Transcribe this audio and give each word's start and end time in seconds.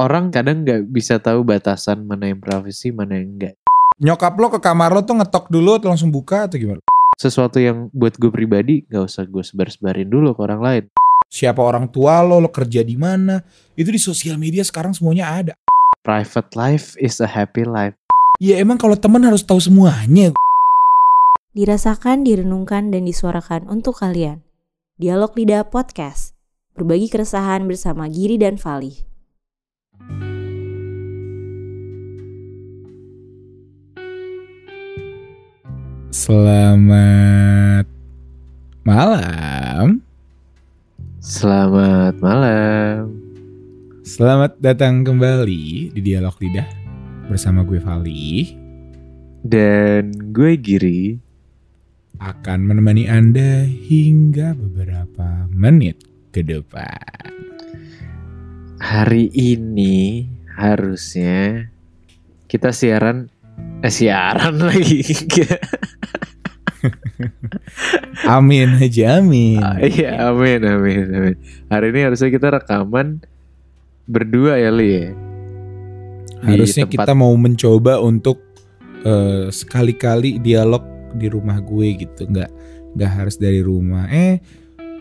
orang 0.00 0.32
kadang 0.32 0.64
nggak 0.64 0.88
bisa 0.88 1.20
tahu 1.20 1.44
batasan 1.44 2.08
mana 2.08 2.32
yang 2.32 2.40
privacy 2.40 2.88
mana 2.88 3.20
yang 3.20 3.36
enggak. 3.36 3.54
Nyokap 4.00 4.32
lo 4.40 4.48
ke 4.48 4.58
kamar 4.64 4.96
lo 4.96 5.04
tuh 5.04 5.20
ngetok 5.20 5.52
dulu 5.52 5.76
atau 5.76 5.92
langsung 5.92 6.08
buka 6.08 6.48
atau 6.48 6.56
gimana? 6.56 6.80
Sesuatu 7.20 7.60
yang 7.60 7.92
buat 7.92 8.16
gue 8.16 8.32
pribadi 8.32 8.80
nggak 8.88 9.04
usah 9.04 9.28
gue 9.28 9.44
sebar-sebarin 9.44 10.08
dulu 10.08 10.32
ke 10.32 10.40
orang 10.40 10.60
lain. 10.64 10.84
Siapa 11.28 11.60
orang 11.60 11.92
tua 11.92 12.24
lo, 12.24 12.40
lo 12.40 12.48
kerja 12.48 12.80
di 12.80 12.96
mana? 12.96 13.44
Itu 13.76 13.92
di 13.92 14.00
sosial 14.00 14.40
media 14.40 14.64
sekarang 14.64 14.96
semuanya 14.96 15.28
ada. 15.36 15.54
Private 16.00 16.56
life 16.56 16.96
is 16.96 17.20
a 17.20 17.28
happy 17.28 17.68
life. 17.68 17.92
Ya 18.40 18.56
emang 18.56 18.80
kalau 18.80 18.96
teman 18.96 19.20
harus 19.20 19.44
tahu 19.44 19.60
semuanya. 19.60 20.32
Dirasakan, 21.52 22.24
direnungkan, 22.24 22.88
dan 22.88 23.04
disuarakan 23.04 23.68
untuk 23.68 24.00
kalian. 24.00 24.40
Dialog 24.96 25.36
Lidah 25.36 25.68
Podcast. 25.68 26.32
Berbagi 26.72 27.12
keresahan 27.12 27.68
bersama 27.68 28.08
Giri 28.08 28.40
dan 28.40 28.56
Fali. 28.56 29.09
Selamat 36.10 37.86
malam. 38.82 40.02
Selamat 41.22 42.18
malam. 42.18 43.14
Selamat 44.02 44.58
datang 44.58 45.06
kembali 45.06 45.94
di 45.94 46.00
Dialog 46.02 46.34
Lidah 46.42 46.66
bersama 47.30 47.62
gue 47.62 47.78
Vali 47.78 48.52
Dan 49.46 50.34
gue 50.34 50.58
Giri. 50.58 51.14
akan 52.20 52.58
menemani 52.68 53.08
Anda 53.08 53.64
hingga 53.64 54.52
beberapa 54.58 55.48
menit 55.48 56.04
ke 56.34 56.44
depan. 56.44 57.59
Hari 58.80 59.28
ini 59.30 60.24
harusnya 60.56 61.68
kita 62.48 62.72
siaran 62.72 63.28
eh 63.80 63.92
siaran 63.92 64.56
lagi. 64.68 65.04
Amin 68.26 68.80
aja 68.80 69.20
amin. 69.20 69.60
Ah, 69.60 69.76
Iya, 69.78 70.32
amin, 70.32 70.60
amin, 70.64 71.04
amin. 71.12 71.36
Hari 71.68 71.86
ini 71.92 72.00
harusnya 72.02 72.30
kita 72.30 72.48
rekaman 72.50 73.20
berdua 74.06 74.56
ya, 74.56 74.72
Li 74.72 74.88
ya. 74.88 75.06
Harusnya 76.40 76.88
tempat- 76.88 77.04
kita 77.04 77.12
mau 77.12 77.36
mencoba 77.36 78.00
untuk 78.00 78.40
eh, 79.00 79.48
sekali-kali 79.48 80.40
dialog 80.40 80.84
di 81.12 81.28
rumah 81.28 81.60
gue 81.60 82.00
gitu, 82.00 82.24
nggak 82.24 82.50
nggak 82.92 83.10
harus 83.12 83.36
dari 83.36 83.60
rumah. 83.60 84.08
Eh 84.08 84.40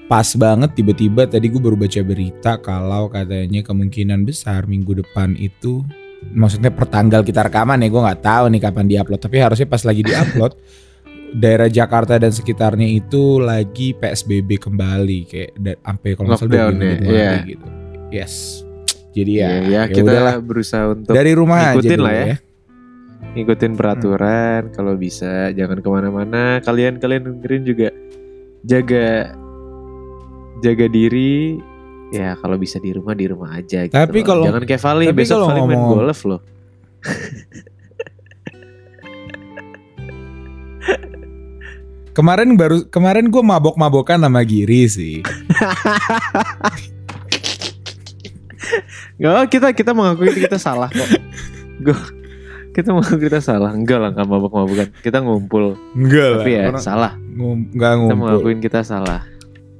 pas 0.09 0.25
banget 0.33 0.73
tiba-tiba 0.73 1.29
tadi 1.29 1.53
gue 1.53 1.61
baru 1.61 1.77
baca 1.77 2.01
berita 2.01 2.57
kalau 2.57 3.13
katanya 3.13 3.61
kemungkinan 3.61 4.25
besar 4.25 4.65
minggu 4.65 5.05
depan 5.05 5.37
itu 5.37 5.85
maksudnya 6.33 6.73
pertanggal 6.73 7.21
kita 7.21 7.45
rekaman 7.45 7.85
ya 7.85 7.93
gue 7.93 8.01
nggak 8.01 8.21
tahu 8.25 8.43
nih 8.49 8.61
kapan 8.65 8.85
diupload 8.89 9.21
tapi 9.21 9.37
harusnya 9.37 9.69
pas 9.69 9.85
lagi 9.85 10.01
diupload 10.01 10.57
daerah 11.45 11.69
Jakarta 11.69 12.17
dan 12.17 12.33
sekitarnya 12.33 12.89
itu 12.89 13.37
lagi 13.37 13.93
PSBB 13.93 14.57
kembali 14.57 15.19
kayak 15.29 15.51
sampai 15.77 16.09
kalau 16.17 16.27
nggak 16.33 16.41
salah 16.41 16.49
Lockdown 16.49 16.73
25 16.73 16.89
ya, 16.89 16.97
iya. 17.13 17.31
gitu 17.45 17.67
yes 18.09 18.33
jadi 19.13 19.31
ya, 19.31 19.49
Ya, 19.49 19.53
ya, 19.53 19.69
ya 19.69 19.81
kita 19.89 20.09
udahlah. 20.09 20.35
berusaha 20.41 20.83
untuk 20.93 21.13
dari 21.13 21.31
rumah 21.33 21.73
aja 21.73 21.95
lah 21.97 22.13
ya. 22.13 22.37
ngikutin 23.29 23.73
peraturan. 23.77 24.61
Kalau 24.73 24.93
bisa 24.97 25.49
jangan 25.53 25.81
ke 25.81 25.89
mana-mana. 25.89 26.61
Kalian-kalian 26.63 27.25
dengerin 27.29 27.63
juga 27.65 27.89
jaga 28.63 29.33
jaga 30.59 30.85
diri. 30.85 31.57
Ya 32.09 32.33
kalau 32.35 32.57
bisa 32.57 32.77
di 32.77 32.89
rumah 32.89 33.13
di 33.13 33.25
rumah 33.25 33.53
aja. 33.53 33.85
Gitu 33.85 33.93
Tapi 33.93 34.19
kalau- 34.21 34.43
jangan 34.43 34.63
kayak 34.63 34.81
Vali 34.81 35.05
tapi 35.07 35.17
besok 35.17 35.45
Vali 35.45 35.61
main 35.63 35.83
golf 35.83 36.19
loh. 36.25 36.41
Kemarin 42.09 42.57
baru 42.59 42.83
kemarin 42.89 43.31
gue 43.31 43.39
mabok-mabokan 43.39 44.19
sama 44.19 44.41
Giri 44.43 44.89
sih. 44.89 45.15
Gak 49.15 49.47
kita 49.53 49.71
kita 49.71 49.91
mengakui 49.95 50.33
kita 50.35 50.59
salah 50.59 50.89
kok. 50.91 51.07
Gue 51.79 51.95
kita 52.75 52.91
mengakui 52.91 53.23
kita 53.23 53.39
salah. 53.39 53.71
Enggak 53.71 54.03
lah 54.03 54.09
nggak 54.11 54.27
mabuk-mabukan. 54.27 54.87
Kita 54.99 55.23
ngumpul. 55.23 55.79
Enggak 55.95 56.43
Tapi 56.43 56.51
ya 56.51 56.63
salah. 56.75 57.13
ngum, 57.15 57.71
nggak 57.71 57.91
Kita 57.93 57.99
ngumpul. 58.03 58.17
mengakuin 58.19 58.59
kita 58.59 58.81
salah. 58.83 59.23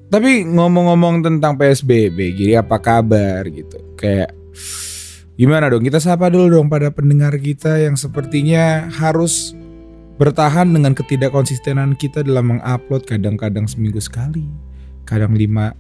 Tapi 0.10 0.42
ngomong-ngomong 0.42 1.22
tentang 1.22 1.54
PSBB, 1.54 2.34
Giri 2.34 2.58
apa 2.58 2.82
kabar 2.82 3.46
gitu? 3.46 3.78
Kayak 3.94 4.34
gimana 5.38 5.70
dong? 5.70 5.86
Kita 5.86 6.02
sapa 6.02 6.34
dulu 6.34 6.58
dong 6.58 6.66
pada 6.66 6.90
pendengar 6.90 7.38
kita 7.38 7.78
yang 7.78 7.94
sepertinya 7.94 8.90
harus 8.90 9.54
bertahan 10.18 10.66
dengan 10.74 10.98
ketidakkonsistenan 10.98 11.94
kita 11.94 12.26
dalam 12.26 12.58
mengupload 12.58 13.06
kadang-kadang 13.06 13.70
seminggu 13.70 14.02
sekali, 14.02 14.50
kadang 15.06 15.38
lima, 15.38 15.78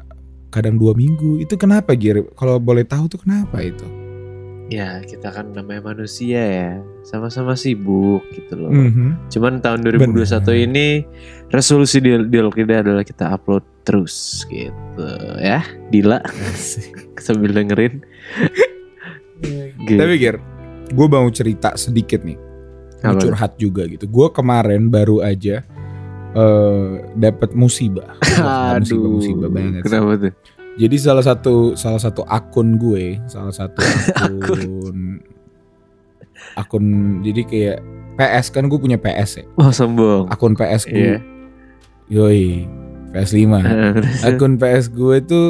kadang 0.53 0.77
dua 0.77 0.93
minggu. 0.93 1.41
Itu 1.41 1.57
kenapa 1.57 1.97
Giri? 1.97 2.21
Kalau 2.37 2.61
boleh 2.61 2.85
tahu 2.85 3.09
tuh 3.09 3.25
kenapa 3.25 3.65
itu? 3.65 3.98
Ya 4.69 5.01
kita 5.01 5.33
kan 5.33 5.49
namanya 5.49 5.81
manusia 5.93 6.41
ya. 6.45 6.71
Sama-sama 7.01 7.57
sibuk 7.57 8.21
gitu 8.37 8.53
loh. 8.53 8.69
Mhm. 8.69 9.33
Cuman 9.33 9.65
tahun 9.65 9.81
2021 9.81 10.45
Benar. 10.45 10.65
ini 10.69 10.87
resolusi 11.49 11.97
di 11.97 12.13
dialog 12.29 12.53
kita 12.53 12.85
adalah 12.85 13.01
kita 13.01 13.33
upload 13.33 13.65
terus 13.81 14.45
gitu 14.45 15.09
ya. 15.41 15.65
Dila 15.89 16.21
sambil 17.25 17.49
dengerin. 17.57 18.05
Gitu. 19.89 19.97
Tapi 19.97 20.13
Gir, 20.21 20.37
gue 20.93 21.07
mau 21.09 21.25
cerita 21.33 21.73
sedikit 21.73 22.21
nih. 22.21 22.37
Mau 23.01 23.17
curhat 23.17 23.57
juga 23.57 23.89
gitu. 23.89 24.05
Gue 24.05 24.29
kemarin 24.29 24.91
baru 24.93 25.25
aja 25.25 25.65
eh 26.29 26.87
dapat 27.17 27.57
musibah. 27.57 28.13
Wah, 28.37 28.77
musibah 28.77 29.09
musibah 29.09 29.49
banget. 29.49 29.81
sih. 29.81 29.85
Kenapa 29.89 30.11
tuh? 30.29 30.33
Jadi 30.79 30.95
salah 30.95 31.19
satu 31.19 31.75
salah 31.75 31.99
satu 31.99 32.23
akun 32.23 32.79
gue, 32.79 33.19
salah 33.27 33.51
satu 33.51 33.83
akun 34.25 35.19
akun 36.55 36.85
jadi 37.19 37.41
kayak 37.43 37.77
PS 38.19 38.51
kan 38.51 38.71
gue 38.71 38.79
punya 38.79 38.95
PS 38.95 39.43
ya. 39.43 39.45
Oh 39.59 39.71
sombong. 39.71 40.31
Akun 40.31 40.55
PS 40.55 40.87
gue. 40.87 41.15
Iya. 41.15 41.17
Yoi, 42.09 42.65
PS5. 43.15 43.43
akun 44.27 44.55
PS 44.59 44.91
gue 44.91 45.17
tuh 45.23 45.47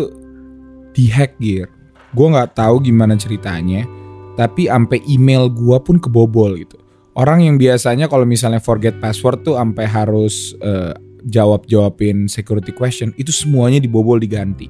dihack 0.93 1.37
gear. 1.37 1.69
Gue 2.13 2.27
nggak 2.29 2.57
tahu 2.57 2.81
gimana 2.81 3.13
ceritanya, 3.13 3.85
tapi 4.33 4.65
sampai 4.65 5.01
email 5.05 5.45
gue 5.49 5.77
pun 5.81 6.01
kebobol 6.01 6.57
gitu. 6.57 6.77
Orang 7.17 7.41
yang 7.45 7.57
biasanya 7.57 8.09
kalau 8.09 8.25
misalnya 8.25 8.61
forget 8.61 8.97
password 8.97 9.45
tuh 9.45 9.57
sampai 9.57 9.85
harus 9.85 10.53
eh, 10.61 10.93
jawab 11.25 11.67
jawabin 11.67 12.31
security 12.31 12.71
question 12.71 13.11
itu 13.17 13.33
semuanya 13.33 13.81
dibobol 13.81 14.17
diganti. 14.21 14.69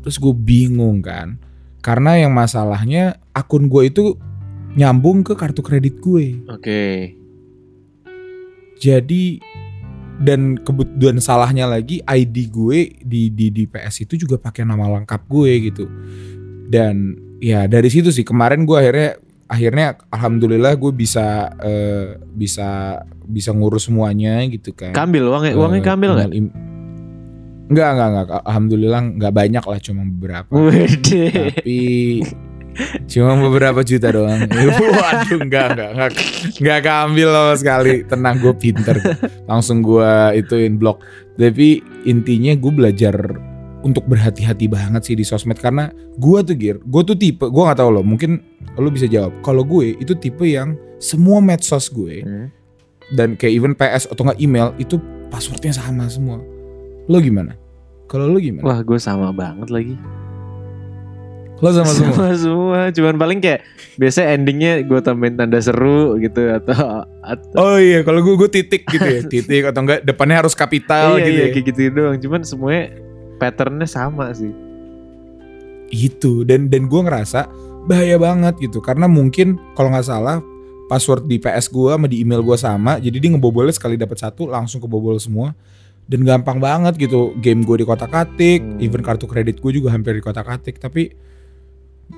Terus 0.00 0.16
gue 0.16 0.34
bingung 0.34 1.04
kan, 1.04 1.36
karena 1.84 2.16
yang 2.20 2.32
masalahnya 2.32 3.20
akun 3.32 3.68
gue 3.68 3.88
itu 3.88 4.04
nyambung 4.76 5.26
ke 5.26 5.34
kartu 5.36 5.60
kredit 5.60 6.00
gue. 6.00 6.40
Oke. 6.48 7.14
Jadi 8.80 9.40
dan 10.20 10.60
kebetulan 10.60 11.16
salahnya 11.20 11.64
lagi 11.64 12.04
ID 12.04 12.52
gue 12.52 12.78
di 13.00 13.32
di 13.32 13.48
di 13.48 13.64
PS 13.64 14.04
itu 14.04 14.20
juga 14.20 14.36
pakai 14.36 14.68
nama 14.68 15.00
lengkap 15.00 15.22
gue 15.28 15.52
gitu. 15.72 15.84
Dan 16.68 17.16
ya 17.40 17.64
dari 17.64 17.88
situ 17.88 18.12
sih 18.12 18.24
kemarin 18.24 18.68
gue 18.68 18.76
akhirnya 18.76 19.10
akhirnya 19.50 19.86
alhamdulillah 20.12 20.76
gue 20.76 20.92
bisa 20.92 21.50
eh, 21.58 22.20
bisa 22.36 23.00
bisa 23.26 23.50
ngurus 23.50 23.88
semuanya 23.88 24.44
gitu 24.48 24.76
kan. 24.76 24.92
Kambil 24.92 25.26
uangnya 25.28 25.56
uangnya 25.56 25.80
Eh, 25.82 25.86
kambil 25.88 26.10
nggak? 26.14 26.30
Enggak, 27.70 27.88
enggak, 27.94 28.08
enggak. 28.10 28.26
Alhamdulillah 28.44 29.00
enggak 29.14 29.32
banyak 29.32 29.64
lah, 29.64 29.78
cuma 29.78 30.02
beberapa. 30.04 30.50
Wede. 30.50 31.24
Tapi 31.30 31.80
cuma 33.06 33.34
beberapa 33.38 33.80
juta 33.82 34.10
doang. 34.10 34.42
Waduh, 34.50 35.38
enggak, 35.38 35.66
enggak, 35.74 35.90
enggak, 35.94 36.10
enggak 36.58 36.78
keambil 36.82 37.28
sama 37.30 37.54
sekali. 37.54 37.94
Tenang, 38.04 38.36
gue 38.38 38.54
pinter. 38.54 38.96
Langsung 39.46 39.82
gue 39.82 40.10
ituin 40.34 40.76
blok. 40.76 41.02
Tapi 41.34 41.78
intinya 42.04 42.52
gue 42.52 42.72
belajar 42.72 43.14
untuk 43.80 44.04
berhati-hati 44.04 44.68
banget 44.68 45.08
sih 45.08 45.16
di 45.16 45.24
sosmed 45.24 45.56
karena 45.56 45.88
gue 46.20 46.38
tuh 46.44 46.52
gear, 46.52 46.76
gue 46.84 47.02
tuh 47.02 47.16
tipe, 47.16 47.48
gue 47.48 47.62
nggak 47.64 47.80
tahu 47.80 47.96
loh, 47.96 48.04
mungkin 48.04 48.36
lo 48.76 48.92
bisa 48.92 49.08
jawab. 49.08 49.32
Kalau 49.40 49.64
gue 49.64 49.96
itu 49.96 50.12
tipe 50.20 50.44
yang 50.44 50.76
semua 51.00 51.40
medsos 51.40 51.88
gue 51.88 52.20
Hmm. 52.20 52.52
dan 53.16 53.40
kayak 53.40 53.54
even 53.56 53.72
PS 53.72 54.04
atau 54.06 54.28
nggak 54.28 54.36
email 54.36 54.76
itu 54.76 55.00
passwordnya 55.32 55.72
sama 55.72 56.04
semua. 56.12 56.44
Lo 57.10 57.18
gimana? 57.18 57.58
Kalau 58.06 58.30
lo 58.30 58.38
gimana? 58.38 58.62
Wah 58.62 58.78
gue 58.86 58.98
sama 59.02 59.34
banget 59.34 59.66
lagi. 59.66 59.98
Lo 61.58 61.74
sama 61.74 61.90
semua. 61.90 62.14
Sama 62.14 62.34
semua. 62.38 62.80
Cuman 62.94 63.18
paling 63.18 63.38
kayak 63.42 63.66
biasanya 63.98 64.38
endingnya 64.38 64.72
gue 64.86 65.00
tambahin 65.02 65.34
tanda 65.34 65.58
seru 65.58 66.14
gitu 66.22 66.54
atau 66.54 67.02
atau 67.20 67.58
Oh 67.58 67.76
iya, 67.82 68.06
kalau 68.06 68.22
gue 68.22 68.38
gue 68.38 68.48
titik 68.48 68.86
gitu 68.86 69.02
ya, 69.02 69.20
titik 69.32 69.62
atau 69.66 69.82
enggak 69.82 70.06
depannya 70.06 70.46
harus 70.46 70.54
kapital 70.54 71.18
iya, 71.18 71.26
gitu 71.26 71.30
iya, 71.34 71.42
ya. 71.42 71.52
kayak 71.52 71.66
gitu 71.74 71.80
doang. 71.90 72.16
Cuman 72.22 72.40
semuanya 72.46 72.94
patternnya 73.42 73.90
sama 73.90 74.30
sih. 74.30 74.54
Itu 75.90 76.46
dan 76.46 76.70
dan 76.70 76.86
gue 76.86 77.00
ngerasa 77.02 77.50
bahaya 77.90 78.22
banget 78.22 78.70
gitu 78.70 78.78
karena 78.78 79.10
mungkin 79.10 79.58
kalau 79.74 79.90
nggak 79.90 80.06
salah 80.06 80.38
password 80.86 81.26
di 81.26 81.42
PS 81.42 81.72
gue 81.72 81.90
sama 81.90 82.06
di 82.06 82.22
email 82.22 82.44
gue 82.44 82.56
sama 82.60 83.00
jadi 83.00 83.16
dia 83.16 83.30
ngebobolnya 83.32 83.72
sekali 83.72 83.96
dapat 83.96 84.20
satu 84.20 84.50
langsung 84.52 84.84
kebobol 84.84 85.16
semua 85.16 85.56
dan 86.06 86.20
gampang 86.24 86.58
banget 86.58 86.96
gitu 86.96 87.34
game 87.38 87.66
gue 87.66 87.82
di 87.82 87.86
kotak 87.86 88.12
atik 88.14 88.60
Hmm. 88.62 88.80
even 88.80 89.02
kartu 89.02 89.26
kredit 89.26 89.60
gue 89.60 89.72
juga 89.74 89.92
hampir 89.92 90.16
di 90.16 90.22
kotak 90.22 90.48
atik 90.48 90.80
tapi 90.80 91.12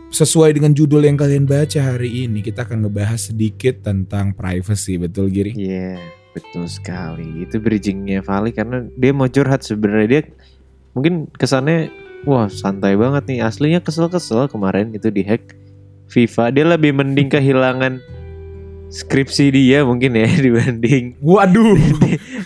sesuai 0.09 0.57
dengan 0.57 0.73
judul 0.73 1.05
yang 1.05 1.17
kalian 1.17 1.45
baca 1.45 1.93
hari 1.97 2.25
ini 2.25 2.41
kita 2.41 2.65
akan 2.65 2.89
ngebahas 2.89 3.33
sedikit 3.33 3.85
tentang 3.85 4.33
privacy 4.33 4.97
betul 4.97 5.29
Giri 5.29 5.53
Iya, 5.53 6.01
betul 6.33 6.65
sekali. 6.65 7.45
Itu 7.45 7.61
bridgingnya 7.61 8.25
Vali 8.25 8.57
karena 8.57 8.89
dia 8.97 9.13
mau 9.13 9.29
curhat 9.29 9.61
sebenarnya 9.65 10.09
dia 10.09 10.23
mungkin 10.97 11.29
kesannya 11.37 11.93
wah 12.25 12.49
santai 12.49 12.97
banget 12.97 13.29
nih. 13.29 13.45
Aslinya 13.45 13.85
kesel-kesel 13.85 14.49
kemarin 14.49 14.97
itu 14.97 15.13
dihack 15.13 15.57
FIFA. 16.09 16.57
Dia 16.57 16.65
lebih 16.73 16.97
mending 16.97 17.29
kehilangan 17.29 18.01
skripsi 18.93 19.49
dia 19.49 19.85
mungkin 19.89 20.13
ya 20.13 20.29
dibanding 20.45 21.17
waduh 21.25 21.73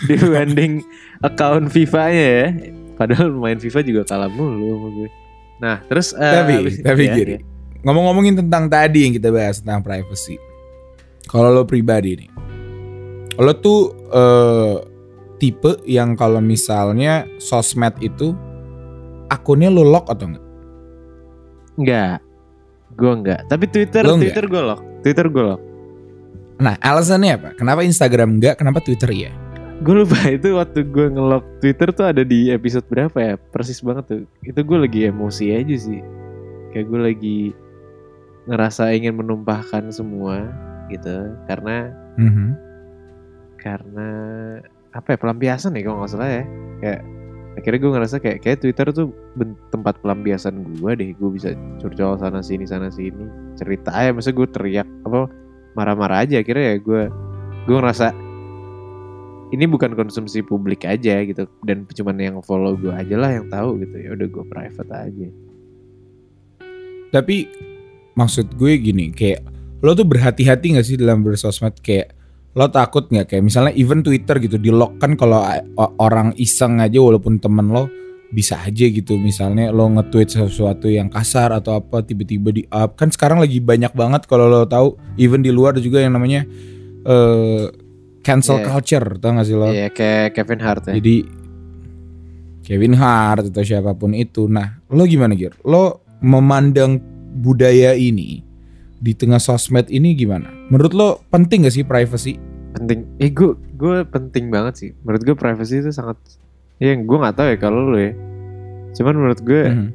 dibanding 0.10 0.82
account 1.20 1.68
FIFA-nya 1.68 2.26
ya. 2.26 2.46
Padahal 2.94 3.28
main 3.30 3.56
FIFA 3.56 3.80
juga 3.82 4.02
kalah 4.04 4.28
mulu 4.28 4.56
sama 4.72 4.88
gue. 4.90 5.08
Nah, 5.56 5.76
terus 5.84 6.12
eh, 6.12 6.34
tapi 6.34 6.52
abis- 6.60 6.80
tapi 6.80 7.02
ya, 7.02 7.12
Giri 7.12 7.32
ya. 7.32 7.40
ngomong-ngomongin 7.80 8.36
tentang 8.38 8.66
tadi 8.66 9.04
yang 9.04 9.12
kita 9.12 9.28
bahas 9.28 9.60
tentang 9.60 9.80
privacy 9.80 10.36
kalau 11.24 11.48
lo 11.50 11.62
pribadi 11.62 12.12
nih 12.18 12.28
lo 13.36 13.52
tuh 13.54 13.80
eh, 14.06 14.74
tipe 15.36 15.80
yang 15.84 16.12
kalau 16.12 16.40
misalnya 16.40 17.24
sosmed 17.36 17.96
itu 18.00 18.36
akunnya 19.28 19.68
lo 19.68 19.80
lock 19.82 20.08
atau 20.08 20.28
enggak 20.28 20.44
Enggak. 21.76 22.18
Gue 22.92 23.12
enggak. 23.12 23.40
Tapi 23.46 23.64
Twitter 23.66 24.00
Lo? 24.02 24.16
Twitter 24.16 24.44
gue 24.44 24.62
lock. 24.62 24.80
Twitter 25.00 25.26
gue 25.28 25.44
lock. 25.46 25.60
nah 26.56 26.72
alasannya 26.80 27.36
apa 27.36 27.48
kenapa 27.52 27.80
Instagram 27.80 28.40
enggak 28.40 28.56
kenapa 28.56 28.80
Twitter 28.80 29.12
iya 29.12 29.32
Gue 29.84 30.02
lupa 30.02 30.16
itu 30.36 30.56
waktu 30.56 30.88
gue 30.88 31.06
ngelock 31.12 31.44
Twitter 31.60 31.88
tuh 31.92 32.08
ada 32.08 32.22
di 32.24 32.48
episode 32.48 32.86
berapa 32.88 33.16
ya? 33.16 33.32
Persis 33.36 33.84
banget 33.84 34.04
tuh. 34.08 34.22
Itu 34.40 34.60
gue 34.64 34.78
lagi 34.80 35.00
emosi 35.08 35.52
aja 35.52 35.76
sih. 35.76 36.00
Kayak 36.72 36.86
gue 36.88 37.00
lagi 37.00 37.38
ngerasa 38.48 38.94
ingin 38.96 39.20
menumpahkan 39.20 39.92
semua 39.92 40.48
gitu. 40.88 41.34
Karena 41.44 41.92
Mhm. 42.16 42.48
karena 43.60 44.08
apa 44.94 45.12
ya 45.12 45.18
pelampiasan 45.18 45.76
ya 45.76 45.82
kalau 45.84 46.00
nggak 46.00 46.12
salah 46.14 46.30
ya. 46.30 46.44
Kayak 46.80 47.00
akhirnya 47.56 47.78
gue 47.80 47.92
ngerasa 47.92 48.16
kayak 48.20 48.38
kayak 48.44 48.58
Twitter 48.64 48.86
tuh 48.92 49.06
tempat 49.68 50.00
pelampiasan 50.00 50.80
gue 50.80 50.90
deh. 50.96 51.10
Gue 51.20 51.30
bisa 51.36 51.52
curcol 51.84 52.16
sana 52.16 52.40
sini 52.40 52.64
sana 52.64 52.88
sini. 52.88 53.28
Cerita 53.60 53.92
aja 53.92 54.16
masa 54.16 54.32
gue 54.32 54.48
teriak 54.48 54.88
apa 55.04 55.28
marah-marah 55.76 56.24
aja. 56.24 56.40
Akhirnya 56.40 56.72
ya 56.72 56.78
gue 56.80 57.02
gue 57.66 57.76
ngerasa 57.76 58.14
ini 59.54 59.64
bukan 59.70 59.94
konsumsi 59.94 60.42
publik 60.42 60.82
aja 60.82 61.22
gitu. 61.22 61.46
Dan 61.62 61.86
cuman 61.86 62.16
yang 62.18 62.36
follow 62.42 62.74
gue 62.74 62.90
aja 62.90 63.14
lah 63.14 63.30
yang 63.36 63.46
tahu 63.46 63.78
gitu. 63.82 63.96
Ya 63.98 64.10
udah 64.18 64.26
gue 64.26 64.44
private 64.50 64.90
aja. 64.90 65.28
Tapi 67.14 67.46
maksud 68.18 68.58
gue 68.58 68.72
gini 68.80 69.14
kayak 69.14 69.44
lo 69.84 69.92
tuh 69.92 70.08
berhati-hati 70.08 70.80
gak 70.80 70.86
sih 70.86 70.98
dalam 70.98 71.22
bersosmed? 71.22 71.78
Kayak 71.78 72.16
lo 72.56 72.72
takut 72.72 73.04
nggak 73.12 73.36
kayak 73.36 73.44
misalnya 73.44 73.72
even 73.76 74.00
Twitter 74.00 74.40
gitu 74.40 74.56
di 74.56 74.72
lock 74.72 74.96
kan 74.96 75.12
kalau 75.12 75.44
orang 76.00 76.32
iseng 76.40 76.80
aja 76.80 76.96
walaupun 76.96 77.36
temen 77.36 77.68
lo 77.68 77.86
bisa 78.32 78.58
aja 78.64 78.88
gitu. 78.90 79.14
Misalnya 79.20 79.70
lo 79.70 79.86
nge-tweet 79.92 80.34
sesuatu 80.34 80.90
yang 80.90 81.06
kasar 81.12 81.52
atau 81.54 81.78
apa 81.78 82.02
tiba-tiba 82.02 82.50
di 82.50 82.64
up 82.72 82.96
kan 82.98 83.12
sekarang 83.12 83.38
lagi 83.38 83.62
banyak 83.62 83.92
banget 83.94 84.26
kalau 84.26 84.50
lo 84.50 84.66
tahu. 84.66 84.98
Even 85.20 85.44
di 85.44 85.52
luar 85.54 85.78
juga 85.78 86.02
yang 86.02 86.18
namanya 86.18 86.48
eh 87.06 87.85
cancel 88.26 88.58
Yeah. 88.58 88.66
culture 88.68 89.06
tau 89.16 89.30
gak 89.32 89.46
sih 89.46 89.54
lo 89.54 89.70
Iya 89.70 89.88
kayak 89.88 90.34
Kevin 90.34 90.60
Hart 90.60 90.82
ya 90.90 90.98
jadi 90.98 91.16
Kevin 92.60 92.98
Hart 92.98 93.46
atau 93.46 93.62
siapa 93.62 93.94
pun 93.94 94.10
itu. 94.10 94.50
Nah, 94.50 94.82
lo 94.90 95.06
gimana 95.06 95.38
Gir? 95.38 95.54
Lo 95.62 96.02
memandang 96.18 96.98
budaya 97.38 97.94
ini 97.94 98.42
di 98.98 99.14
tengah 99.14 99.38
sosmed 99.38 99.86
ini 99.86 100.18
gimana? 100.18 100.50
Menurut 100.66 100.90
lo 100.90 101.08
penting 101.30 101.62
gak 101.62 101.70
sih 101.72 101.86
privacy? 101.86 102.34
penting 102.74 103.08
eh 103.16 103.32
gue 103.32 103.56
gue 103.72 104.04
penting 104.04 104.52
banget 104.52 104.74
sih 104.76 104.90
menurut 105.00 105.24
gue 105.24 105.32
privacy 105.32 105.80
itu 105.80 105.88
sangat 105.88 106.20
ya 106.76 106.92
gue 106.92 107.16
nggak 107.16 107.32
tahu 107.32 107.48
ya 107.48 107.56
kalau 107.56 107.88
lo 107.88 107.96
ya 107.96 108.12
cuman 108.92 109.16
menurut 109.16 109.40
gue 109.40 109.62
Mhm. 109.64 109.88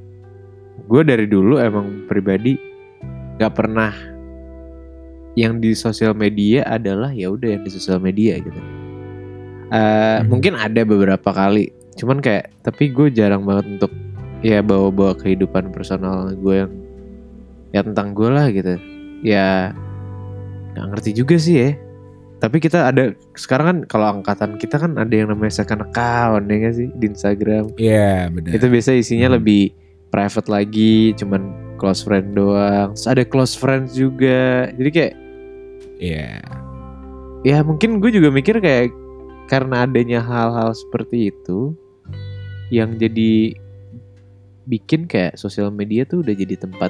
gue 0.89 1.01
dari 1.05 1.29
dulu 1.29 1.61
emang 1.61 2.09
pribadi 2.09 2.57
nggak 3.37 3.53
pernah 3.53 3.93
yang 5.33 5.57
di 5.57 5.71
sosial 5.71 6.11
media 6.11 6.63
adalah 6.65 7.09
ya 7.09 7.27
udah 7.27 7.55
yang 7.55 7.63
di 7.63 7.71
sosial 7.71 7.97
media 7.97 8.35
gitu. 8.37 8.61
Eh, 9.71 10.19
Mhm. 10.19 10.27
mungkin 10.27 10.53
ada 10.55 10.83
beberapa 10.83 11.31
kali. 11.31 11.71
Cuman 11.95 12.19
kayak 12.19 12.51
tapi 12.61 12.91
gue 12.91 13.07
jarang 13.09 13.43
banget 13.43 13.79
untuk 13.79 13.91
ya 14.41 14.59
bawa-bawa 14.59 15.15
kehidupan 15.15 15.71
personal 15.71 16.33
gue 16.33 16.55
yang 16.57 16.71
ya 17.71 17.81
tentang 17.81 18.11
gue 18.11 18.27
lah 18.27 18.51
gitu. 18.51 18.75
Ya 19.23 19.71
nggak 20.73 20.87
ngerti 20.89 21.11
juga 21.13 21.35
sih 21.37 21.55
ya. 21.57 21.71
Tapi 22.41 22.57
kita 22.57 22.89
ada 22.89 23.13
sekarang 23.37 23.65
kan 23.67 23.77
kalau 23.85 24.07
angkatan 24.11 24.57
kita 24.57 24.75
kan 24.75 24.97
ada 24.97 25.13
yang 25.13 25.29
namanya 25.29 25.53
second 25.53 25.85
account 25.85 26.49
ya 26.49 26.55
nggak 26.57 26.75
sih 26.75 26.87
di 26.91 27.05
Instagram. 27.07 27.63
Iya 27.77 28.27
benar. 28.27 28.51
itu 28.51 28.65
biasa 28.67 28.89
isinya 28.91 29.29
Hmm. 29.29 29.37
lebih 29.39 29.71
private 30.09 30.49
lagi 30.49 31.15
cuman 31.15 31.41
close 31.79 32.03
friend 32.03 32.35
doang. 32.35 32.91
Terus 32.91 33.07
ada 33.07 33.23
close 33.23 33.55
friends 33.55 33.93
juga. 33.93 34.67
Jadi 34.73 34.89
kayak 34.91 35.13
Iya. 36.01 36.41
ya 37.45 37.61
mungkin 37.61 38.01
gue 38.01 38.09
juga 38.09 38.33
mikir 38.33 38.57
kayak 38.57 38.89
karena 39.45 39.85
adanya 39.85 40.21
hal-hal 40.21 40.73
seperti 40.73 41.29
itu 41.29 41.77
yang 42.73 42.97
jadi 42.97 43.53
bikin 44.65 45.05
kayak 45.05 45.37
sosial 45.37 45.69
media 45.69 46.05
tuh 46.05 46.25
udah 46.25 46.33
jadi 46.33 46.57
tempat 46.57 46.89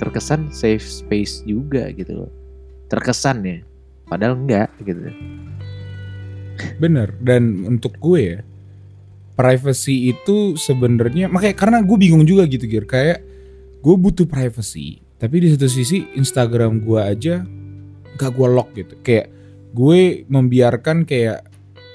terkesan 0.00 0.48
safe 0.52 0.84
space 0.84 1.44
juga 1.44 1.92
gitu 1.92 2.24
loh 2.24 2.32
terkesan 2.88 3.44
ya 3.44 3.58
padahal 4.08 4.40
enggak 4.40 4.72
gitu 4.84 5.12
Bener. 6.78 7.14
Dan 7.18 7.66
untuk 7.66 7.96
gue 7.98 8.20
ya, 8.20 8.38
privacy 9.34 10.14
itu 10.14 10.54
sebenarnya 10.54 11.26
makanya 11.26 11.56
karena 11.58 11.78
gue 11.82 11.96
bingung 11.98 12.24
juga 12.26 12.46
gitu 12.46 12.64
Gir. 12.66 12.86
Kayak 12.86 13.22
gue 13.82 13.94
butuh 13.98 14.24
privacy, 14.24 15.02
tapi 15.18 15.44
di 15.44 15.48
satu 15.52 15.68
sisi 15.68 16.08
Instagram 16.16 16.80
gue 16.82 17.00
aja 17.00 17.44
gak 18.14 18.32
gue 18.32 18.48
lock 18.48 18.72
gitu. 18.72 18.94
Kayak 19.00 19.30
gue 19.72 20.00
membiarkan 20.26 21.02
kayak 21.02 21.50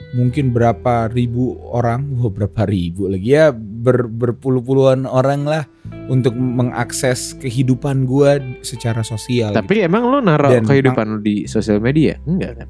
mungkin 0.10 0.50
berapa 0.50 1.06
ribu 1.08 1.54
orang, 1.70 2.18
wah 2.18 2.34
berapa 2.42 2.66
ribu 2.66 3.08
lagi 3.08 3.30
ya 3.30 3.54
ber, 3.54 4.10
berpuluh-puluhan 4.10 5.06
orang 5.06 5.46
lah 5.46 5.64
untuk 6.10 6.34
mengakses 6.34 7.38
kehidupan 7.38 8.04
gue 8.04 8.32
secara 8.60 9.06
sosial. 9.06 9.54
gitu. 9.54 9.62
tapi 9.62 9.86
emang 9.86 10.10
lo 10.10 10.18
naruh 10.18 10.50
Dan- 10.50 10.66
kehidupan 10.66 11.06
lo 11.08 11.18
di 11.22 11.46
sosial 11.46 11.78
media 11.78 12.18
enggak 12.26 12.58
kan 12.58 12.70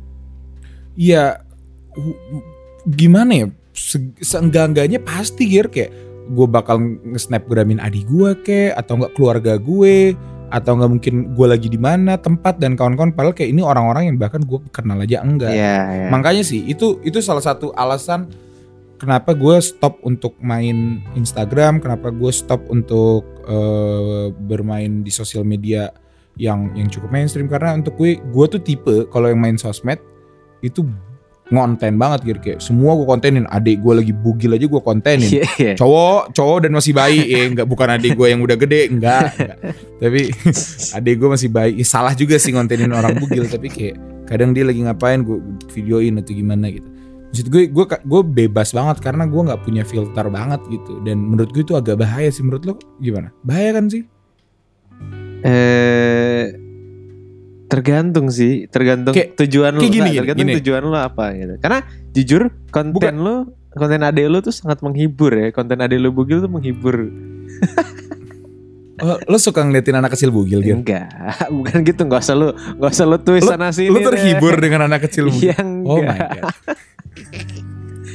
Iya 0.94 1.40
gimana 2.86 3.32
ya 3.34 3.48
se- 3.72 4.16
seenggak-enggaknya 4.20 5.00
pasti 5.00 5.48
Gir 5.48 5.72
kayak 5.72 5.92
gue 6.30 6.48
bakal 6.48 6.78
nge-snapgramin 7.08 7.80
adik 7.80 8.06
gue 8.06 8.36
kek 8.44 8.76
atau 8.76 9.00
enggak 9.00 9.14
keluarga 9.16 9.54
gue 9.56 10.14
atau 10.50 10.78
enggak 10.78 10.92
mungkin 10.92 11.14
gue 11.38 11.48
lagi 11.48 11.70
di 11.70 11.78
mana 11.78 12.18
tempat 12.18 12.58
dan 12.58 12.74
kawan-kawan 12.74 13.14
padahal 13.14 13.38
kayak 13.38 13.54
ini 13.54 13.62
orang-orang 13.62 14.10
yang 14.10 14.18
bahkan 14.18 14.42
gue 14.42 14.60
kenal 14.74 14.98
aja 14.98 15.22
enggak. 15.22 15.54
Iya, 15.54 15.78
iya. 15.94 16.08
Makanya 16.10 16.44
sih 16.46 16.66
itu 16.66 16.98
itu 17.06 17.22
salah 17.22 17.42
satu 17.42 17.70
alasan 17.78 18.30
kenapa 19.00 19.32
gue 19.38 19.56
stop 19.64 20.02
untuk 20.04 20.36
main 20.44 21.00
Instagram, 21.16 21.80
kenapa 21.80 22.12
gue 22.12 22.32
stop 22.34 22.66
untuk 22.68 23.24
eh, 23.48 24.34
bermain 24.36 25.06
di 25.06 25.12
sosial 25.14 25.48
media 25.48 25.94
yang 26.40 26.72
yang 26.76 26.88
cukup 26.88 27.12
mainstream 27.12 27.52
karena 27.52 27.76
untuk 27.76 27.96
gue 28.00 28.20
gue 28.20 28.46
tuh 28.48 28.62
tipe 28.64 28.96
kalau 29.12 29.28
yang 29.28 29.40
main 29.40 29.60
sosmed 29.60 30.00
itu 30.64 30.88
ngonten 31.50 31.98
banget 31.98 32.20
gitu 32.26 32.40
kayak 32.40 32.60
semua 32.62 32.94
gue 32.94 33.08
kontenin. 33.10 33.46
Adik 33.50 33.82
gue 33.82 33.94
lagi 33.98 34.14
bugil 34.14 34.54
aja 34.54 34.66
gue 34.70 34.82
kontenin. 34.82 35.30
Iya, 35.30 35.46
iya. 35.58 35.74
cowok 35.74 36.34
cowok 36.38 36.58
dan 36.66 36.72
masih 36.78 36.94
bayi. 36.94 37.22
Eh 37.34 37.46
enggak 37.52 37.68
bukan 37.68 37.90
adik 37.90 38.14
gue 38.14 38.28
yang 38.30 38.42
udah 38.46 38.58
gede. 38.58 38.82
Enggak, 38.94 39.34
enggak. 39.36 39.58
tapi 39.98 40.22
adik 40.98 41.16
gue 41.18 41.30
masih 41.30 41.50
bayi. 41.50 41.72
Ih, 41.82 41.88
salah 41.88 42.14
juga 42.14 42.38
sih 42.38 42.54
ngontenin 42.54 42.94
orang 42.94 43.18
bugil. 43.18 43.50
Tapi 43.50 43.68
kayak 43.68 43.96
kadang 44.30 44.54
dia 44.54 44.64
lagi 44.64 44.86
ngapain 44.86 45.26
gue 45.26 45.42
videoin 45.74 46.22
atau 46.22 46.34
gimana 46.38 46.70
gitu. 46.70 46.88
Maksud 47.30 47.48
gue 47.50 47.64
gue 47.70 47.86
gue 47.86 48.22
bebas 48.26 48.74
banget 48.74 48.98
karena 49.06 49.26
gue 49.26 49.42
nggak 49.42 49.62
punya 49.66 49.82
filter 49.82 50.26
banget 50.30 50.62
gitu. 50.70 51.02
Dan 51.02 51.26
menurut 51.26 51.50
gue 51.50 51.66
itu 51.66 51.74
agak 51.74 51.98
bahaya 51.98 52.30
sih. 52.30 52.46
Menurut 52.46 52.64
lo 52.66 52.74
gimana? 53.02 53.34
Bahaya 53.42 53.74
kan 53.74 53.90
sih? 53.90 54.06
Eh 55.42 56.69
tergantung 57.70 58.28
sih, 58.28 58.66
tergantung 58.66 59.14
Kayak- 59.14 59.38
tujuan 59.38 59.72
lo, 59.72 59.80
kayak 59.80 59.88
gini, 59.88 60.02
Nggak, 60.02 60.10
gini, 60.10 60.20
tergantung 60.20 60.48
gini. 60.48 60.58
tujuan 60.60 60.82
lo 60.84 60.98
apa 60.98 61.26
gitu. 61.32 61.54
Karena 61.58 61.80
jujur 62.12 62.42
konten 62.68 62.94
Bukan. 62.98 63.16
lo, 63.16 63.36
konten 63.72 64.02
ade 64.02 64.26
lo 64.26 64.42
tuh 64.42 64.50
sangat 64.50 64.82
menghibur 64.82 65.32
ya. 65.32 65.48
Konten 65.50 65.78
ade 65.78 65.96
lo 65.96 66.10
bugil 66.10 66.42
tuh 66.42 66.50
menghibur. 66.50 67.08
Oh, 69.00 69.16
lo 69.16 69.40
suka 69.40 69.64
ngeliatin 69.64 69.96
anak 69.96 70.12
kecil 70.12 70.28
bugil 70.28 70.60
gitu? 70.60 70.76
Enggak, 70.76 71.08
bukan 71.56 71.78
gitu. 71.82 72.02
Nggak 72.04 72.20
usah 72.20 72.36
lu, 72.36 72.52
nggak 72.52 72.92
usah 72.92 73.06
lu 73.06 73.16
Lo, 73.16 73.40
sana 73.40 73.72
sini. 73.72 73.88
lo 73.88 74.00
terhibur 74.04 74.54
deh. 74.54 74.62
dengan 74.62 74.92
anak 74.92 75.08
kecil 75.08 75.32
bugil? 75.32 75.46
Iya 75.46 75.58
enggak. 75.58 75.88
Oh 75.88 76.00
my 76.02 76.18
god. 76.20 76.44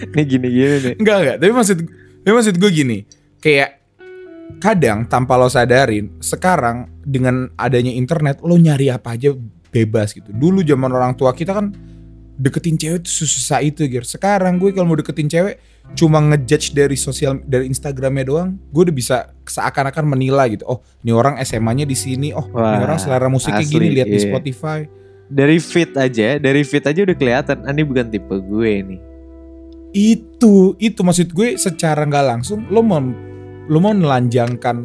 Nih 0.14 0.24
gini-gini 0.28 0.76
nih. 0.82 0.94
Enggak 0.98 1.16
enggak, 1.16 1.36
tapi 1.40 1.52
maksud 1.54 1.78
tapi 2.20 2.32
maksud 2.32 2.54
gue 2.56 2.70
gini, 2.70 2.98
kayak 3.38 3.83
kadang 4.58 5.04
tanpa 5.04 5.36
lo 5.36 5.48
sadarin, 5.50 6.08
sekarang 6.24 6.88
dengan 7.04 7.52
adanya 7.60 7.92
internet 7.92 8.40
lo 8.40 8.56
nyari 8.56 8.88
apa 8.88 9.12
aja 9.12 9.36
bebas 9.74 10.14
gitu. 10.14 10.30
Dulu 10.30 10.62
zaman 10.62 10.90
orang 10.94 11.12
tua 11.18 11.34
kita 11.34 11.52
kan 11.52 11.74
deketin 12.34 12.74
cewek 12.74 13.06
tuh 13.06 13.26
susah 13.26 13.62
itu 13.62 13.86
gitu. 13.86 14.06
Sekarang 14.06 14.58
gue 14.58 14.74
kalau 14.74 14.90
mau 14.90 14.98
deketin 14.98 15.30
cewek 15.30 15.58
cuma 15.94 16.18
ngejudge 16.18 16.72
dari 16.72 16.96
sosial 16.96 17.38
dari 17.44 17.68
Instagramnya 17.68 18.24
doang, 18.24 18.56
gue 18.72 18.82
udah 18.90 18.96
bisa 18.96 19.16
seakan-akan 19.46 20.16
menilai 20.16 20.58
gitu. 20.58 20.64
Oh, 20.66 20.80
ini 21.04 21.12
orang 21.14 21.38
SMA-nya 21.44 21.86
di 21.86 21.94
sini. 21.98 22.32
Oh, 22.32 22.46
ini 22.48 22.56
Wah, 22.56 22.82
orang 22.82 22.98
selera 22.98 23.28
musiknya 23.30 23.62
asli, 23.62 23.74
gini 23.76 23.86
lihat 24.00 24.08
di 24.08 24.18
iya. 24.18 24.26
Spotify. 24.30 24.80
Dari 25.24 25.56
fit 25.56 25.92
aja, 25.96 26.36
dari 26.36 26.62
fit 26.62 26.84
aja 26.84 27.00
udah 27.00 27.16
kelihatan. 27.16 27.56
Ah, 27.64 27.72
ini 27.72 27.82
bukan 27.84 28.06
tipe 28.12 28.36
gue 28.38 28.72
nih. 28.84 29.00
itu 29.94 30.74
itu 30.82 31.00
maksud 31.06 31.30
gue 31.30 31.54
secara 31.54 32.02
nggak 32.02 32.26
langsung 32.26 32.66
lo 32.66 32.82
mau 32.82 32.98
lo 33.68 33.78
mau 33.80 33.92
nelanjangkan 33.96 34.76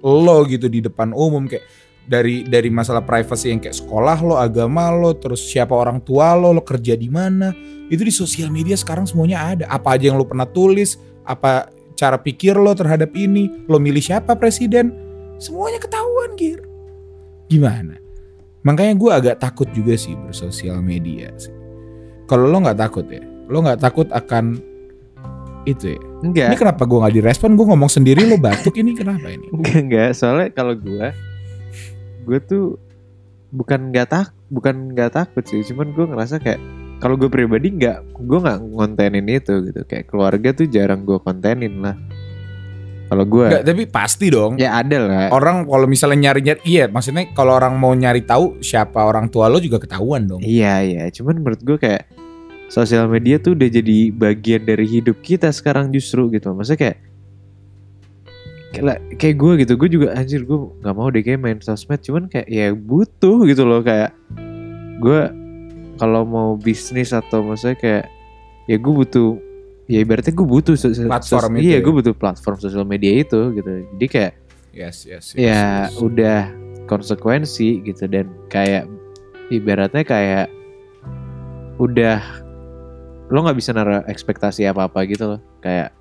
lo 0.00 0.46
gitu 0.46 0.70
di 0.70 0.80
depan 0.80 1.12
umum 1.12 1.50
kayak 1.50 1.66
dari 2.10 2.42
dari 2.42 2.72
masalah 2.72 3.04
privacy 3.04 3.52
yang 3.52 3.60
kayak 3.62 3.76
sekolah 3.76 4.18
lo 4.24 4.34
agama 4.40 4.90
lo 4.90 5.14
terus 5.14 5.46
siapa 5.46 5.76
orang 5.76 6.02
tua 6.02 6.34
lo 6.34 6.50
lo 6.50 6.62
kerja 6.64 6.98
di 6.98 7.06
mana 7.06 7.52
itu 7.90 8.02
di 8.06 8.14
sosial 8.14 8.54
media 8.54 8.78
sekarang 8.78 9.04
semuanya 9.04 9.50
ada. 9.50 9.64
Apa 9.66 9.98
aja 9.98 10.10
yang 10.10 10.18
lo 10.18 10.26
pernah 10.26 10.46
tulis 10.46 10.98
apa 11.26 11.68
cara 11.98 12.16
pikir 12.16 12.56
lo 12.56 12.72
terhadap 12.72 13.12
ini 13.18 13.66
lo 13.66 13.76
milih 13.82 14.00
siapa 14.00 14.38
presiden 14.38 14.94
semuanya 15.42 15.82
ketahuan 15.82 16.38
gir. 16.38 16.62
Gimana? 17.50 17.98
Makanya 18.62 18.94
gue 18.94 19.10
agak 19.10 19.36
takut 19.42 19.66
juga 19.74 19.98
sih 19.98 20.14
bersosial 20.14 20.78
media 20.80 21.34
sih. 21.34 21.52
Kalau 22.30 22.46
lo 22.46 22.62
nggak 22.62 22.78
takut 22.78 23.06
ya 23.10 23.22
lo 23.50 23.66
nggak 23.66 23.82
takut 23.82 24.06
akan 24.14 24.62
itu 25.62 25.94
ya 25.94 26.00
Enggak. 26.20 26.48
ini 26.48 26.56
kenapa 26.58 26.82
gue 26.82 26.98
nggak 26.98 27.14
direspon 27.14 27.52
gue 27.52 27.66
ngomong 27.66 27.88
sendiri 27.88 28.24
lo 28.24 28.36
batuk 28.36 28.74
ini 28.74 28.92
kenapa 28.92 29.28
ini 29.28 29.46
Enggak, 29.54 29.76
enggak. 29.78 30.10
Soalnya 30.12 30.48
kalau 30.50 30.74
gue, 30.74 31.06
gue 32.22 32.38
tuh 32.40 32.64
bukan 33.50 33.90
nggak 33.90 34.06
tak, 34.06 34.26
bukan 34.46 34.92
nggak 34.92 35.10
takut 35.12 35.42
sih. 35.42 35.60
Cuman 35.62 35.90
gue 35.90 36.04
ngerasa 36.06 36.38
kayak 36.38 36.60
kalau 36.96 37.16
gue 37.16 37.26
pribadi 37.26 37.72
nggak, 37.72 37.98
gue 38.14 38.38
nggak 38.38 38.58
ngontenin 38.62 39.26
itu 39.26 39.64
gitu. 39.64 39.80
Kayak 39.84 40.06
keluarga 40.06 40.48
tuh 40.52 40.66
jarang 40.66 41.02
gue 41.02 41.18
kontenin 41.18 41.80
lah. 41.80 41.96
Kalau 43.06 43.26
gue, 43.26 43.42
Nggak, 43.42 43.64
tapi 43.66 43.82
pasti 43.84 44.30
dong 44.30 44.54
ya 44.54 44.78
ada 44.78 44.96
lah. 45.02 45.26
orang 45.34 45.66
kalau 45.66 45.82
misalnya 45.84 46.30
nyari 46.30 46.46
nyari 46.46 46.60
iya 46.62 46.86
maksudnya 46.86 47.26
kalau 47.34 47.58
orang 47.58 47.74
mau 47.74 47.90
nyari 47.90 48.22
tahu 48.22 48.62
siapa 48.62 49.02
orang 49.02 49.26
tua 49.26 49.50
lo 49.50 49.58
juga 49.58 49.82
ketahuan 49.82 50.30
dong 50.30 50.38
Iya 50.38 50.74
iya. 50.78 51.02
Cuman 51.10 51.42
menurut 51.42 51.58
gue 51.58 51.74
kayak 51.74 52.06
sosial 52.70 53.10
media 53.10 53.36
tuh 53.42 53.58
udah 53.58 53.68
jadi 53.68 54.14
bagian 54.14 54.62
dari 54.62 54.86
hidup 54.86 55.18
kita 55.20 55.50
sekarang 55.50 55.90
justru 55.90 56.30
gitu. 56.30 56.54
Maksudnya 56.54 56.80
kayak 56.80 56.98
kayak, 58.72 58.98
kayak 59.18 59.36
gue 59.36 59.52
gitu. 59.66 59.72
Gue 59.74 59.88
juga 59.90 60.14
anjir 60.14 60.46
gue 60.46 60.58
nggak 60.80 60.94
mau 60.94 61.10
deh 61.10 61.20
kayak 61.20 61.42
main 61.42 61.58
sosmed. 61.58 61.98
Cuman 62.00 62.30
kayak 62.30 62.46
ya 62.46 62.70
butuh 62.72 63.42
gitu 63.44 63.66
loh 63.66 63.82
kayak 63.82 64.14
gue 65.02 65.20
kalau 65.98 66.22
mau 66.24 66.56
bisnis 66.56 67.10
atau 67.12 67.44
maksudnya 67.44 67.76
kayak 67.76 68.04
ya 68.70 68.76
gue 68.78 68.94
butuh 68.94 69.36
ya 69.90 69.98
ibaratnya 70.06 70.30
gue 70.30 70.46
butuh 70.46 70.78
Platform 70.78 71.58
itu 71.58 71.66
iya 71.66 71.76
ya. 71.76 71.84
gue 71.84 71.92
butuh 71.92 72.14
platform 72.14 72.56
sosial 72.62 72.86
media 72.86 73.10
itu 73.10 73.50
gitu 73.58 73.72
jadi 73.98 74.06
kayak 74.06 74.32
yes 74.70 75.02
yes, 75.02 75.34
yes, 75.34 75.40
ya 75.40 75.90
yes. 75.90 75.98
udah 75.98 76.46
konsekuensi 76.86 77.82
gitu 77.82 78.06
dan 78.06 78.30
kayak 78.46 78.86
ibaratnya 79.50 80.06
kayak 80.06 80.46
udah 81.82 82.22
lo 83.30 83.38
nggak 83.46 83.58
bisa 83.58 83.70
naruh 83.70 84.02
ekspektasi 84.10 84.66
apa 84.66 84.90
apa 84.90 85.06
gitu 85.06 85.36
loh. 85.36 85.40
Kayak 85.62 85.94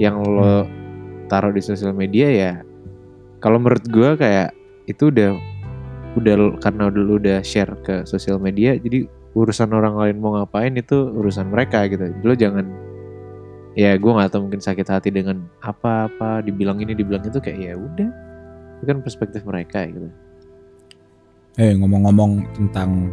yang 0.00 0.20
lo 0.20 0.64
taruh 1.28 1.52
di 1.52 1.64
sosial 1.64 1.96
media 1.96 2.28
ya 2.28 2.52
kalau 3.40 3.56
menurut 3.60 3.84
gua 3.88 4.14
kayak 4.16 4.52
itu 4.84 5.08
udah 5.08 5.36
udah 6.16 6.60
karena 6.60 6.92
udah 6.92 7.02
lo 7.02 7.14
udah 7.16 7.38
share 7.40 7.72
ke 7.80 8.04
sosial 8.04 8.36
media 8.36 8.76
jadi 8.76 9.08
urusan 9.32 9.72
orang 9.72 9.96
lain 9.96 10.16
mau 10.20 10.36
ngapain 10.36 10.76
itu 10.76 11.08
urusan 11.16 11.48
mereka 11.48 11.88
gitu. 11.88 12.12
Lo 12.20 12.36
jangan 12.36 12.68
ya 13.72 13.96
gua 13.96 14.20
nggak 14.20 14.36
tahu 14.36 14.48
mungkin 14.48 14.60
sakit 14.60 14.86
hati 14.88 15.08
dengan 15.08 15.48
apa-apa 15.64 16.44
dibilang 16.44 16.80
ini 16.80 16.92
dibilang 16.92 17.24
itu 17.24 17.40
kayak 17.40 17.58
ya 17.60 17.74
udah. 17.76 18.10
Itu 18.80 18.84
kan 18.88 18.98
perspektif 19.00 19.40
mereka 19.48 19.88
gitu. 19.88 20.08
Eh 21.56 21.72
ngomong-ngomong 21.76 22.48
tentang 22.56 23.12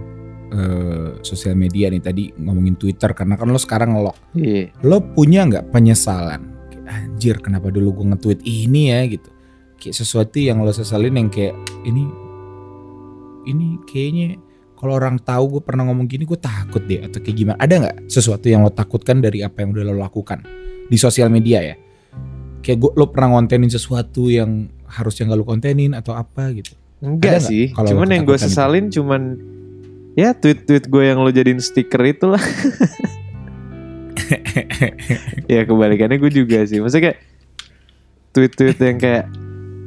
eh, 0.49 1.09
sosial 1.21 1.55
media 1.55 1.89
nih 1.89 2.01
tadi 2.01 2.23
ngomongin 2.35 2.75
Twitter 2.75 3.13
karena 3.13 3.37
kan 3.37 3.49
lo 3.49 3.59
sekarang 3.61 3.95
ngelok 3.95 4.17
iya. 4.37 4.73
lo 4.83 5.01
punya 5.01 5.45
nggak 5.45 5.69
penyesalan? 5.69 6.41
Kayak, 6.69 6.85
anjir 6.89 7.35
kenapa 7.41 7.69
dulu 7.69 8.01
gue 8.01 8.05
nge-tweet 8.15 8.39
ini 8.45 8.93
ya 8.93 9.05
gitu. 9.05 9.29
Kayak 9.79 9.95
sesuatu 9.95 10.37
yang 10.41 10.61
lo 10.65 10.73
sesalin 10.73 11.15
yang 11.15 11.29
kayak 11.31 11.55
ini 11.85 12.03
ini 13.47 13.79
kayaknya 13.87 14.37
kalau 14.79 14.95
orang 14.95 15.19
tahu 15.19 15.59
gue 15.59 15.61
pernah 15.63 15.83
ngomong 15.91 16.07
gini 16.07 16.23
gue 16.23 16.39
takut 16.39 16.79
deh 16.83 17.03
atau 17.03 17.19
kayak 17.19 17.35
gimana. 17.35 17.57
Ada 17.59 17.73
nggak 17.83 17.97
sesuatu 18.07 18.47
yang 18.47 18.63
lo 18.63 18.71
takutkan 18.71 19.19
dari 19.19 19.43
apa 19.43 19.63
yang 19.63 19.75
udah 19.75 19.83
lo 19.91 19.95
lakukan 19.99 20.43
di 20.87 20.97
sosial 20.97 21.27
media 21.27 21.61
ya? 21.61 21.75
Kayak 22.63 22.77
gue 22.87 22.91
lo 22.95 23.05
pernah 23.11 23.35
ngontenin 23.35 23.71
sesuatu 23.71 24.31
yang 24.31 24.71
harusnya 24.89 25.29
nggak 25.29 25.39
lo 25.39 25.45
kontenin 25.45 25.91
atau 25.93 26.15
apa 26.15 26.51
gitu. 26.55 26.73
Enggak 26.99 27.39
Ada 27.39 27.47
sih 27.47 27.63
kalau 27.71 27.91
cuman 27.91 28.07
yang 28.11 28.23
gue 28.27 28.35
ketakutan 28.35 28.47
itu? 28.47 28.55
sesalin 28.55 28.85
cuman 28.91 29.21
ya 30.19 30.35
tweet-tweet 30.35 30.91
gue 30.91 31.03
yang 31.07 31.23
lo 31.23 31.31
jadiin 31.31 31.63
stiker 31.63 32.03
itulah. 32.03 32.43
Ya 35.49 35.65
kebalikannya 35.65 36.21
gue 36.21 36.29
juga 36.29 36.61
sih. 36.69 36.77
Maksudnya 36.77 37.09
kayak 37.09 37.19
tweet-tweet 38.35 38.77
yang 38.77 38.97
kayak 39.01 39.25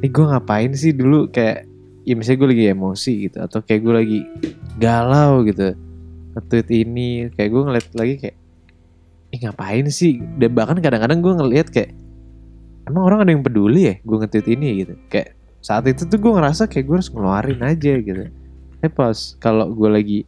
eh 0.03 0.09
gue 0.11 0.25
ngapain 0.27 0.71
sih 0.75 0.91
dulu? 0.91 1.31
Kayak 1.31 1.63
ya 2.03 2.13
misalnya 2.19 2.39
gue 2.43 2.49
lagi 2.51 2.65
emosi 2.75 3.13
gitu 3.29 3.37
atau 3.39 3.63
kayak 3.63 3.81
gue 3.87 3.93
lagi 3.95 4.19
galau 4.75 5.47
gitu 5.47 5.71
nge-tweet 6.35 6.67
ini. 6.75 7.31
Kayak 7.31 7.49
gue 7.55 7.61
ngeliat 7.63 7.87
lagi 7.95 8.13
kayak 8.19 8.37
eh 9.31 9.39
ngapain 9.47 9.87
sih? 9.87 10.19
Dan 10.35 10.51
bahkan 10.51 10.75
kadang-kadang 10.83 11.23
gue 11.23 11.33
ngeliat 11.39 11.67
kayak 11.71 11.95
emang 12.83 13.07
orang 13.07 13.23
ada 13.23 13.31
yang 13.31 13.47
peduli 13.47 13.87
ya 13.87 13.95
gue 14.03 14.17
nge-tweet 14.19 14.47
ini? 14.59 14.67
Gitu. 14.83 14.93
Kayak 15.07 15.39
saat 15.63 15.87
itu 15.87 16.03
tuh 16.03 16.19
gue 16.19 16.31
ngerasa 16.35 16.67
kayak 16.67 16.83
gue 16.83 16.95
harus 16.99 17.07
ngeluarin 17.07 17.61
aja 17.63 17.93
gitu 17.95 18.42
eh 18.83 18.91
pas 18.91 19.15
kalau 19.39 19.71
gue 19.71 19.89
lagi 19.89 20.19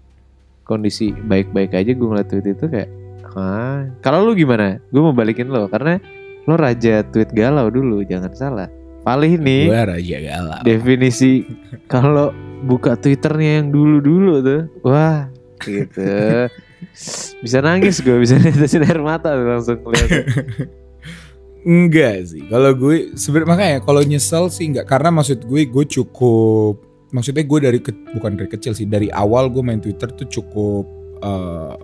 kondisi 0.63 1.11
baik-baik 1.11 1.75
aja 1.75 1.91
gue 1.91 2.07
ngeliat 2.07 2.27
tweet 2.31 2.55
itu 2.55 2.65
kayak 2.71 2.89
ah 3.35 3.83
kalau 3.99 4.23
lu 4.23 4.31
gimana? 4.31 4.79
Gue 4.89 5.03
mau 5.03 5.11
balikin 5.11 5.51
lo 5.51 5.67
karena 5.67 5.99
lo 6.47 6.55
raja 6.55 7.03
tweet 7.03 7.35
galau 7.35 7.67
dulu 7.67 8.01
jangan 8.07 8.31
salah. 8.31 8.69
Palih 9.03 9.37
nih. 9.37 9.67
Gue 9.67 9.81
raja 9.83 10.17
galau. 10.23 10.59
Definisi 10.63 11.43
kalau 11.91 12.31
buka 12.63 12.95
twitternya 12.95 13.61
yang 13.61 13.67
dulu-dulu 13.75 14.39
tuh 14.39 14.61
wah 14.87 15.27
gitu. 15.61 16.01
Bisa 17.43 17.59
nangis 17.59 17.99
gue 17.99 18.13
bisa 18.21 18.39
netesin 18.39 18.85
air 18.85 19.01
mata 19.01 19.33
langsung 19.35 19.81
kelihatan 19.83 20.23
Enggak 21.65 22.29
sih. 22.29 22.45
Kalau 22.45 22.71
gue 22.77 23.17
sebenarnya 23.17 23.49
makanya 23.49 23.77
kalau 23.81 24.05
nyesel 24.05 24.53
sih 24.53 24.69
enggak 24.69 24.85
karena 24.85 25.09
maksud 25.09 25.43
gue 25.49 25.65
gue 25.65 25.85
cukup 25.89 26.84
maksudnya 27.13 27.43
gue 27.45 27.59
dari 27.59 27.79
ke- 27.83 28.13
bukan 28.17 28.37
dari 28.39 28.49
kecil 28.49 28.73
sih 28.73 28.87
dari 28.89 29.11
awal 29.13 29.49
gue 29.51 29.61
main 29.61 29.81
Twitter 29.81 30.09
tuh 30.13 30.27
cukup 30.29 30.85
eh, 31.21 31.75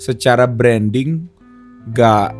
secara 0.00 0.50
branding 0.50 1.22
gak 1.94 2.34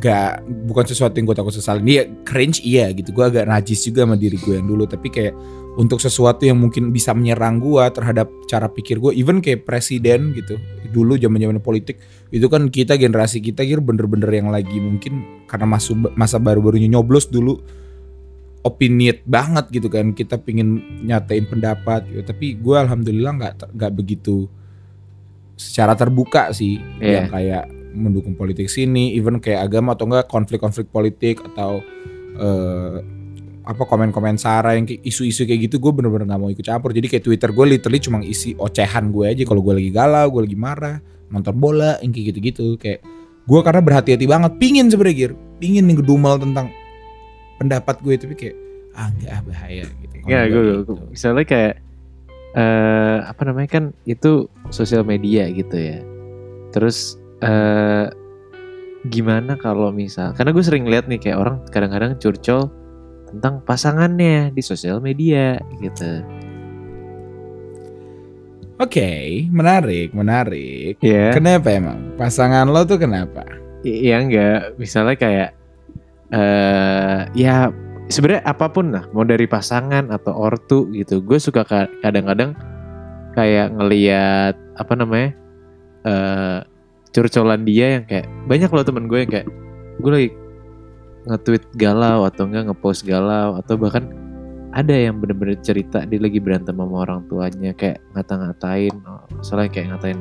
gak 0.00 0.44
bukan 0.68 0.84
sesuatu 0.88 1.16
yang 1.20 1.28
gue 1.28 1.36
takut 1.36 1.52
sesalin. 1.52 1.84
Iya 1.84 2.04
cringe 2.24 2.64
iya 2.64 2.88
gitu. 2.96 3.12
Gue 3.12 3.28
agak 3.28 3.44
najis 3.44 3.84
juga 3.84 4.08
sama 4.08 4.16
diri 4.16 4.40
gue 4.40 4.56
yang 4.56 4.64
dulu 4.64 4.88
tapi 4.88 5.12
kayak 5.12 5.36
untuk 5.76 6.04
sesuatu 6.04 6.44
yang 6.44 6.60
mungkin 6.60 6.92
bisa 6.92 7.16
menyerang 7.16 7.56
gue 7.56 7.84
terhadap 7.96 8.28
cara 8.44 8.68
pikir 8.68 9.00
gue 9.00 9.16
even 9.16 9.40
kayak 9.40 9.64
presiden 9.64 10.36
gitu 10.36 10.60
dulu 10.92 11.16
zaman 11.16 11.40
zaman 11.40 11.58
politik 11.64 11.96
itu 12.28 12.44
kan 12.52 12.68
kita 12.68 13.00
generasi 13.00 13.40
kita 13.40 13.64
kira 13.64 13.80
bener-bener 13.80 14.28
yang 14.28 14.52
lagi 14.52 14.76
mungkin 14.76 15.44
karena 15.48 15.64
masuk 15.64 16.12
masa 16.12 16.36
baru-barunya 16.36 16.92
nyoblos 16.92 17.32
dulu 17.32 17.64
opiniat 18.62 19.22
banget 19.26 19.68
gitu 19.70 19.90
kan. 19.90 20.14
Kita 20.14 20.38
pingin 20.38 20.80
nyatain 21.04 21.46
pendapat 21.46 22.06
gitu. 22.08 22.22
tapi 22.22 22.54
gue 22.56 22.76
alhamdulillah 22.78 23.32
nggak 23.38 23.54
nggak 23.74 23.92
begitu 23.92 24.46
secara 25.58 25.94
terbuka 25.94 26.50
sih 26.50 26.80
Iya. 26.98 27.12
yang 27.22 27.26
kayak 27.30 27.64
mendukung 27.92 28.32
politik 28.34 28.72
sini 28.72 29.12
even 29.14 29.36
kayak 29.36 29.68
agama 29.68 29.92
atau 29.92 30.08
enggak 30.08 30.26
konflik-konflik 30.26 30.88
politik 30.88 31.44
atau 31.44 31.84
eh, 32.40 32.96
apa 33.62 33.82
komen-komen 33.86 34.40
sara 34.40 34.74
yang 34.74 34.88
isu-isu 34.88 35.46
kayak 35.46 35.70
gitu 35.70 35.78
gue 35.78 35.92
bener-bener 35.94 36.26
nggak 36.26 36.40
mau 36.40 36.50
ikut 36.50 36.66
campur. 36.66 36.90
Jadi 36.90 37.06
kayak 37.06 37.22
twitter 37.22 37.50
gue 37.54 37.66
literally 37.78 38.00
cuma 38.02 38.18
isi 38.24 38.58
ocehan 38.58 39.14
gue 39.14 39.22
aja. 39.28 39.42
Kalau 39.46 39.62
gue 39.62 39.74
lagi 39.78 39.90
galau 39.94 40.26
gue 40.34 40.42
lagi 40.50 40.58
marah 40.58 40.96
nonton 41.30 41.54
bola 41.54 41.94
yang 42.02 42.10
kayak 42.10 42.34
gitu-gitu. 42.34 42.74
Kayak 42.74 43.06
gue 43.46 43.60
karena 43.62 43.80
berhati-hati 43.84 44.26
banget 44.26 44.52
pingin 44.58 44.90
sebenernya 44.90 45.14
Gir. 45.14 45.32
Pingin 45.62 45.86
nih 45.86 45.94
ngedumel 45.94 46.42
tentang 46.42 46.74
pendapat 47.62 47.96
gue 48.02 48.14
tapi 48.18 48.34
kayak 48.34 48.56
ah 48.92 49.08
enggak 49.08 49.32
ah, 49.32 49.42
bahaya 49.48 49.84
gitu. 49.88 50.14
Gua 50.22 50.42
gue, 50.46 50.62
gitu. 50.84 50.94
misalnya 51.08 51.44
kayak 51.48 51.74
eh 52.52 53.18
apa 53.24 53.42
namanya 53.48 53.68
kan 53.80 53.84
itu 54.04 54.50
sosial 54.68 55.02
media 55.06 55.48
gitu 55.48 55.76
ya. 55.78 55.98
Terus 56.74 57.16
eh 57.40 58.06
gimana 59.08 59.58
kalau 59.58 59.90
misal 59.90 60.30
karena 60.36 60.54
gue 60.54 60.62
sering 60.62 60.86
lihat 60.86 61.10
nih 61.10 61.18
kayak 61.18 61.38
orang 61.40 61.56
kadang-kadang 61.74 62.14
curcol 62.22 62.70
tentang 63.32 63.64
pasangannya 63.64 64.52
di 64.52 64.62
sosial 64.62 65.00
media 65.00 65.56
gitu. 65.80 66.22
Oke, 68.82 69.46
menarik, 69.52 70.10
menarik. 70.10 70.98
Ya. 70.98 71.30
Kenapa 71.30 71.70
emang? 71.70 72.18
Pasangan 72.18 72.66
lo 72.66 72.82
tuh 72.82 72.98
kenapa? 72.98 73.46
Iya 73.86 74.26
enggak, 74.26 74.74
misalnya 74.74 75.14
kayak 75.14 75.50
eh 76.32 77.20
ya 77.36 77.68
sebenarnya 78.08 78.44
apa 78.48 78.66
pun 78.72 78.92
lah, 78.92 79.04
mau 79.12 79.24
dari 79.24 79.44
pasangan 79.44 80.08
atau 80.08 80.32
ortu 80.32 80.88
gitu. 80.96 81.20
Gue 81.20 81.36
suka 81.36 81.62
ka- 81.64 81.92
kadang-kadang 82.00 82.56
kayak 83.36 83.72
ngeliat 83.76 84.54
apa 84.76 84.92
namanya? 84.96 85.30
eh 86.02 86.58
curcolan 87.14 87.62
dia 87.62 88.00
yang 88.00 88.04
kayak 88.08 88.26
banyak 88.48 88.66
loh 88.72 88.82
temen 88.82 89.06
gue 89.06 89.22
yang 89.22 89.30
kayak 89.30 89.46
gue 90.02 90.10
lagi 90.10 90.30
nge-tweet 91.30 91.64
galau 91.78 92.26
atau 92.26 92.50
enggak 92.50 92.72
nge-post 92.72 93.06
galau 93.06 93.54
atau 93.54 93.78
bahkan 93.78 94.10
ada 94.72 94.96
yang 94.96 95.20
bener-bener 95.20 95.54
cerita 95.60 96.02
dia 96.08 96.18
lagi 96.18 96.40
berantem 96.40 96.74
sama 96.74 97.06
orang 97.06 97.22
tuanya 97.28 97.70
kayak 97.76 98.02
ngata-ngatain 98.16 98.90
misalnya 99.36 99.68
kayak 99.70 99.86
ngatain 99.94 100.18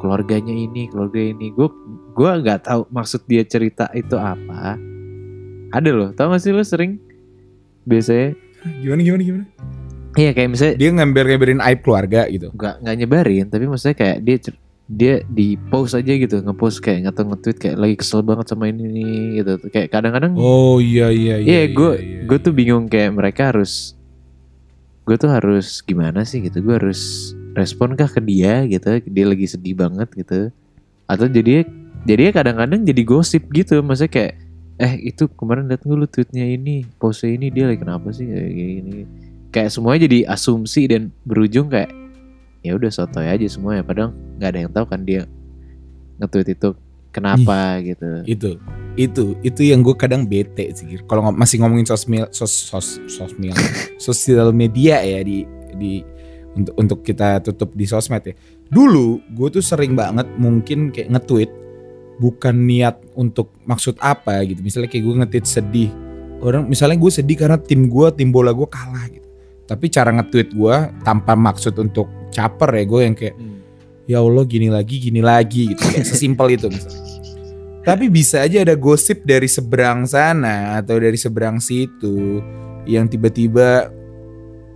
keluarganya 0.00 0.54
ini 0.54 0.88
keluarga 0.88 1.20
ini 1.20 1.52
gue 1.52 1.68
gue 2.14 2.30
nggak 2.40 2.70
tahu 2.70 2.88
maksud 2.88 3.26
dia 3.28 3.42
cerita 3.44 3.90
itu 3.92 4.16
apa 4.16 4.78
ada 5.74 5.90
loh 5.90 6.10
tau 6.14 6.30
gak 6.30 6.42
sih 6.42 6.54
lo 6.54 6.62
sering? 6.62 7.02
Biasanya. 7.84 8.38
Gimana, 8.80 9.00
gimana, 9.02 9.22
gimana? 9.22 9.46
iya 10.14 10.30
kayak 10.30 10.50
misalnya 10.54 10.74
Dia 10.78 10.90
ngambil-ngambilin 10.94 11.58
aib 11.58 11.82
keluarga 11.82 12.30
gitu. 12.30 12.54
nggak 12.54 12.86
nggak 12.86 12.94
nyebarin 13.02 13.46
tapi 13.50 13.66
maksudnya 13.66 13.98
kayak 13.98 14.18
dia 14.22 14.36
dia 14.84 15.14
di 15.26 15.56
post 15.72 15.96
aja 15.96 16.12
gitu 16.12 16.38
ngepost 16.44 16.84
kayak 16.84 17.10
atau 17.10 17.24
nge-tweet 17.32 17.56
kayak 17.56 17.76
lagi 17.80 17.96
kesel 17.98 18.20
banget 18.20 18.46
sama 18.52 18.68
ini 18.68 18.84
nih 18.84 19.42
gitu. 19.42 19.52
Kayak 19.72 19.88
kadang-kadang 19.90 20.36
Oh 20.36 20.76
iya, 20.78 21.08
iya, 21.08 21.40
Iya, 21.40 21.62
gue 21.72 21.92
iya, 21.98 22.20
gue 22.28 22.38
iya. 22.38 22.44
tuh 22.44 22.52
bingung 22.52 22.84
kayak 22.86 23.16
mereka 23.16 23.50
harus 23.50 23.96
gue 25.08 25.16
tuh 25.16 25.32
harus 25.32 25.80
gimana 25.82 26.22
sih 26.28 26.44
gitu? 26.44 26.60
Gue 26.60 26.76
harus 26.76 27.32
respon 27.56 27.96
kah 27.96 28.06
ke 28.06 28.20
dia 28.20 28.68
gitu? 28.68 29.00
Dia 29.08 29.24
lagi 29.24 29.48
sedih 29.48 29.72
banget 29.74 30.08
gitu. 30.14 30.52
Atau 31.08 31.32
jadi 31.32 31.64
jadi 32.04 32.30
kadang-kadang 32.36 32.84
jadi 32.84 33.02
gosip 33.08 33.48
gitu. 33.56 33.80
Maksudnya 33.80 34.12
kayak 34.12 34.34
eh 34.82 34.98
itu 35.06 35.30
kemarin 35.38 35.70
gue 35.70 35.94
lu 35.94 36.06
tweetnya 36.10 36.42
ini 36.42 36.82
pose 36.98 37.30
ini 37.30 37.46
dia 37.50 37.70
lagi 37.70 37.78
kenapa 37.78 38.10
sih 38.10 38.26
kayak 38.26 38.50
gini? 38.50 39.00
Kayak 39.54 39.70
semuanya 39.70 40.00
jadi 40.10 40.18
asumsi 40.26 40.90
dan 40.90 41.14
berujung 41.22 41.70
kayak 41.70 41.94
ya 42.66 42.74
udah 42.74 42.90
sotoy 42.90 43.30
aja 43.30 43.46
semuanya. 43.46 43.86
Padahal 43.86 44.10
nggak 44.40 44.50
ada 44.50 44.58
yang 44.58 44.70
tahu 44.74 44.86
kan 44.90 45.00
dia 45.06 45.22
nge-tweet 46.18 46.58
itu 46.58 46.70
kenapa 47.14 47.78
gitu. 47.86 48.26
itu 48.26 48.50
itu 48.98 49.24
itu 49.46 49.60
yang 49.62 49.86
gue 49.86 49.94
kadang 49.94 50.26
bete 50.26 50.70
sih 50.74 50.98
kalau 51.06 51.30
masih 51.30 51.62
ngomongin 51.62 51.86
sosmed 51.86 52.26
sos 52.34 52.50
sos 52.50 52.98
sosmed 53.06 53.54
sosial 54.02 54.50
media 54.50 54.98
ya 55.02 55.22
di 55.22 55.46
di 55.78 56.02
untuk 56.54 56.74
untuk 56.78 56.98
kita 57.06 57.42
tutup 57.42 57.70
di 57.78 57.86
sosmed 57.86 58.26
ya. 58.26 58.34
Dulu 58.70 59.22
gue 59.38 59.48
tuh 59.54 59.62
sering 59.62 59.94
banget 59.94 60.26
mungkin 60.34 60.90
kayak 60.90 61.14
nge-tweet 61.14 61.50
bukan 62.18 62.54
niat 62.54 63.00
untuk 63.18 63.50
maksud 63.66 63.98
apa 63.98 64.42
gitu. 64.46 64.62
Misalnya 64.62 64.88
kayak 64.90 65.04
gue 65.04 65.14
nge-tweet 65.24 65.46
sedih 65.46 65.90
orang 66.44 66.68
misalnya 66.68 67.00
gue 67.00 67.12
sedih 67.12 67.36
karena 67.40 67.56
tim 67.56 67.88
gue 67.88 68.06
tim 68.12 68.28
bola 68.28 68.52
gue 68.52 68.68
kalah 68.68 69.06
gitu. 69.08 69.28
Tapi 69.64 69.88
cara 69.88 70.12
nge-tweet 70.12 70.52
gue 70.52 70.76
tanpa 71.02 71.32
maksud 71.32 71.72
untuk 71.80 72.06
caper 72.28 72.70
ya 72.74 72.84
gue 72.84 73.00
yang 73.00 73.16
kayak 73.16 73.36
ya 74.04 74.18
Allah 74.20 74.44
gini 74.44 74.68
lagi 74.68 75.00
gini 75.00 75.20
lagi 75.24 75.72
gitu. 75.72 75.80
Kayak 75.80 76.06
sesimpel 76.12 76.54
itu 76.54 76.68
misalnya. 76.68 77.02
Tapi 77.84 78.08
bisa 78.08 78.40
aja 78.40 78.64
ada 78.64 78.76
gosip 78.80 79.28
dari 79.28 79.44
seberang 79.44 80.08
sana 80.08 80.80
atau 80.80 80.96
dari 80.96 81.20
seberang 81.20 81.60
situ 81.60 82.40
yang 82.88 83.08
tiba-tiba 83.08 83.92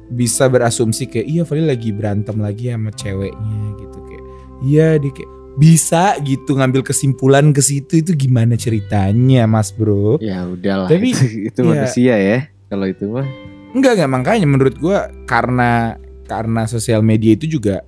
bisa 0.09 0.49
berasumsi 0.49 1.09
kayak 1.09 1.29
iya 1.29 1.43
Fadil 1.45 1.69
lagi 1.69 1.93
berantem 1.93 2.37
lagi 2.41 2.73
sama 2.73 2.93
ceweknya 2.93 3.61
gitu. 3.81 3.99
Kayak 4.09 4.25
iya 4.65 4.89
dia 5.01 5.13
kayak 5.13 5.38
bisa 5.59 6.15
gitu 6.23 6.55
ngambil 6.55 6.87
kesimpulan 6.87 7.51
ke 7.51 7.59
situ 7.59 7.99
itu 7.99 8.15
gimana 8.15 8.55
ceritanya 8.55 9.45
mas 9.51 9.75
bro 9.75 10.17
ya 10.23 10.47
udahlah 10.47 10.87
Tapi, 10.87 11.11
itu, 11.11 11.51
itu 11.51 11.61
ya- 11.61 11.69
manusia 11.69 12.15
ya 12.15 12.39
kalau 12.71 12.87
itu 12.87 13.05
mah 13.11 13.27
Enggak 13.69 14.01
enggak 14.01 14.11
makanya 14.11 14.47
menurut 14.49 14.81
gua 14.81 15.13
karena 15.29 16.01
karena 16.25 16.65
sosial 16.65 17.05
media 17.05 17.37
itu 17.37 17.45
juga 17.45 17.85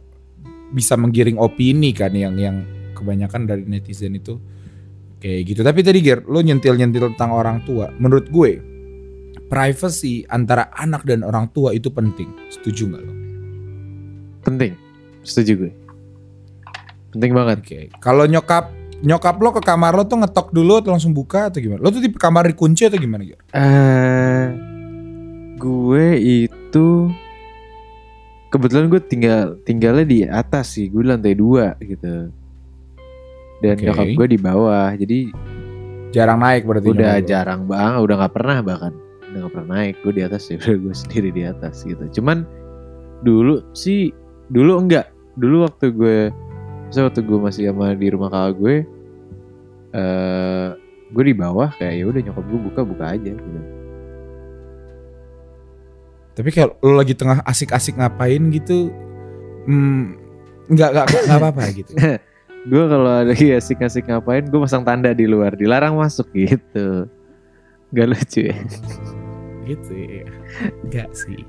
bisa 0.77 0.93
menggiring 0.93 1.41
opini 1.41 1.97
kan 1.97 2.13
yang 2.13 2.37
yang 2.37 2.69
kebanyakan 2.93 3.49
dari 3.49 3.65
netizen 3.65 4.13
itu 4.13 4.37
kayak 5.25 5.41
gitu. 5.49 5.61
Tapi 5.65 5.81
tadi 5.81 6.05
Ger, 6.05 6.21
lo 6.29 6.45
nyentil-nyentil 6.45 7.17
tentang 7.17 7.33
orang 7.33 7.65
tua. 7.65 7.89
Menurut 7.97 8.29
gue 8.29 8.61
privacy 9.49 10.29
antara 10.29 10.69
anak 10.77 11.09
dan 11.09 11.25
orang 11.25 11.49
tua 11.49 11.73
itu 11.73 11.89
penting. 11.89 12.29
Setuju 12.53 12.83
nggak 12.93 13.03
lo? 13.09 13.13
penting 14.41 14.73
setuju 15.21 15.53
gue 15.67 15.71
penting 17.11 17.33
banget 17.33 17.59
Oke. 17.61 17.81
Kalau 17.99 18.25
nyokap 18.25 18.71
nyokap 19.01 19.37
lo 19.37 19.51
ke 19.51 19.63
kamar 19.63 19.97
lo 19.97 20.05
tuh 20.05 20.21
ngetok 20.21 20.53
dulu 20.53 20.79
atau 20.79 20.93
langsung 20.93 21.11
buka 21.11 21.49
atau 21.49 21.59
gimana? 21.59 21.81
Lo 21.81 21.89
tuh 21.89 22.01
tipe 22.01 22.17
kamar 22.17 22.49
dikunci 22.49 22.85
atau 22.85 22.97
gimana 22.97 23.25
Ger? 23.25 23.41
eh 23.51 24.45
gue 25.57 26.07
itu 26.17 26.89
kebetulan 28.49 28.89
gue 28.89 29.01
tinggal 29.01 29.41
tinggalnya 29.63 30.05
di 30.05 30.19
atas 30.25 30.75
sih 30.75 30.89
gue 30.89 31.05
di 31.05 31.09
lantai 31.09 31.37
dua 31.37 31.77
gitu 31.79 32.33
dan 33.61 33.75
Oke. 33.77 33.85
nyokap 33.87 34.07
gue 34.17 34.27
di 34.27 34.39
bawah 34.41 34.91
jadi 34.97 35.21
Jarang 36.11 36.43
naik 36.43 36.67
berarti. 36.67 36.91
udah 36.91 37.23
jarang 37.23 37.71
banget 37.71 38.03
udah 38.03 38.15
nggak 38.19 38.35
pernah 38.35 38.59
bahkan 38.67 38.93
udah 39.31 39.39
nggak 39.47 39.53
pernah 39.55 39.69
naik 39.79 39.95
gue 40.03 40.13
di 40.13 40.23
atas 40.27 40.43
ya 40.51 40.59
udah 40.65 40.77
gue 40.77 40.95
sendiri 40.97 41.29
di 41.31 41.43
atas 41.47 41.87
gitu 41.87 42.03
cuman 42.19 42.43
dulu 43.23 43.63
sih 43.71 44.11
dulu 44.51 44.81
enggak 44.83 45.07
dulu 45.39 45.71
waktu 45.71 45.87
gue 45.95 46.19
saya 46.91 47.07
waktu 47.07 47.23
gue 47.23 47.39
masih 47.39 47.71
sama 47.71 47.95
di 47.95 48.09
rumah 48.11 48.29
kakak 48.31 48.53
gue 48.59 48.77
eh 49.91 50.69
gue 51.11 51.25
di 51.27 51.35
bawah 51.35 51.71
kayak 51.75 51.95
ya 51.99 52.05
udah 52.07 52.21
nyokap 52.23 52.45
gue 52.47 52.61
buka 52.71 52.81
buka 52.87 53.05
aja 53.15 53.33
gitu. 53.35 53.61
Tapi 56.31 56.49
kalau 56.55 56.73
lo 56.87 56.95
lagi 57.03 57.13
tengah 57.19 57.43
asik-asik 57.43 57.99
ngapain 57.99 58.39
gitu, 58.55 58.95
hmm, 59.67 60.15
nggak 60.71 60.91
nggak 60.95 61.07
nggak 61.27 61.39
apa-apa 61.43 61.63
gitu. 61.83 61.93
gue 62.61 62.85
kalau 62.87 63.25
lagi 63.25 63.57
asik-asik 63.57 64.05
ngapain 64.07 64.45
gue 64.45 64.61
pasang 64.61 64.85
tanda 64.85 65.17
di 65.17 65.25
luar 65.25 65.57
dilarang 65.57 65.97
masuk 65.97 66.29
gitu 66.37 67.09
gak 67.91 68.07
lucu 68.07 68.53
ya 68.53 68.57
gitu 69.71 69.93
ya. 70.21 70.27
Enggak 70.83 71.11
sih. 71.15 71.43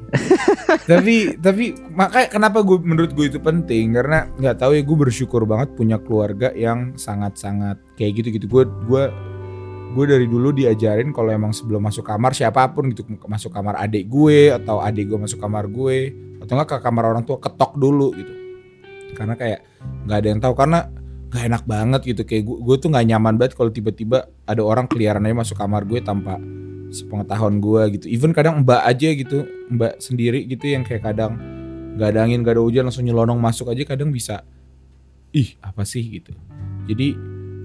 tapi 0.85 1.35
tapi 1.41 1.73
makanya 1.93 2.27
kenapa 2.29 2.61
gue 2.61 2.77
menurut 2.81 3.11
gue 3.17 3.25
itu 3.27 3.39
penting 3.41 3.97
karena 3.97 4.29
nggak 4.37 4.61
tahu 4.61 4.77
ya 4.77 4.83
gue 4.85 4.97
bersyukur 4.97 5.43
banget 5.49 5.73
punya 5.73 5.97
keluarga 5.97 6.53
yang 6.53 6.93
sangat-sangat 6.95 7.81
kayak 7.97 8.21
gitu 8.21 8.27
gitu. 8.37 8.45
Gue 8.45 8.63
gue 8.85 9.03
gue 9.91 10.05
dari 10.07 10.25
dulu 10.29 10.55
diajarin 10.55 11.11
kalau 11.11 11.35
emang 11.35 11.51
sebelum 11.51 11.83
masuk 11.83 12.07
kamar 12.07 12.31
siapa 12.31 12.63
pun 12.71 12.95
gitu 12.95 13.03
masuk 13.27 13.51
kamar 13.51 13.75
adik 13.75 14.07
gue 14.07 14.55
atau 14.55 14.79
adik 14.79 15.11
gue 15.11 15.19
masuk 15.19 15.43
kamar 15.43 15.67
gue 15.67 16.15
atau 16.39 16.53
enggak 16.55 16.69
ke 16.73 16.77
kamar 16.79 17.03
orang 17.11 17.23
tua 17.27 17.37
ketok 17.41 17.75
dulu 17.75 18.15
gitu. 18.15 18.33
Karena 19.17 19.35
kayak 19.35 19.59
nggak 20.07 20.17
ada 20.17 20.27
yang 20.27 20.39
tahu 20.39 20.53
karena 20.55 20.79
nggak 21.31 21.43
enak 21.47 21.63
banget 21.63 22.01
gitu 22.11 22.21
kayak 22.27 22.43
gue, 22.43 22.57
gue 22.59 22.75
tuh 22.75 22.89
nggak 22.91 23.07
nyaman 23.07 23.33
banget 23.39 23.53
kalau 23.55 23.71
tiba-tiba 23.71 24.27
ada 24.43 24.61
orang 24.67 24.83
keliaran 24.91 25.23
aja 25.23 25.35
masuk 25.35 25.55
kamar 25.55 25.87
gue 25.87 26.03
tanpa 26.03 26.35
sepengetahuan 26.91 27.63
gue 27.63 27.81
gitu. 27.97 28.05
Even 28.11 28.35
kadang 28.35 28.61
mbak 28.61 28.83
aja 28.83 29.09
gitu, 29.15 29.47
mbak 29.71 29.97
sendiri 30.03 30.43
gitu 30.45 30.69
yang 30.69 30.83
kayak 30.83 31.07
kadang 31.07 31.39
nggak 31.95 32.09
ada 32.11 32.19
angin, 32.27 32.43
nggak 32.43 32.59
ada 32.59 32.63
hujan 32.63 32.83
langsung 32.87 33.07
nyelonong 33.07 33.39
masuk 33.39 33.71
aja 33.71 33.83
kadang 33.87 34.11
bisa. 34.11 34.43
Ih 35.31 35.55
apa 35.63 35.87
sih 35.87 36.03
gitu. 36.21 36.35
Jadi 36.85 37.15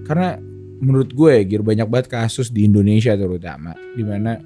karena 0.07 0.39
menurut 0.79 1.09
gue 1.11 1.31
ya 1.33 1.43
Gir 1.43 1.63
banyak 1.65 1.87
banget 1.89 2.07
kasus 2.07 2.53
di 2.53 2.69
Indonesia 2.69 3.13
terutama 3.17 3.73
di 3.97 4.03
mana 4.05 4.37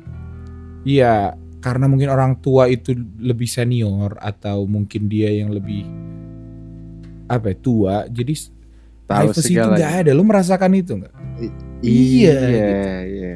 iya 0.88 1.36
karena 1.62 1.86
mungkin 1.86 2.10
orang 2.10 2.40
tua 2.40 2.72
itu 2.72 2.96
lebih 3.20 3.46
senior 3.46 4.18
atau 4.18 4.66
mungkin 4.66 5.06
dia 5.12 5.30
yang 5.30 5.54
lebih 5.54 5.86
apa 7.30 7.54
ya, 7.54 7.58
tua 7.60 7.96
jadi 8.08 8.34
tahu 9.06 9.30
privacy 9.32 9.54
itu 9.56 9.68
nggak 9.68 9.94
ada 10.08 10.12
lo 10.16 10.24
merasakan 10.26 10.72
itu 10.74 10.92
nggak 10.98 11.14
iya 11.84 12.38
Iya, 12.42 12.90
iya 13.06 13.36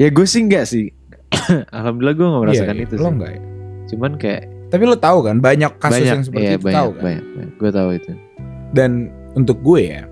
ya 0.00 0.08
gue 0.08 0.26
sih 0.26 0.40
enggak 0.40 0.64
sih 0.64 0.88
alhamdulillah 1.76 2.16
gue 2.16 2.26
nggak 2.26 2.42
merasakan 2.48 2.76
Iya, 2.76 2.84
itu 2.88 2.94
lo 2.96 3.04
sih 3.04 3.14
nggak 3.20 3.32
ya? 3.36 3.40
cuman 3.92 4.12
kayak 4.16 4.42
tapi 4.70 4.82
lo 4.88 4.96
tahu 4.96 5.18
kan 5.28 5.36
banyak 5.42 5.72
kasus 5.76 6.00
banyak 6.00 6.08
yang 6.08 6.22
seperti 6.24 6.46
iya, 6.48 6.56
itu 6.56 6.64
banyak, 6.64 6.78
tahu 6.78 6.90
kan 6.96 7.02
banyak, 7.04 7.24
banyak. 7.36 7.52
gue 7.60 7.70
tahu 7.70 7.88
itu 7.92 8.12
dan 8.72 8.90
untuk 9.36 9.58
gue 9.60 9.80
ya 9.84 10.02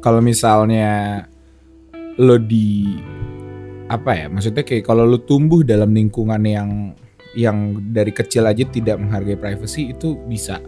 kalau 0.00 0.20
misalnya 0.24 1.24
lo 2.20 2.36
di 2.40 2.84
apa 3.90 4.10
ya? 4.14 4.26
Maksudnya 4.30 4.62
kayak 4.62 4.86
kalau 4.86 5.02
lu 5.04 5.18
tumbuh 5.20 5.66
dalam 5.66 5.90
lingkungan 5.90 6.40
yang 6.46 6.70
yang 7.34 7.78
dari 7.90 8.10
kecil 8.10 8.46
aja 8.46 8.62
tidak 8.66 8.98
menghargai 8.98 9.38
privacy 9.38 9.94
itu 9.94 10.18
bisa 10.26 10.58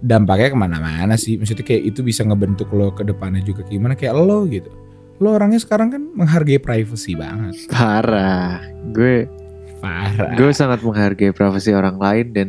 dampaknya 0.00 0.52
ke 0.52 0.58
mana-mana 0.58 1.14
sih. 1.16 1.36
Maksudnya 1.36 1.64
kayak 1.64 1.92
itu 1.94 2.00
bisa 2.00 2.24
ngebentuk 2.24 2.72
lo 2.72 2.92
ke 2.92 3.04
depannya 3.04 3.44
juga 3.44 3.64
gimana 3.68 3.98
kayak 3.98 4.16
lo 4.16 4.48
gitu. 4.48 4.68
Lo 5.16 5.32
orangnya 5.32 5.56
sekarang 5.56 5.88
kan 5.88 6.02
menghargai 6.12 6.58
privacy 6.58 7.12
banget. 7.12 7.56
Parah. 7.66 8.60
Gue 8.90 9.24
Parah. 9.78 10.34
gue 10.34 10.50
sangat 10.50 10.80
menghargai 10.80 11.30
privasi 11.30 11.70
orang 11.70 11.96
lain 11.96 12.26
dan 12.30 12.48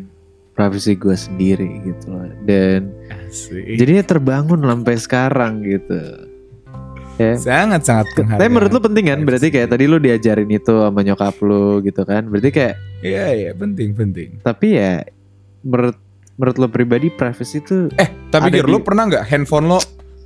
privasi 0.51 0.93
gue 0.93 1.13
sendiri 1.13 1.69
gitu 1.85 2.09
loh. 2.09 2.27
Dan 2.43 2.91
Asik. 3.23 3.77
jadinya 3.77 4.03
terbangun 4.03 4.59
sampai 4.59 4.95
sekarang 4.95 5.61
gitu. 5.61 6.01
Ya. 7.17 7.33
sangat 7.33 7.81
sangat 7.81 8.13
Tapi 8.13 8.45
menurut 8.45 8.69
lu 8.69 8.77
penting 8.79 9.09
kan? 9.09 9.19
Berarti 9.23 9.49
kayak 9.49 9.73
tadi 9.73 9.89
lu 9.89 9.97
diajarin 9.97 10.45
itu 10.47 10.69
sama 10.69 11.01
nyokap 11.01 11.33
lu 11.41 11.81
gitu 11.81 12.05
kan? 12.05 12.29
Berarti 12.29 12.49
kayak 12.51 12.75
Iya 12.97 13.25
iya 13.31 13.51
penting 13.53 13.93
penting. 13.93 14.37
tapi 14.41 14.73
ya 14.73 15.01
menurut 15.61 15.97
menurut 16.33 16.57
lo 16.57 16.67
pribadi 16.67 17.09
privacy 17.09 17.57
itu 17.57 17.89
Eh 17.93 18.09
tapi 18.29 18.49
Gir, 18.51 18.65
di- 18.65 18.69
lu 18.69 18.81
pernah 18.81 19.05
nggak 19.05 19.25
handphone 19.25 19.65
lo 19.67 19.81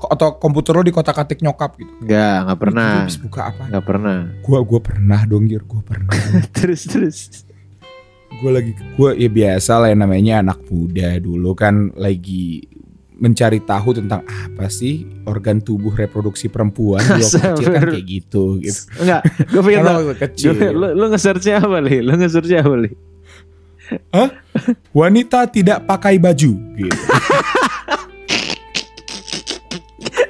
atau 0.09 0.39
komputer 0.39 0.73
lo 0.73 0.81
di 0.81 0.93
kotak 0.95 1.17
atik 1.21 1.43
nyokap 1.43 1.77
gitu? 1.77 1.91
nggak 2.01 2.35
nggak 2.47 2.59
pernah 2.59 2.87
Lu 2.87 2.99
habis 3.05 3.19
buka 3.21 3.41
apa? 3.53 3.63
nggak 3.69 3.85
pernah 3.85 4.17
Gua 4.41 4.59
gua 4.65 4.79
pernah 4.81 5.19
dong 5.27 5.45
Gir, 5.45 5.63
gua 5.67 5.81
pernah. 5.85 6.15
terus 6.55 6.87
terus 6.87 7.19
gue 8.31 8.47
lagi 8.47 8.71
gue 8.71 9.09
ya 9.19 9.27
biasa 9.27 9.75
lah 9.75 9.87
yang 9.91 10.07
namanya 10.07 10.39
anak 10.39 10.63
muda 10.71 11.19
dulu 11.19 11.51
kan 11.51 11.91
lagi 11.99 12.63
mencari 13.21 13.61
tahu 13.61 14.01
tentang 14.01 14.25
apa 14.25 14.65
sih 14.71 15.05
organ 15.29 15.61
tubuh 15.61 15.93
reproduksi 15.93 16.49
perempuan 16.49 17.03
di 17.05 17.21
kecil 17.27 17.67
kan 17.69 17.85
kayak 17.91 18.05
gitu 18.07 18.57
gitu. 18.63 18.81
enggak 18.97 19.21
gue 19.51 19.61
tahu 19.61 20.01
waktu 20.09 20.15
kecil 20.31 20.51
lu 20.73 20.87
lu 20.95 21.05
nge-searchnya 21.11 21.61
apa 21.61 21.77
li 21.83 22.01
lu 22.01 22.13
nge-searchnya 22.17 22.65
apa 22.65 22.75
li 22.81 22.91
wanita 24.95 25.51
tidak 25.51 25.83
pakai 25.83 26.15
baju 26.15 26.51
gitu. 26.79 26.97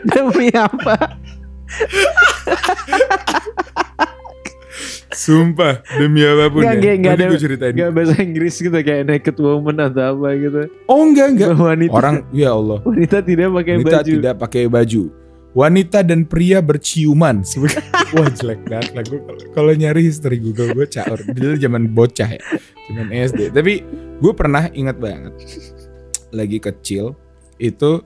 demi 0.04 0.50
apa 0.52 0.96
Sumpah 5.12 5.84
demi 5.94 6.24
apa 6.24 6.48
pun 6.48 6.64
Nggak, 6.64 6.76
ya. 6.80 6.94
nggak 6.96 7.12
Nanti 7.12 7.22
ada- 7.22 7.30
gue 7.30 7.42
ceritain. 7.42 7.74
nggak 7.76 7.92
bahasa 7.92 8.16
Inggris 8.18 8.56
gitu 8.56 8.72
kayak 8.74 9.04
naked 9.04 9.36
woman 9.38 9.78
atau 9.82 10.04
apa 10.16 10.28
gitu 10.34 10.62
Oh 10.88 11.04
enggak 11.04 11.28
enggak. 11.30 11.52
wanita 11.54 11.92
Orang 11.92 12.16
ya 12.32 12.50
Allah. 12.52 12.80
wanita 12.82 13.18
tidak 13.20 13.48
pakai 13.52 13.74
Wanita 13.76 13.92
baju 13.94 14.12
tidak 14.16 14.36
pakai 14.40 14.64
baju. 14.66 15.04
Wanita 15.52 16.00
dan 16.00 16.24
pria 16.24 16.64
berciuman. 16.64 17.44
Wah 18.16 18.30
jelek 18.32 18.64
banget 18.64 18.92
lah 18.96 19.04
gue 19.04 19.20
kalau- 19.52 19.76
nyari 19.76 20.02
history 20.02 20.40
Google 20.40 20.72
gue 20.74 20.88
caur. 20.88 21.20
Dulu 21.20 21.60
zaman 21.60 21.92
bocah 21.92 22.30
ya, 22.32 22.42
zaman 22.88 23.12
SD. 23.12 23.52
Tapi 23.52 23.84
gue 24.18 24.34
pernah 24.34 24.72
ingat 24.72 24.96
banget 24.96 25.36
lagi 26.32 26.58
kecil 26.58 27.20
itu 27.58 28.00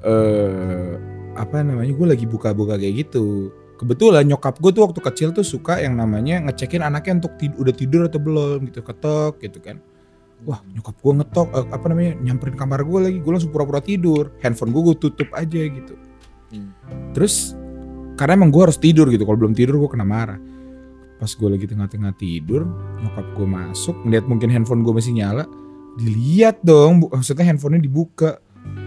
eh 0.00 0.94
apa 1.34 1.62
namanya 1.62 1.92
gue 1.92 2.06
lagi 2.06 2.26
buka-buka 2.26 2.78
kayak 2.78 3.06
gitu. 3.08 3.50
Kebetulan 3.74 4.24
nyokap 4.26 4.62
gue 4.62 4.70
tuh 4.70 4.86
waktu 4.86 5.00
kecil 5.02 5.28
tuh 5.34 5.42
suka 5.42 5.82
yang 5.82 5.98
namanya 5.98 6.38
ngecekin 6.46 6.80
anaknya 6.80 7.20
untuk 7.22 7.34
tid- 7.36 7.58
udah 7.58 7.74
tidur 7.74 8.06
atau 8.06 8.22
belum 8.22 8.70
gitu 8.70 8.80
ketok 8.80 9.42
gitu 9.42 9.58
kan. 9.58 9.82
Wah 10.44 10.60
nyokap 10.70 10.94
gue 11.00 11.12
ngetok 11.24 11.48
eh, 11.52 11.66
apa 11.72 11.86
namanya 11.88 12.12
nyamperin 12.20 12.54
kamar 12.54 12.84
gue 12.84 12.98
lagi 13.00 13.18
gue 13.22 13.32
langsung 13.32 13.48
pura-pura 13.48 13.80
tidur 13.80 14.28
handphone 14.44 14.70
gue 14.76 14.82
gue 14.92 14.96
tutup 15.00 15.28
aja 15.32 15.62
gitu 15.62 15.94
Hmm. 16.54 16.70
terus 17.10 17.50
karena 18.14 18.38
emang 18.38 18.54
gue 18.54 18.62
harus 18.62 18.78
tidur 18.78 19.10
gitu 19.10 19.26
kalau 19.26 19.34
belum 19.34 19.58
tidur 19.58 19.74
gue 19.74 19.90
kena 19.90 20.06
marah 20.06 20.38
pas 21.18 21.26
gue 21.26 21.48
lagi 21.50 21.66
tengah-tengah 21.66 22.14
tidur 22.14 22.62
nyokap 23.02 23.26
gue 23.34 23.46
masuk 23.48 23.96
ngeliat 24.06 24.22
mungkin 24.30 24.54
handphone 24.54 24.86
gue 24.86 24.94
masih 24.94 25.18
nyala 25.18 25.50
dilihat 25.98 26.62
dong 26.62 27.10
maksudnya 27.10 27.42
handphonenya 27.42 27.82
dibuka 27.82 28.38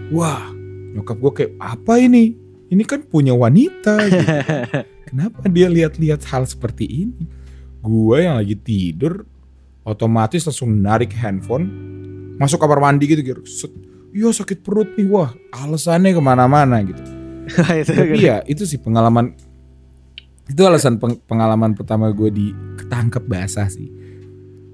wah 0.08 0.48
nyokap 0.94 1.16
gue 1.18 1.32
kayak 1.34 1.52
apa 1.58 1.94
ini? 2.00 2.36
Ini 2.68 2.82
kan 2.84 3.00
punya 3.04 3.32
wanita. 3.32 3.96
Gitu. 4.08 4.24
kenapa 5.08 5.48
dia 5.48 5.68
lihat-lihat 5.72 6.20
hal 6.28 6.44
seperti 6.44 6.84
ini? 6.84 7.24
Gue 7.80 8.28
yang 8.28 8.36
lagi 8.36 8.58
tidur 8.58 9.24
otomatis 9.82 10.44
langsung 10.44 10.84
narik 10.84 11.16
handphone 11.16 11.64
masuk 12.36 12.60
kamar 12.60 12.78
mandi 12.78 13.08
gitu 13.08 13.22
gitu. 13.24 13.40
Set. 13.48 13.72
iya 14.12 14.28
sakit 14.28 14.60
perut 14.60 14.92
nih. 14.94 15.08
Wah 15.08 15.32
alasannya 15.56 16.12
ke 16.12 16.22
mana-mana 16.22 16.84
gitu. 16.84 17.00
Itu 17.80 17.96
tapi 17.96 18.20
ya 18.20 18.44
itu 18.44 18.68
sih 18.68 18.76
pengalaman 18.76 19.32
itu 20.48 20.60
alasan 20.64 21.00
peng- 21.00 21.16
pengalaman 21.24 21.72
pertama 21.72 22.12
gue 22.12 22.28
di 22.28 22.46
ketangkep 22.76 23.24
basah 23.24 23.68
sih. 23.68 23.88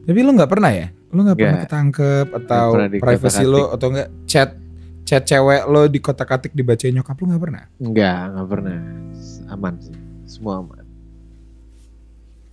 Tapi 0.02 0.18
lo 0.26 0.34
nggak 0.34 0.50
pernah 0.50 0.70
ya? 0.74 0.90
Lo 1.14 1.22
nggak 1.22 1.38
pernah 1.38 1.58
Nggak. 1.62 1.66
ketangkep 1.70 2.26
atau 2.42 2.66
pernah 2.74 2.90
di 2.90 2.98
privacy 2.98 3.42
kotak-atik. 3.46 3.54
lo 3.54 3.62
atau 3.70 3.86
nggak 3.94 4.08
chat 4.26 4.50
chat 5.04 5.22
cewek 5.28 5.68
lo 5.68 5.86
di 5.86 6.00
kotak 6.00 6.32
atik 6.32 6.52
dibacain 6.56 6.96
nyokap 6.96 7.16
lo 7.20 7.24
nggak 7.30 7.42
pernah? 7.44 7.64
Enggak 7.78 8.20
nggak 8.34 8.48
pernah. 8.48 8.78
Aman 9.52 9.74
sih. 9.80 9.96
Semua 10.24 10.64
aman. 10.64 10.84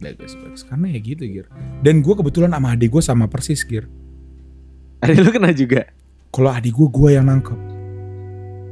Bagus 0.04 0.36
bagus. 0.36 0.62
Karena 0.68 0.92
ya 0.92 1.00
gitu 1.00 1.24
gir. 1.24 1.48
Dan 1.80 2.04
gue 2.04 2.14
kebetulan 2.14 2.52
sama 2.52 2.76
adik 2.76 2.90
gue 2.92 3.04
sama 3.04 3.26
persis 3.32 3.64
gir. 3.64 3.88
Ada 5.02 5.18
lu 5.18 5.32
kena 5.34 5.50
juga? 5.56 5.88
Kalau 6.30 6.52
adik 6.52 6.76
gue 6.76 6.88
gue 6.92 7.10
yang 7.16 7.26
nangkep. 7.26 7.60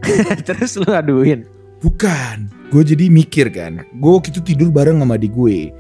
Terus 0.47 0.77
lu 0.79 0.89
aduin? 0.91 1.43
Bukan, 1.79 2.51
gue 2.75 2.83
jadi 2.83 3.07
mikir 3.07 3.47
kan. 3.55 3.87
Gue 3.95 4.11
waktu 4.19 4.35
itu 4.35 4.43
tidur 4.43 4.67
bareng 4.67 4.99
sama 4.99 5.15
adik 5.15 5.31
gue. 5.31 5.71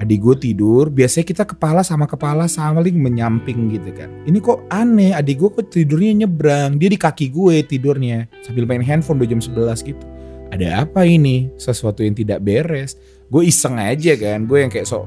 Adik 0.00 0.24
gue 0.24 0.36
tidur, 0.48 0.88
biasanya 0.88 1.28
kita 1.28 1.44
kepala 1.44 1.84
sama 1.84 2.08
kepala 2.08 2.48
saling 2.48 2.96
menyamping 2.96 3.68
gitu 3.68 3.92
kan. 3.92 4.08
Ini 4.24 4.40
kok 4.40 4.64
aneh, 4.72 5.12
adik 5.12 5.44
gue 5.44 5.50
kok 5.60 5.68
tidurnya 5.68 6.24
nyebrang. 6.24 6.80
Dia 6.80 6.88
di 6.88 6.96
kaki 6.96 7.28
gue 7.28 7.60
tidurnya 7.68 8.24
sambil 8.40 8.64
main 8.64 8.80
handphone 8.80 9.20
udah 9.20 9.28
jam 9.28 9.44
11 9.44 9.84
gitu. 9.84 10.04
Ada 10.48 10.88
apa 10.88 11.04
ini? 11.04 11.52
Sesuatu 11.60 12.00
yang 12.00 12.16
tidak 12.16 12.40
beres. 12.40 12.96
Gue 13.28 13.52
iseng 13.52 13.76
aja 13.76 14.16
kan, 14.16 14.48
gue 14.48 14.58
yang 14.64 14.72
kayak 14.72 14.88
sok 14.88 15.04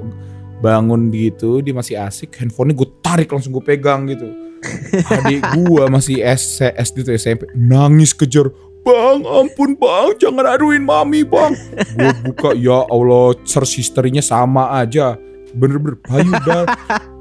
bangun 0.62 1.10
gitu, 1.12 1.60
dia 1.60 1.76
masih 1.76 2.00
asik, 2.00 2.40
handphonenya 2.40 2.78
gue 2.80 2.90
tarik 3.04 3.28
langsung 3.34 3.52
gue 3.52 3.66
pegang 3.66 4.08
gitu. 4.08 4.30
Adik 5.20 5.42
gue 5.60 5.84
masih 5.92 6.24
S 6.24 6.64
SD 6.64 7.04
tuh 7.04 7.18
SMP 7.18 7.50
nangis 7.52 8.16
kejar 8.16 8.48
Bang, 8.84 9.24
ampun 9.24 9.80
bang, 9.80 10.12
jangan 10.20 10.44
aduin 10.44 10.84
mami 10.84 11.24
bang. 11.24 11.56
Gue 11.96 12.12
buka, 12.28 12.52
ya 12.52 12.84
Allah, 12.84 13.32
search 13.48 13.80
history-nya 13.80 14.20
sama 14.20 14.76
aja. 14.76 15.16
Bener-bener 15.56 15.96
payudara, 16.04 16.68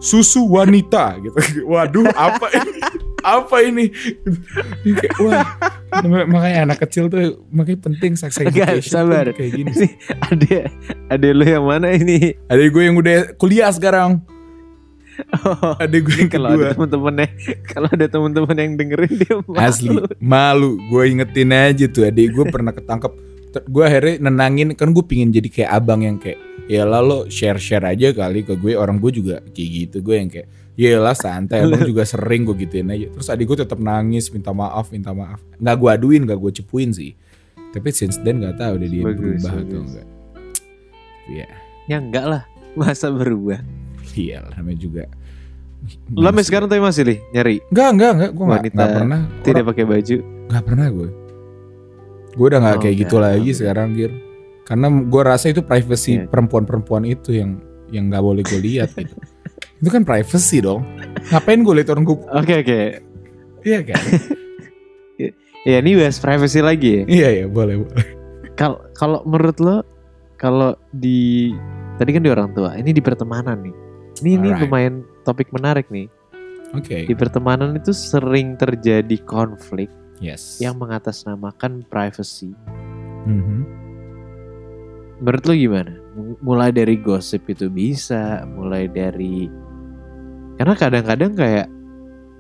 susu 0.03 0.43
wanita 0.51 1.23
gitu. 1.23 1.39
Waduh, 1.71 2.11
apa 2.19 2.51
ini? 2.51 2.73
Apa 3.23 3.57
ini? 3.63 3.87
Wah, 5.23 5.47
makanya 6.27 6.67
anak 6.67 6.83
kecil 6.83 7.07
tuh 7.07 7.47
makanya 7.55 7.87
penting 7.87 8.19
Enggak, 8.51 8.83
education 8.83 8.91
sabar. 8.91 9.27
kayak 9.31 9.53
gini. 9.55 9.71
ini 9.71 9.89
ada 10.19 10.59
ada 11.07 11.29
lu 11.31 11.45
yang 11.47 11.63
mana 11.63 11.95
ini 11.95 12.35
Ada 12.51 12.67
gue 12.67 12.83
yang 12.83 12.97
udah 12.99 13.39
kuliah 13.39 13.71
sekarang. 13.71 14.19
Oh, 15.45 15.77
Ada 15.77 15.97
gue 15.99 16.17
yang 16.19 16.31
kalau 16.31 16.49
ada 16.49 16.57
kedua. 16.57 16.71
temen-temennya 16.73 17.29
kalau 17.67 17.89
ada 17.89 18.07
temen-temen 18.07 18.57
yang 18.57 18.73
dengerin 18.75 19.13
dia 19.15 19.35
malu. 19.39 19.59
Asli 19.59 19.89
malu. 20.19 20.71
Gue 20.89 21.03
ingetin 21.09 21.53
aja 21.53 21.85
tuh 21.87 22.05
adik 22.05 22.33
gue 22.33 22.45
pernah 22.49 22.71
ketangkep. 22.71 23.13
Gue 23.69 23.85
akhirnya 23.85 24.15
nenangin 24.23 24.73
kan 24.73 24.89
gue 24.89 25.05
pingin 25.05 25.29
jadi 25.29 25.49
kayak 25.49 25.71
abang 25.75 26.01
yang 26.01 26.17
kayak 26.17 26.41
ya 26.65 26.89
lah 26.89 27.05
lo 27.05 27.29
share 27.29 27.61
share 27.61 27.85
aja 27.85 28.11
kali 28.11 28.41
ke 28.41 28.57
gue. 28.57 28.73
Orang 28.73 28.97
gue 28.99 29.13
juga 29.13 29.45
kayak 29.47 29.69
gitu 29.69 29.97
gue 30.01 30.17
yang 30.17 30.31
kayak 30.31 30.49
ya 30.73 30.97
lah 30.97 31.13
santai 31.13 31.61
abang 31.61 31.85
juga 31.91 32.09
sering 32.09 32.49
gue 32.49 32.57
gituin 32.59 32.89
aja. 32.89 33.13
Terus 33.13 33.29
adik 33.29 33.45
gue 33.47 33.59
tetap 33.61 33.77
nangis 33.77 34.33
minta 34.33 34.51
maaf 34.51 34.89
minta 34.89 35.13
maaf. 35.13 35.45
Nggak 35.57 35.77
gue 35.77 35.89
aduin 35.93 36.23
nggak 36.25 36.39
gue 36.39 36.53
cepuin 36.59 36.89
sih. 36.91 37.13
Tapi 37.73 37.89
since 37.89 38.17
then 38.19 38.41
nggak 38.41 38.57
tahu 38.57 38.77
udah 38.77 38.89
dia 38.89 39.03
Bagus, 39.03 39.21
berubah 39.21 39.53
atau 39.53 39.61
bagus. 39.61 39.85
enggak 39.87 40.07
Iya 41.29 41.49
ya 41.85 41.97
enggak 41.99 42.25
lah 42.25 42.43
masa 42.73 43.09
berubah 43.09 43.61
iya 44.15 44.41
lah 44.41 44.55
namanya 44.57 44.79
juga 44.79 45.05
lu 46.15 46.23
sampai 46.23 46.45
sekarang 46.47 46.67
tapi 46.67 46.79
masih 46.79 47.03
li 47.03 47.17
nyari 47.31 47.59
Enggak, 47.69 47.89
enggak, 47.91 48.11
enggak. 48.15 48.31
Gue 48.31 48.45
enggak, 48.45 48.61
Wanita 48.63 48.75
enggak 48.77 48.91
pernah. 48.95 49.21
tidak 49.43 49.63
pakai 49.67 49.85
baju 49.85 50.17
Enggak 50.47 50.63
pernah 50.63 50.87
gue. 50.89 51.09
Gue 52.33 52.47
udah 52.47 52.59
enggak 52.63 52.77
Oh, 52.77 52.81
kayak 52.81 52.97
gitu 52.97 53.17
lagi 53.19 53.51
sekarang, 53.51 53.89
Gir. 53.93 54.13
Karena 54.63 54.87
gue 54.89 55.23
rasa 55.23 55.47
itu 55.49 55.61
privacy 55.61 56.13
Iya. 56.15 56.31
perempuan-perempuan 56.31 57.03
itu 57.05 57.35
yang 57.35 57.59
yang 57.91 58.09
nggak 58.09 58.21
boleh 58.21 58.43
gue 58.43 58.61
lihat 58.63 58.95
gitu. 58.95 59.17
itu 59.83 59.89
kan 59.91 60.03
privacy 60.03 60.61
dong. 60.61 60.87
Ngapain 61.29 61.61
gue 61.61 61.75
lihat 61.75 61.89
orang 61.91 62.05
gue? 62.05 62.17
oke 62.23 62.55
oke 62.63 62.81
Iya 63.63 63.79
kan? 63.83 64.03
ya 65.67 65.77
ini 65.79 65.95
bahas 65.95 66.19
privacy 66.19 66.59
lagi 66.59 66.89
ya 66.91 67.03
iya, 67.07 67.29
iya, 67.33 67.47
boleh, 67.47 67.79
boleh. 67.79 68.07
kalau 68.55 68.83
kalau 68.93 69.23
menurut 69.23 69.59
lo 69.59 69.77
kalau 70.35 70.75
di 70.91 71.55
tadi 71.95 72.11
kan 72.11 72.19
di 72.19 72.31
orang 72.31 72.51
tua 72.51 72.75
ini 72.75 72.91
di 72.91 72.99
pertemanan 72.99 73.63
nih 73.63 73.75
ini 74.23 74.39
ini 74.39 74.49
lumayan 74.57 75.03
topik 75.27 75.51
menarik 75.51 75.91
nih 75.91 76.07
Oke. 76.73 77.05
di 77.05 77.13
pertemanan 77.13 77.77
itu 77.77 77.91
sering 77.91 78.55
terjadi 78.57 79.19
konflik 79.27 79.91
Yes. 80.23 80.63
yang 80.63 80.79
mengatasnamakan 80.79 81.83
privacy 81.91 82.55
Mhm. 83.27 83.59
menurut 85.19 85.43
lo 85.45 85.55
gimana 85.55 85.93
mulai 86.39 86.71
dari 86.71 86.95
gosip 86.97 87.51
itu 87.51 87.67
bisa 87.67 88.47
mulai 88.47 88.87
dari 88.87 89.51
karena 90.57 90.75
kadang-kadang 90.79 91.35
kayak 91.35 91.67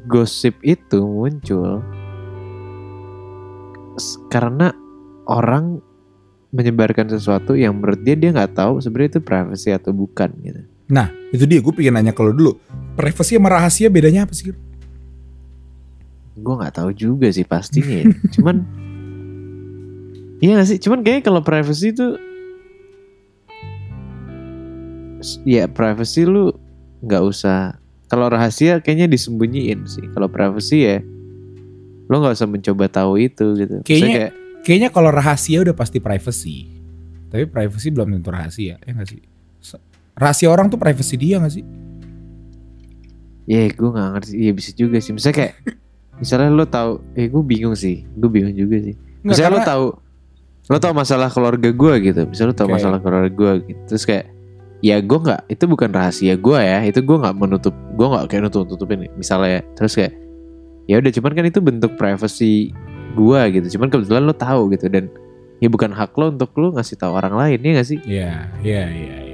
gosip 0.06 0.54
itu 0.62 1.02
muncul 1.02 1.82
karena 4.30 4.70
orang 5.28 5.78
menyebarkan 6.52 7.08
sesuatu 7.08 7.56
yang 7.56 7.80
menurut 7.80 8.00
dia 8.04 8.14
dia 8.14 8.30
nggak 8.30 8.54
tahu 8.54 8.78
sebenarnya 8.78 9.18
itu 9.18 9.22
privacy 9.24 9.70
atau 9.72 9.90
bukan 9.90 10.30
gitu 10.44 10.62
Nah, 10.92 11.09
itu 11.33 11.48
dia 11.48 11.64
gue 11.64 11.72
pengen 11.72 11.96
nanya 11.96 12.12
kalau 12.12 12.37
dulu. 12.37 12.61
Privasi 12.92 13.40
sama 13.40 13.48
rahasia 13.48 13.88
bedanya 13.88 14.28
apa 14.28 14.37
sih? 14.37 14.52
Gue 16.37 16.55
nggak 16.61 16.76
tahu 16.76 16.92
juga 16.92 17.33
sih 17.33 17.48
pastinya 17.48 18.05
ya. 18.05 18.12
cuman 18.37 18.57
iya 20.42 20.59
gak 20.59 20.68
sih 20.68 20.78
cuman 20.83 21.07
kayaknya 21.07 21.22
kalau 21.22 21.40
privacy 21.40 21.94
itu 21.94 22.18
ya 25.46 25.70
privacy 25.70 26.26
lu 26.26 26.50
nggak 26.98 27.22
usah 27.22 27.78
kalau 28.11 28.26
rahasia 28.26 28.83
kayaknya 28.83 29.07
disembunyiin 29.07 29.87
sih 29.87 30.02
kalau 30.11 30.26
privacy 30.26 30.83
ya 30.83 30.98
lo 32.11 32.18
nggak 32.18 32.35
usah 32.35 32.50
mencoba 32.50 32.90
tahu 32.90 33.22
itu 33.22 33.55
gitu 33.55 33.87
Kayaknya- 33.87 34.12
kayak, 34.18 34.33
Kayaknya 34.62 34.88
kalau 34.94 35.11
rahasia 35.11 35.59
udah 35.59 35.74
pasti 35.74 35.98
privacy. 35.98 36.70
Tapi 37.35 37.50
privacy 37.50 37.90
belum 37.90 38.14
tentu 38.14 38.31
rahasia, 38.31 38.78
ya 38.78 38.90
gak 38.94 39.11
sih? 39.11 39.18
Rahasia 40.12 40.48
orang 40.48 40.68
tuh 40.68 40.77
privacy 40.77 41.16
dia 41.16 41.38
gak 41.38 41.53
sih? 41.53 41.64
ya 43.42 43.66
gue 43.66 43.90
nggak 43.90 44.09
ngerti 44.14 44.33
iya 44.38 44.53
bisa 44.55 44.70
juga 44.70 45.03
sih 45.03 45.11
misalnya 45.11 45.37
kayak 45.37 45.55
misalnya 46.14 46.48
lo 46.48 46.62
tahu 46.62 47.03
eh 47.12 47.27
gue 47.27 47.42
bingung 47.42 47.75
sih 47.75 48.07
gue 48.09 48.31
bingung 48.31 48.55
juga 48.55 48.79
sih 48.81 48.94
Nggak, 48.94 49.27
Misalnya 49.29 49.51
lo 49.51 49.55
karena- 49.57 49.66
tahu 49.68 49.85
lo 50.62 50.79
tahu 50.79 50.94
masalah 50.94 51.29
keluarga 51.29 51.68
gue 51.68 51.94
gitu. 52.01 52.20
Misalnya 52.25 52.51
lo 52.51 52.57
tahu 52.57 52.68
Oke. 52.70 52.75
masalah 52.75 52.98
keluarga 52.98 53.31
gue 53.31 53.53
gitu. 53.66 53.81
Terus 53.87 54.03
kayak 54.03 54.25
ya 54.79 54.96
gue 54.98 55.18
nggak 55.20 55.40
itu 55.48 55.64
bukan 55.64 55.90
rahasia 55.90 56.35
gue 56.35 56.59
ya. 56.59 56.79
Itu 56.83 57.03
gue 57.03 57.16
nggak 57.18 57.35
menutup 57.35 57.75
gue 57.92 58.07
nggak 58.09 58.25
kayak 58.27 58.42
nutup 58.46 58.66
tutupin 58.66 59.11
misalnya. 59.12 59.59
ya. 59.59 59.62
Terus 59.75 59.92
kayak 59.92 60.14
ya 60.87 60.98
udah 60.98 61.11
cuman 61.12 61.33
kan 61.33 61.44
itu 61.44 61.59
bentuk 61.59 61.92
privacy 61.94 62.70
gue 63.12 63.40
gitu. 63.53 63.66
Cuman 63.75 63.90
kebetulan 63.90 64.22
lo 64.22 64.35
tahu 64.35 64.70
gitu 64.70 64.87
dan 64.87 65.11
ya 65.59 65.66
bukan 65.66 65.90
hak 65.90 66.14
lo 66.14 66.31
untuk 66.31 66.51
lo 66.57 66.70
ngasih 66.72 66.94
tahu 66.96 67.11
orang 67.12 67.35
lain 67.35 67.59
ya 67.59 67.70
gak 67.77 67.87
sih? 67.87 67.98
Iya, 68.03 68.31
iya, 68.62 68.83
iya, 68.87 69.16
iya. 69.18 69.31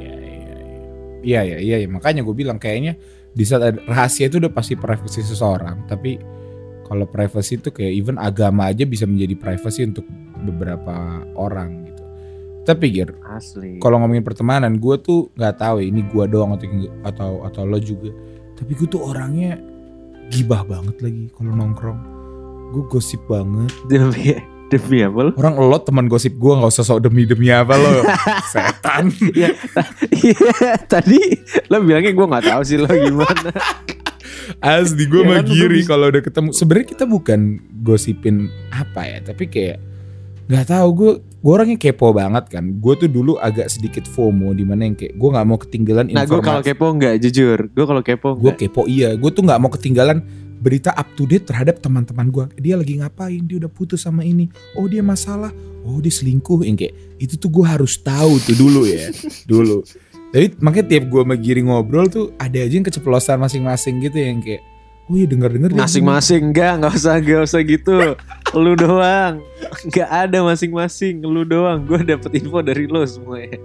Iya, 1.23 1.41
iya, 1.45 1.59
iya, 1.59 1.77
iya. 1.85 1.89
Makanya 1.89 2.23
gue 2.23 2.35
bilang 2.35 2.59
kayaknya 2.61 2.99
di 3.33 3.45
saat 3.47 3.63
ada 3.63 3.79
rahasia 3.87 4.27
itu 4.27 4.39
udah 4.43 4.53
pasti 4.53 4.75
privasi 4.75 5.23
seseorang. 5.23 5.87
Tapi 5.87 6.19
kalau 6.89 7.05
privacy 7.05 7.61
itu 7.61 7.69
kayak 7.69 7.93
even 7.93 8.17
agama 8.17 8.73
aja 8.73 8.89
bisa 8.89 9.05
menjadi 9.05 9.37
privacy 9.37 9.85
untuk 9.85 10.09
beberapa 10.43 11.23
orang 11.37 11.85
gitu. 11.85 12.05
Tapi 12.65 12.85
Gir, 12.93 13.17
Asli. 13.25 13.81
kalau 13.81 14.01
ngomongin 14.01 14.25
pertemanan, 14.25 14.77
gue 14.77 14.97
tuh 15.01 15.33
nggak 15.37 15.57
tahu 15.57 15.81
ya 15.81 15.87
ini 15.89 16.05
gue 16.05 16.25
doang 16.29 16.53
atau 16.53 16.69
atau 17.05 17.33
atau 17.49 17.63
lo 17.65 17.81
juga. 17.81 18.13
Tapi 18.57 18.73
gue 18.77 18.89
tuh 18.89 19.01
orangnya 19.05 19.57
gibah 20.29 20.65
banget 20.69 21.01
lagi 21.01 21.33
kalau 21.33 21.57
nongkrong. 21.57 22.01
Gue 22.77 22.85
gosip 22.93 23.25
banget. 23.25 23.73
demi 23.89 24.37
demi 24.69 25.01
apa 25.01 25.19
lo? 25.25 25.31
Orang 25.35 25.57
lo 25.57 25.79
teman 25.81 26.07
gosip 26.07 26.37
gue 26.37 26.53
nggak 26.53 26.71
usah 26.71 26.85
sok 26.85 27.01
demi 27.03 27.25
demi 27.25 27.49
apa 27.49 27.75
lo. 27.75 28.05
Setan. 28.53 29.09
Iya 29.33 29.51
iya, 30.13 30.77
tadi 30.85 31.19
lo 31.69 31.81
bilangnya 31.81 32.13
gue 32.13 32.27
nggak 32.29 32.45
tahu 32.47 32.63
sih 32.63 32.77
lo 32.77 32.89
gimana. 32.89 33.51
Asli 34.61 35.05
gue 35.05 35.21
Ya 35.21 35.29
mah 35.29 35.37
kan, 35.41 35.45
gua 35.45 35.53
giri 35.53 35.81
kalau 35.85 36.07
udah 36.09 36.23
ketemu. 36.25 36.49
Sebenarnya 36.53 36.89
kita 36.89 37.05
bukan 37.05 37.41
gosipin 37.81 38.49
apa 38.69 39.05
ya, 39.05 39.19
tapi 39.21 39.45
kayak 39.45 39.77
nggak 40.49 40.65
tahu 40.65 40.89
gue 40.97 41.13
gue 41.21 41.53
orangnya 41.53 41.77
kepo 41.77 42.17
banget 42.17 42.45
kan. 42.49 42.65
Gue 42.81 42.97
tuh 42.97 43.09
dulu 43.09 43.37
agak 43.37 43.69
sedikit 43.69 44.09
FOMO 44.09 44.57
di 44.57 44.65
mana 44.65 44.89
yang 44.89 44.97
kayak 44.97 45.15
gue 45.15 45.29
nggak 45.29 45.47
mau 45.47 45.59
ketinggalan 45.61 46.09
Nah 46.09 46.25
gue 46.25 46.41
kalau 46.41 46.61
informasi. 46.61 46.69
kepo 46.73 46.87
nggak 46.97 47.15
jujur. 47.21 47.59
Gue 47.69 47.85
kalau 47.85 48.03
kepo 48.03 48.29
Gue 48.37 48.53
kepo 48.57 48.83
iya, 48.89 49.13
gue 49.13 49.31
tuh 49.31 49.45
nggak 49.45 49.61
mau 49.61 49.69
ketinggalan 49.69 50.25
berita 50.59 50.91
up 50.95 51.07
to 51.15 51.25
date 51.25 51.47
terhadap 51.47 51.79
teman-teman 51.79 52.29
gue. 52.29 52.45
Dia 52.59 52.75
lagi 52.77 52.99
ngapain? 52.99 53.43
Dia 53.47 53.63
udah 53.63 53.71
putus 53.71 54.05
sama 54.05 54.27
ini. 54.27 54.51
Oh 54.75 54.91
dia 54.91 55.01
masalah. 55.01 55.55
Oh 55.87 56.03
dia 56.03 56.11
selingkuh. 56.13 56.67
Yang 56.67 56.77
kayak 56.87 56.95
itu 57.23 57.35
tuh 57.39 57.51
gue 57.51 57.65
harus 57.65 57.97
tahu 57.99 58.43
tuh 58.43 58.55
dulu 58.59 58.85
ya, 58.85 59.11
dulu. 59.51 59.87
Jadi 60.29 60.61
makanya 60.61 60.87
tiap 60.93 61.05
gue 61.09 61.23
sama 61.25 61.37
Giri 61.41 61.63
ngobrol 61.65 62.07
tuh 62.13 62.37
ada 62.37 62.61
aja 62.61 62.75
yang 62.77 62.85
keceplosan 62.85 63.41
masing-masing 63.41 64.05
gitu 64.05 64.19
yang 64.21 64.45
kayak 64.45 64.61
Oh 65.09 65.17
iya 65.17 65.25
denger-denger 65.25 65.73
dia 65.73 65.81
Masing-masing 65.81 66.53
enggak, 66.53 66.85
nggak 66.85 66.93
usah, 67.01 67.17
nggak 67.17 67.41
usah 67.49 67.61
gitu. 67.65 67.97
lu 68.53 68.77
doang. 68.77 69.41
Nggak 69.89 70.09
ada 70.13 70.39
masing-masing, 70.45 71.25
lu 71.25 71.49
doang. 71.49 71.81
Gue 71.89 72.05
dapet 72.05 72.45
info 72.45 72.61
dari 72.61 72.85
lo 72.85 73.01
semuanya. 73.09 73.57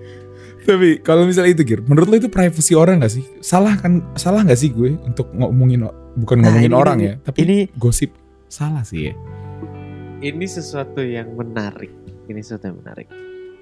Tapi 0.64 1.00
kalau 1.00 1.24
misalnya 1.24 1.52
itu 1.52 1.64
Gir, 1.64 1.80
menurut 1.84 2.08
lo 2.08 2.16
itu 2.16 2.28
privacy 2.28 2.74
orang 2.74 3.00
gak 3.00 3.14
sih? 3.14 3.24
Salah 3.40 3.76
kan? 3.76 4.00
Salah 4.14 4.42
gak 4.42 4.56
sih 4.56 4.70
gue 4.70 4.96
untuk 4.98 5.28
ngomongin 5.32 5.86
bukan 6.16 6.38
Nah, 6.40 6.48
ngomongin 6.48 6.70
ini- 6.70 6.78
orang 6.78 6.98
ini- 6.98 7.08
ya, 7.08 7.14
tapi 7.20 7.40
Ini 7.42 7.58
gosip 7.74 8.12
salah 8.48 8.82
sih 8.82 9.10
ya. 9.10 9.14
ini 10.22 10.46
sesuatu 10.46 11.00
yang 11.00 11.34
menarik. 11.34 11.92
Ini 12.26 12.40
sesuatu 12.40 12.70
yang 12.70 12.80
menarik. 12.80 13.08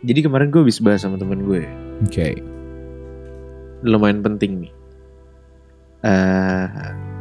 Jadi 0.02 0.20
kemarin 0.20 0.50
gue 0.50 0.62
habis 0.62 0.78
bahas 0.78 1.02
sama 1.02 1.18
temen 1.18 1.42
gue. 1.42 1.66
Oke. 2.02 2.38
Lumayan 3.82 4.22
penting 4.22 4.62
nih. 4.62 4.74
eh 6.02 6.66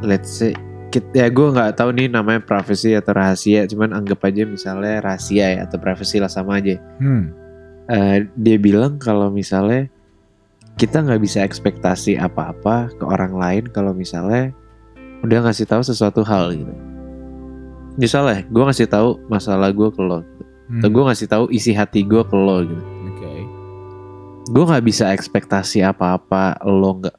let's 0.01 0.33
say 0.33 0.57
kit- 0.89 1.13
ya 1.13 1.29
gue 1.29 1.47
nggak 1.47 1.77
tahu 1.77 1.93
nih 1.93 2.09
namanya 2.09 2.41
privacy 2.41 2.93
atau 2.93 3.13
rahasia. 3.13 3.65
Cuman 3.65 3.93
anggap 3.93 4.21
aja 4.21 4.41
misalnya 4.43 4.97
rahasia 4.99 5.53
ya 5.53 5.59
atau 5.63 5.77
privacy 5.77 6.17
lah 6.17 6.25
sama 6.25 6.57
aja. 6.57 6.81
Hmm. 6.97 7.29
Eh, 7.91 8.23
dia 8.39 8.55
bilang 8.55 8.95
kalau 8.95 9.27
misalnya 9.27 9.91
kita 10.79 11.03
nggak 11.03 11.21
bisa 11.27 11.43
ekspektasi 11.43 12.15
apa-apa 12.15 12.87
ke 12.95 13.03
orang 13.03 13.35
lain 13.35 13.63
kalau 13.67 13.91
misalnya 13.91 14.55
udah 15.27 15.43
ngasih 15.43 15.67
tahu 15.67 15.83
sesuatu 15.83 16.23
hal 16.23 16.55
gitu. 16.55 16.71
Misalnya, 17.99 18.47
gue 18.47 18.63
ngasih 18.63 18.87
tahu 18.87 19.19
masalah 19.27 19.75
gue 19.75 19.91
ke 19.91 19.99
lo, 19.99 20.23
gitu. 20.23 20.43
atau 20.79 20.87
Hmm. 20.87 20.95
gue 20.95 21.03
ngasih 21.11 21.27
tahu 21.27 21.43
isi 21.51 21.75
hati 21.75 22.07
gue 22.07 22.23
ke 22.23 22.31
lo 22.31 22.63
gitu. 22.63 22.83
Oke. 23.11 23.31
Gue 24.55 24.63
nggak 24.63 24.85
bisa 24.87 25.11
ekspektasi 25.11 25.83
apa-apa, 25.83 26.63
lo 26.63 26.95
nggak 26.95 27.17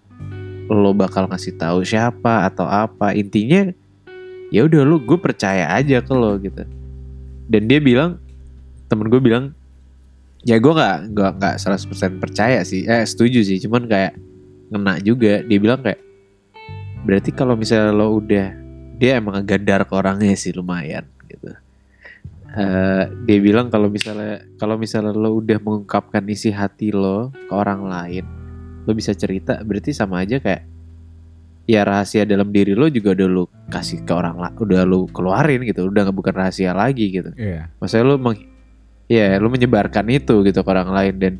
lo 0.72 0.96
bakal 0.96 1.28
ngasih 1.28 1.52
tahu 1.60 1.84
siapa 1.84 2.48
atau 2.48 2.64
apa. 2.64 3.12
Intinya 3.12 3.68
ya 4.48 4.64
udah 4.64 4.88
lu 4.88 5.04
gue 5.04 5.20
percaya 5.20 5.68
aja 5.68 6.00
ke 6.00 6.12
lo 6.16 6.40
gitu. 6.40 6.64
Dan 7.52 7.68
dia 7.68 7.76
bilang, 7.76 8.16
temen 8.88 9.12
gue 9.12 9.20
bilang, 9.20 9.52
ya 10.42 10.58
gue 10.58 10.72
nggak 10.74 11.14
nggak 11.14 11.32
nggak 11.38 11.54
100% 11.58 12.22
percaya 12.22 12.60
sih, 12.66 12.86
eh 12.86 13.06
setuju 13.06 13.42
sih, 13.46 13.62
cuman 13.62 13.86
kayak 13.86 14.18
ngena 14.74 14.98
juga. 15.02 15.42
Dia 15.46 15.58
bilang 15.62 15.80
kayak 15.82 16.00
berarti 17.02 17.30
kalau 17.34 17.54
misalnya 17.58 17.90
lo 17.94 18.18
udah 18.18 18.48
dia 18.98 19.18
emang 19.18 19.42
gandar 19.42 19.82
ke 19.86 19.92
orangnya 19.94 20.34
sih 20.38 20.54
lumayan 20.54 21.06
gitu. 21.26 21.50
Eh, 22.52 23.04
dia 23.24 23.38
bilang 23.40 23.72
kalau 23.72 23.88
misalnya 23.88 24.44
kalau 24.60 24.76
misalnya 24.76 25.16
lo 25.16 25.40
udah 25.40 25.56
mengungkapkan 25.56 26.20
isi 26.28 26.52
hati 26.52 26.92
lo 26.92 27.32
ke 27.32 27.52
orang 27.54 27.86
lain, 27.88 28.24
lo 28.84 28.92
bisa 28.92 29.16
cerita, 29.16 29.62
berarti 29.64 29.96
sama 29.96 30.20
aja 30.20 30.36
kayak 30.36 30.68
ya 31.64 31.86
rahasia 31.86 32.26
dalam 32.28 32.50
diri 32.52 32.76
lo 32.76 32.90
juga 32.92 33.16
udah 33.16 33.28
lo 33.30 33.48
kasih 33.72 34.04
ke 34.04 34.12
orang 34.12 34.36
lain, 34.36 34.54
udah 34.60 34.84
lo 34.84 35.08
keluarin 35.08 35.64
gitu, 35.64 35.88
udah 35.88 36.12
bukan 36.12 36.34
rahasia 36.34 36.76
lagi 36.76 37.08
gitu. 37.08 37.32
Iya. 37.40 37.72
Maksudnya 37.80 38.04
lo 38.04 38.16
meng, 38.20 38.36
ya 39.12 39.36
lo 39.36 39.52
menyebarkan 39.52 40.08
itu 40.08 40.40
gitu 40.40 40.64
ke 40.64 40.70
orang 40.72 40.88
lain 40.88 41.14
dan 41.20 41.34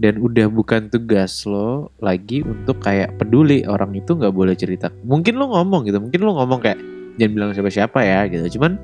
dan 0.00 0.16
udah 0.22 0.46
bukan 0.48 0.86
tugas 0.86 1.42
lo 1.44 1.90
lagi 1.98 2.46
untuk 2.46 2.78
kayak 2.80 3.18
peduli 3.18 3.66
orang 3.66 3.92
itu 3.98 4.14
nggak 4.14 4.32
boleh 4.32 4.54
cerita. 4.54 4.88
Mungkin 5.04 5.34
lo 5.36 5.50
ngomong 5.50 5.90
gitu, 5.90 5.98
mungkin 5.98 6.20
lo 6.24 6.38
ngomong 6.38 6.62
kayak 6.62 6.78
jangan 7.18 7.32
bilang 7.34 7.50
siapa-siapa 7.52 7.98
ya 8.00 8.24
gitu. 8.30 8.56
Cuman 8.56 8.78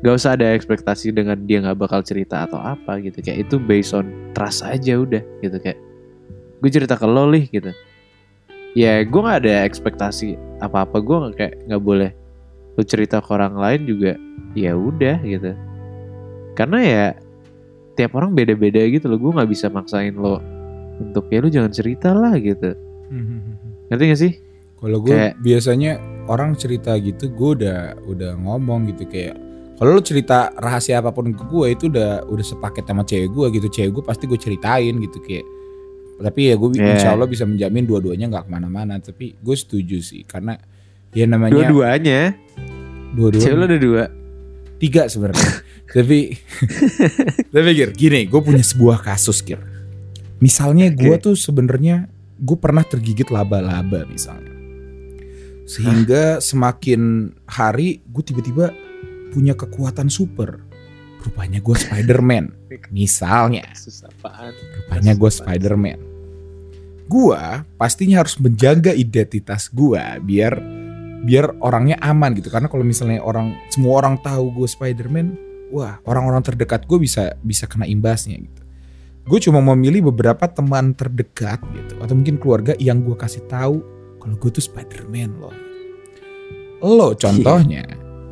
gak 0.00 0.14
usah 0.14 0.38
ada 0.38 0.54
ekspektasi 0.54 1.10
dengan 1.10 1.42
dia 1.42 1.64
nggak 1.64 1.80
bakal 1.80 2.04
cerita 2.04 2.46
atau 2.46 2.60
apa 2.60 3.02
gitu. 3.02 3.18
Kayak 3.24 3.50
itu 3.50 3.56
based 3.58 3.96
on 3.96 4.12
trust 4.36 4.62
aja 4.62 5.00
udah 5.00 5.24
gitu 5.42 5.56
kayak 5.58 5.80
gue 6.60 6.70
cerita 6.70 6.94
ke 6.94 7.06
lo 7.08 7.26
lih 7.26 7.48
gitu. 7.50 7.72
Ya 8.78 9.02
gue 9.02 9.20
nggak 9.20 9.42
ada 9.42 9.66
ekspektasi 9.66 10.38
apa-apa 10.62 11.02
gue 11.02 11.16
nggak 11.18 11.34
kayak 11.34 11.54
nggak 11.66 11.82
boleh 11.82 12.10
lo 12.78 12.82
cerita 12.86 13.18
ke 13.18 13.28
orang 13.34 13.58
lain 13.58 13.80
juga 13.90 14.14
ya 14.54 14.78
udah 14.78 15.18
gitu 15.26 15.50
karena 16.54 16.78
ya 16.80 17.04
tiap 17.94 18.14
orang 18.14 18.32
beda-beda 18.32 18.80
gitu 18.86 19.06
loh. 19.06 19.18
Gue 19.18 19.32
nggak 19.34 19.50
bisa 19.50 19.66
maksain 19.68 20.14
lo 20.14 20.40
untuk 20.96 21.26
ya 21.28 21.40
lu 21.40 21.48
jangan 21.48 21.72
cerita 21.72 22.12
lah 22.12 22.36
gitu. 22.36 22.76
Ngerti 23.88 24.04
gak 24.06 24.20
sih? 24.20 24.32
Kalau 24.76 24.98
gue 25.00 25.12
Kayak- 25.12 25.36
biasanya 25.40 25.92
orang 26.24 26.56
cerita 26.56 26.94
gitu, 26.96 27.28
gue 27.28 27.50
udah 27.60 27.78
udah 28.06 28.32
ngomong 28.38 28.88
gitu. 28.88 29.04
Kayak 29.04 29.36
kalau 29.76 29.96
lu 29.96 30.02
cerita 30.04 30.52
rahasia 30.54 31.00
apa 31.00 31.10
pun 31.10 31.32
ke 31.32 31.44
gue 31.44 31.66
itu 31.72 31.84
udah 31.88 32.24
udah 32.24 32.44
sepaket 32.44 32.84
sama 32.84 33.02
cewek 33.02 33.28
gue 33.28 33.46
gitu, 33.60 33.68
cewek 33.68 33.90
gue 33.96 34.04
pasti 34.04 34.24
gue 34.24 34.38
ceritain 34.38 34.94
gitu 34.96 35.18
kayak. 35.20 35.44
Tapi 36.20 36.40
ya 36.48 36.54
gue 36.56 36.68
Yeah. 36.76 36.92
insya 36.94 37.10
Allah 37.12 37.24
bisa 37.24 37.44
menjamin 37.44 37.84
dua-duanya 37.84 38.28
nggak 38.28 38.44
ke 38.44 38.50
mana-mana. 38.52 39.00
Tapi 39.00 39.36
gue 39.36 39.56
setuju 39.56 40.00
sih 40.00 40.24
karena 40.24 40.56
ya 41.12 41.24
namanya 41.24 41.64
dua-duanya? 41.64 42.36
Dua-duanya. 43.16 43.44
Cewek 43.44 43.56
lo 43.56 43.64
ada 43.66 43.78
dua? 43.80 44.02
Tiga 44.76 45.02
sebenarnya. 45.08 45.44
tapi 45.90 46.38
tapi 47.54 47.68
Gir, 47.74 47.90
gini, 47.94 48.26
gue 48.30 48.40
punya 48.40 48.62
sebuah 48.62 49.02
kasus 49.02 49.42
Gir. 49.42 49.58
Misalnya 50.40 50.88
gue 50.94 51.16
tuh 51.20 51.36
sebenarnya 51.36 52.08
gue 52.40 52.56
pernah 52.56 52.86
tergigit 52.86 53.28
laba-laba 53.28 54.06
misalnya. 54.08 54.48
Sehingga 55.68 56.42
semakin 56.42 57.30
hari 57.46 58.02
gue 58.08 58.22
tiba-tiba 58.24 58.72
punya 59.30 59.54
kekuatan 59.54 60.10
super. 60.10 60.62
Rupanya 61.20 61.60
gue 61.60 61.76
Spider-Man. 61.76 62.46
Misalnya. 62.96 63.68
Rupanya 64.88 65.12
gue 65.12 65.30
Spider-Man. 65.30 66.00
Gua 67.10 67.66
pastinya 67.74 68.22
harus 68.22 68.38
menjaga 68.38 68.94
identitas 68.94 69.66
gua 69.66 70.22
biar 70.22 70.62
biar 71.26 71.58
orangnya 71.58 71.98
aman 71.98 72.38
gitu. 72.38 72.48
Karena 72.48 72.70
kalau 72.70 72.86
misalnya 72.86 73.18
orang 73.20 73.58
semua 73.68 73.98
orang 73.98 74.16
tahu 74.22 74.54
gue 74.54 74.68
Spider-Man, 74.70 75.49
wah 75.70 76.02
orang-orang 76.04 76.42
terdekat 76.42 76.84
gue 76.84 76.98
bisa 76.98 77.34
bisa 77.40 77.64
kena 77.64 77.86
imbasnya 77.86 78.38
gitu. 78.38 78.60
Gue 79.30 79.38
cuma 79.38 79.62
memilih 79.62 80.10
beberapa 80.10 80.50
teman 80.50 80.92
terdekat 80.92 81.62
gitu 81.72 81.94
atau 82.02 82.14
mungkin 82.18 82.36
keluarga 82.36 82.74
yang 82.82 83.00
gue 83.06 83.14
kasih 83.14 83.46
tahu 83.46 83.78
kalau 84.20 84.36
gue 84.36 84.50
tuh 84.50 84.64
Spider-Man 84.64 85.30
loh. 85.40 85.54
Lo 86.80 87.12
contohnya, 87.14 87.84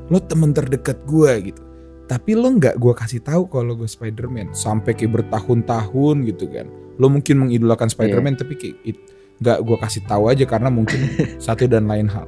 lo 0.09 0.19
teman 0.21 0.53
terdekat 0.53 1.05
gue 1.07 1.53
gitu. 1.53 1.63
Tapi 2.09 2.33
lo 2.33 2.49
nggak 2.49 2.81
gue 2.81 2.95
kasih 2.97 3.21
tahu 3.21 3.47
kalau 3.53 3.77
gue 3.77 3.89
Spider-Man 3.89 4.57
sampai 4.57 4.97
kayak 4.97 5.23
bertahun-tahun 5.23 6.17
gitu 6.29 6.49
kan. 6.49 6.67
Lo 6.97 7.13
mungkin 7.13 7.47
mengidolakan 7.47 7.93
Spider-Man 7.93 8.41
tapi 8.41 8.57
kayak 8.57 8.97
nggak 9.39 9.59
gue 9.63 9.77
kasih 9.79 10.03
tahu 10.09 10.33
aja 10.33 10.45
karena 10.49 10.73
mungkin 10.73 10.99
satu 11.45 11.69
dan 11.69 11.87
lain 11.87 12.09
hal. 12.09 12.27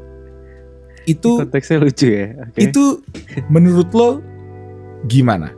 Itu 1.08 1.40
Konteksnya 1.40 1.80
lucu 1.80 2.06
ya. 2.12 2.36
Oke. 2.44 2.60
itu 2.60 3.00
menurut 3.48 3.88
lo 3.96 4.20
gimana? 5.06 5.52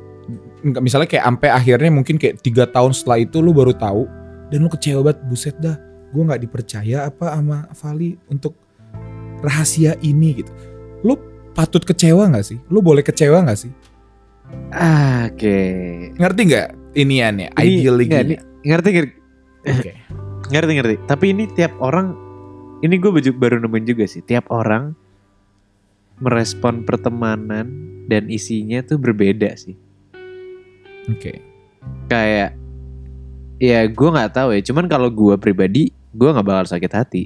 Misalnya 0.63 1.11
kayak 1.11 1.27
sampai 1.27 1.49
akhirnya 1.51 1.91
mungkin 1.91 2.17
kayak 2.17 2.39
tiga 2.39 2.71
tahun 2.71 2.95
setelah 2.95 3.19
itu 3.19 3.43
lo 3.43 3.51
baru 3.51 3.75
tahu 3.75 4.07
dan 4.49 4.63
lo 4.63 4.71
kecewa 4.71 5.01
banget 5.03 5.19
buset 5.27 5.57
dah 5.59 5.75
gue 6.13 6.23
nggak 6.23 6.43
dipercaya 6.45 7.09
apa 7.09 7.35
sama 7.35 7.67
Vali 7.73 8.15
untuk 8.31 8.55
rahasia 9.43 9.99
ini 10.01 10.45
gitu. 10.45 10.53
Lo 11.03 11.19
patut 11.51 11.83
kecewa 11.83 12.31
nggak 12.31 12.47
sih? 12.47 12.59
Lo 12.71 12.79
boleh 12.79 13.03
kecewa 13.03 13.43
nggak 13.43 13.59
sih? 13.59 13.73
Ah, 14.71 15.27
Oke. 15.33 15.59
Ngerti 16.15 16.41
nggak 16.47 16.69
iniannya? 16.95 17.49
Ini- 17.57 17.65
Ideally 17.83 18.05
nggak, 18.07 18.23
ini- 18.29 18.41
ngerti 18.63 18.89
ngerti 18.95 19.13
Oke. 19.67 19.91
ngerti 20.53 20.73
ngerti. 20.79 20.95
Tapi 21.09 21.25
ini 21.33 21.45
tiap 21.51 21.73
orang 21.81 22.15
ini 22.85 22.95
gue 22.99 23.11
baru 23.35 23.59
nemuin 23.59 23.85
juga 23.89 24.05
sih. 24.07 24.23
Tiap 24.23 24.47
orang 24.53 24.95
merespon 26.23 26.87
pertemanan 26.87 27.67
dan 28.07 28.31
isinya 28.31 28.79
tuh 28.81 28.97
berbeda 28.97 29.51
sih. 29.53 29.75
Oke. 31.09 31.43
Kayak 32.07 32.55
ya 33.59 33.85
gue 33.85 34.09
nggak 34.09 34.33
tahu 34.33 34.55
ya. 34.55 34.63
Cuman 34.63 34.87
kalau 34.87 35.11
gue 35.11 35.35
pribadi 35.35 35.91
gue 36.13 36.29
nggak 36.29 36.47
bakal 36.47 36.67
sakit 36.69 36.93
hati. 36.93 37.23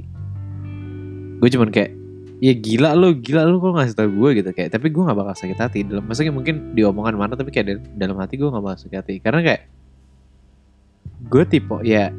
Gue 1.37 1.49
cuman 1.49 1.69
kayak 1.69 1.93
ya 2.37 2.53
gila 2.53 2.93
lu 2.93 3.17
gila 3.17 3.45
lu 3.45 3.57
kok 3.57 3.73
ngasih 3.73 3.95
tau 3.95 4.09
gue 4.09 4.31
gitu 4.35 4.51
kayak 4.51 4.69
tapi 4.69 4.89
gue 4.89 5.01
nggak 5.01 5.17
bakal 5.17 5.33
sakit 5.35 5.57
hati 5.57 5.79
dalam 5.83 6.05
maksudnya 6.05 6.29
mungkin 6.31 6.73
di 6.73 6.85
omongan 6.85 7.17
mana 7.17 7.33
tapi 7.33 7.49
kayak 7.49 7.65
dal- 7.67 7.89
dalam 7.97 8.17
hati 8.17 8.37
gue 8.37 8.45
nggak 8.45 8.61
bakal 8.61 8.79
sakit 8.79 8.97
hati 8.97 9.15
karena 9.19 9.41
kayak 9.41 9.63
gue 11.27 11.45
tipe 11.49 11.77
ya 11.81 12.13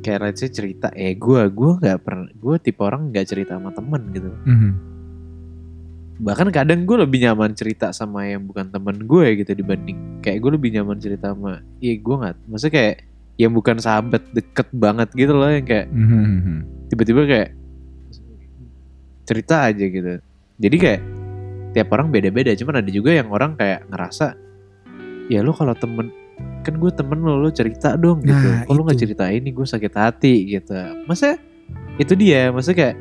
kayak 0.00 0.18
let's 0.22 0.38
say 0.38 0.46
cerita 0.48 0.94
eh 0.94 1.12
gue 1.12 1.40
gue 1.50 1.70
nggak 1.76 1.98
pernah 1.98 2.30
gue 2.30 2.56
tipe 2.62 2.78
orang 2.78 3.10
nggak 3.10 3.26
cerita 3.26 3.58
sama 3.58 3.74
temen 3.74 4.02
gitu 4.14 4.30
Mhm. 4.46 4.70
Bahkan 6.20 6.48
kadang 6.50 6.84
gue 6.84 6.96
lebih 6.98 7.18
nyaman 7.22 7.52
cerita 7.52 7.90
sama 7.90 8.24
yang 8.24 8.44
bukan 8.44 8.68
temen 8.68 8.96
gue 9.02 9.40
gitu 9.40 9.52
dibanding 9.54 10.20
kayak 10.20 10.38
gue 10.38 10.50
lebih 10.52 10.70
nyaman 10.70 10.96
cerita 10.96 11.32
sama 11.32 11.64
iya 11.78 11.96
gue 11.96 12.14
nggak 12.14 12.36
maksudnya 12.44 12.74
kayak 12.74 12.96
yang 13.34 13.50
bukan 13.50 13.76
sahabat 13.76 14.20
deket 14.30 14.68
banget 14.70 15.08
gitu 15.12 15.32
loh 15.32 15.48
yang 15.48 15.64
kayak 15.64 15.88
Mhm. 15.88 16.88
tiba-tiba 16.88 17.22
kayak 17.24 17.50
cerita 19.24 19.64
aja 19.64 19.80
gitu 19.82 20.20
jadi 20.56 20.76
kayak 20.76 21.00
tiap 21.72 21.88
orang 21.88 22.10
beda-beda 22.10 22.50
cuman 22.52 22.82
ada 22.82 22.90
juga 22.90 23.14
yang 23.14 23.30
orang 23.30 23.54
kayak 23.54 23.86
ngerasa 23.88 24.34
ya 25.26 25.40
lu 25.40 25.50
kalau 25.50 25.72
temen 25.72 26.10
kan 26.60 26.74
gue 26.74 26.90
temen 26.90 27.16
lo 27.16 27.38
lo 27.38 27.48
cerita 27.48 27.94
dong 27.94 28.20
gitu 28.20 28.34
Nah, 28.34 28.66
kalau 28.66 28.82
nggak 28.82 28.98
itu. 28.98 29.02
cerita 29.06 29.24
ini 29.30 29.48
gue 29.48 29.64
sakit 29.64 29.92
hati 29.94 30.34
gitu 30.50 30.74
masa 31.06 31.38
itu 31.96 32.12
dia 32.12 32.50
masa 32.50 32.72
kayak 32.72 32.96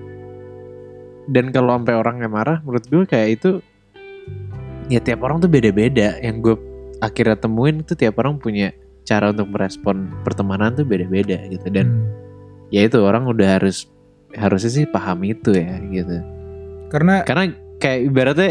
dan 1.30 1.50
kalau 1.50 1.78
sampai 1.78 1.94
orang 1.94 2.20
yang 2.20 2.34
marah 2.34 2.58
menurut 2.62 2.86
gue 2.86 3.04
kayak 3.06 3.30
itu 3.38 3.50
ya 4.88 5.00
tiap 5.00 5.22
orang 5.22 5.38
tuh 5.38 5.48
beda-beda 5.48 6.18
yang 6.20 6.42
gue 6.42 6.58
akhirnya 7.00 7.38
temuin 7.38 7.82
itu 7.82 7.94
tiap 7.94 8.18
orang 8.18 8.38
punya 8.38 8.74
cara 9.04 9.30
untuk 9.30 9.50
merespon 9.50 10.10
pertemanan 10.22 10.74
tuh 10.74 10.84
beda-beda 10.84 11.38
gitu 11.48 11.70
dan 11.70 11.88
Hmm. 11.88 12.06
ya 12.70 12.86
itu 12.86 12.98
orang 13.00 13.26
udah 13.26 13.58
harus 13.58 13.90
harusnya 14.34 14.72
sih 14.72 14.86
paham 14.86 15.22
itu 15.24 15.54
ya 15.54 15.78
gitu 15.86 16.18
Karena 16.90 17.22
karena 17.22 17.54
kayak 17.78 18.00
ibaratnya 18.06 18.50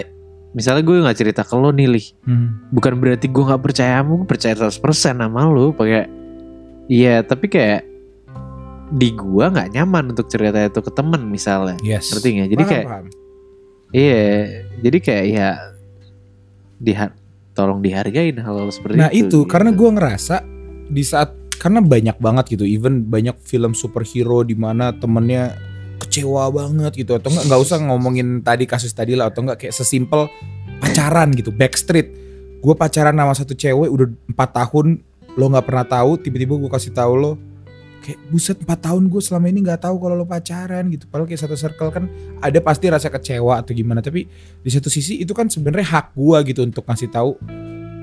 misalnya 0.50 0.82
gue 0.82 1.02
nggak 1.02 1.18
cerita 1.18 1.42
ke 1.42 1.54
lo 1.54 1.70
nih 1.70 1.88
Lih 1.90 2.06
Hmm. 2.24 2.70
bukan 2.70 2.98
berarti 2.98 3.26
gue 3.26 3.44
nggak 3.44 3.62
percaya 3.62 3.98
kamu 4.00 4.24
percaya 4.24 4.54
100% 4.54 4.78
sama 5.18 5.46
lo 5.46 5.70
pakai 5.70 6.06
iya 6.88 7.20
tapi 7.20 7.46
kayak 7.46 7.84
di 8.88 9.12
gua 9.12 9.52
nggak 9.52 9.76
nyaman 9.76 10.16
untuk 10.16 10.26
cerita 10.32 10.56
itu 10.64 10.80
ke 10.80 10.90
temen 10.92 11.28
misalnya 11.28 11.76
yes. 11.84 12.08
ngerti 12.12 12.28
nggak 12.40 12.48
jadi 12.48 12.62
Paham, 12.64 12.72
kayak 12.72 12.86
paham. 12.88 13.06
iya 13.92 14.24
jadi 14.80 14.98
kayak 15.04 15.24
ya 15.28 15.48
diha 16.78 17.06
tolong 17.52 17.82
dihargain 17.82 18.38
hal, 18.38 18.54
-hal 18.54 18.70
seperti 18.70 18.96
Nah 18.96 19.10
itu 19.10 19.26
itu 19.26 19.38
gitu. 19.42 19.50
karena 19.50 19.74
gue 19.74 19.90
ngerasa 19.90 20.46
di 20.88 21.02
saat 21.02 21.34
karena 21.58 21.82
banyak 21.82 22.16
banget 22.22 22.54
gitu, 22.54 22.62
even 22.62 23.02
banyak 23.02 23.34
film 23.42 23.74
superhero 23.74 24.46
di 24.46 24.54
mana 24.54 24.94
temennya 24.94 25.58
kecewa 25.98 26.46
banget 26.54 27.02
gitu 27.02 27.18
atau 27.18 27.34
enggak 27.34 27.44
nggak 27.50 27.60
usah 27.60 27.76
ngomongin 27.82 28.46
tadi 28.46 28.64
kasus 28.70 28.94
tadi 28.94 29.18
lah 29.18 29.34
atau 29.34 29.42
enggak 29.42 29.66
kayak 29.66 29.74
sesimpel 29.74 30.30
pacaran 30.78 31.34
gitu 31.34 31.50
backstreet 31.50 32.14
gue 32.62 32.74
pacaran 32.78 33.18
sama 33.18 33.34
satu 33.34 33.58
cewek 33.58 33.90
udah 33.90 34.06
empat 34.30 34.50
tahun 34.54 35.02
lo 35.34 35.44
nggak 35.50 35.66
pernah 35.66 35.86
tahu 35.86 36.22
tiba-tiba 36.22 36.54
gue 36.54 36.70
kasih 36.70 36.94
tahu 36.94 37.12
lo 37.18 37.32
kayak 38.08 38.20
buset 38.32 38.56
empat 38.64 38.88
tahun 38.88 39.12
gue 39.12 39.20
selama 39.20 39.52
ini 39.52 39.60
nggak 39.68 39.84
tahu 39.84 40.00
kalau 40.00 40.16
lo 40.16 40.24
pacaran 40.24 40.88
gitu. 40.88 41.04
Padahal 41.12 41.28
kayak 41.28 41.44
satu 41.44 41.60
circle 41.60 41.92
kan 41.92 42.08
ada 42.40 42.56
pasti 42.64 42.88
rasa 42.88 43.12
kecewa 43.12 43.60
atau 43.60 43.76
gimana. 43.76 44.00
Tapi 44.00 44.24
di 44.64 44.70
satu 44.72 44.88
sisi 44.88 45.20
itu 45.20 45.36
kan 45.36 45.52
sebenarnya 45.52 45.84
hak 45.84 46.16
gue 46.16 46.38
gitu 46.48 46.64
untuk 46.64 46.88
ngasih 46.88 47.12
tahu 47.12 47.36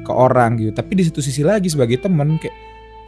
ke 0.05 0.13
orang 0.13 0.61
gitu. 0.61 0.77
Tapi 0.77 0.93
di 0.93 1.03
satu 1.09 1.25
sisi 1.25 1.41
lagi 1.41 1.73
sebagai 1.73 1.97
temen 1.97 2.37
kayak 2.37 2.53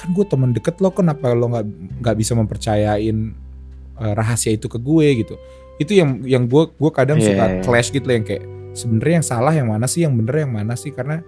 kan 0.02 0.10
gue 0.10 0.26
temen 0.26 0.58
deket 0.58 0.82
lo 0.82 0.90
kenapa 0.90 1.38
lo 1.38 1.54
nggak 1.54 1.66
nggak 2.02 2.16
bisa 2.18 2.34
mempercayain 2.34 3.18
eh, 4.02 4.14
rahasia 4.18 4.58
itu 4.58 4.66
ke 4.66 4.82
gue? 4.82 5.22
gitu. 5.22 5.38
Itu 5.78 5.94
yang 5.94 6.26
yang 6.26 6.50
gue 6.50 6.74
gue 6.74 6.90
kadang 6.90 7.22
Iya, 7.22 7.30
suka 7.30 7.46
iya. 7.46 7.62
clash 7.62 7.94
gitu 7.94 8.10
loh 8.10 8.18
yang 8.18 8.26
kayak 8.26 8.42
sebenarnya 8.74 9.22
yang 9.22 9.28
salah 9.30 9.54
yang 9.54 9.70
mana 9.70 9.86
sih 9.86 10.02
yang 10.02 10.18
bener 10.18 10.50
yang 10.50 10.50
mana 10.50 10.74
sih? 10.74 10.90
Karena 10.90 11.22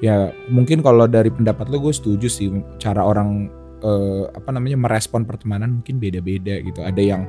ya 0.00 0.32
mungkin 0.48 0.80
kalau 0.80 1.04
dari 1.04 1.28
pendapat 1.28 1.68
lo 1.68 1.76
gue 1.76 1.92
setuju 1.92 2.24
sih 2.32 2.48
cara 2.80 3.04
orang 3.04 3.59
eh, 3.80 4.24
apa 4.30 4.48
namanya 4.50 4.76
merespon 4.78 5.24
pertemanan 5.24 5.80
mungkin 5.80 5.96
beda-beda 5.96 6.60
gitu 6.60 6.80
ada 6.80 7.00
yang 7.00 7.24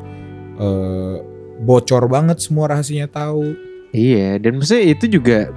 eh, 0.56 1.16
bocor 1.60 2.06
banget 2.06 2.40
semua 2.40 2.70
rahasianya 2.70 3.08
tahu 3.08 3.72
Iya, 3.92 4.40
dan 4.40 4.56
maksudnya 4.56 4.88
itu 4.88 5.06
juga 5.12 5.52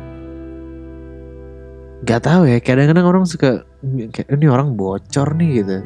nggak 2.02 2.20
tahu 2.20 2.42
ya. 2.44 2.58
Kadang-kadang 2.58 3.06
orang 3.06 3.24
suka 3.24 3.62
kayak 4.10 4.26
ini 4.28 4.46
orang 4.46 4.74
bocor 4.74 5.32
nih 5.34 5.62
gitu. 5.62 5.76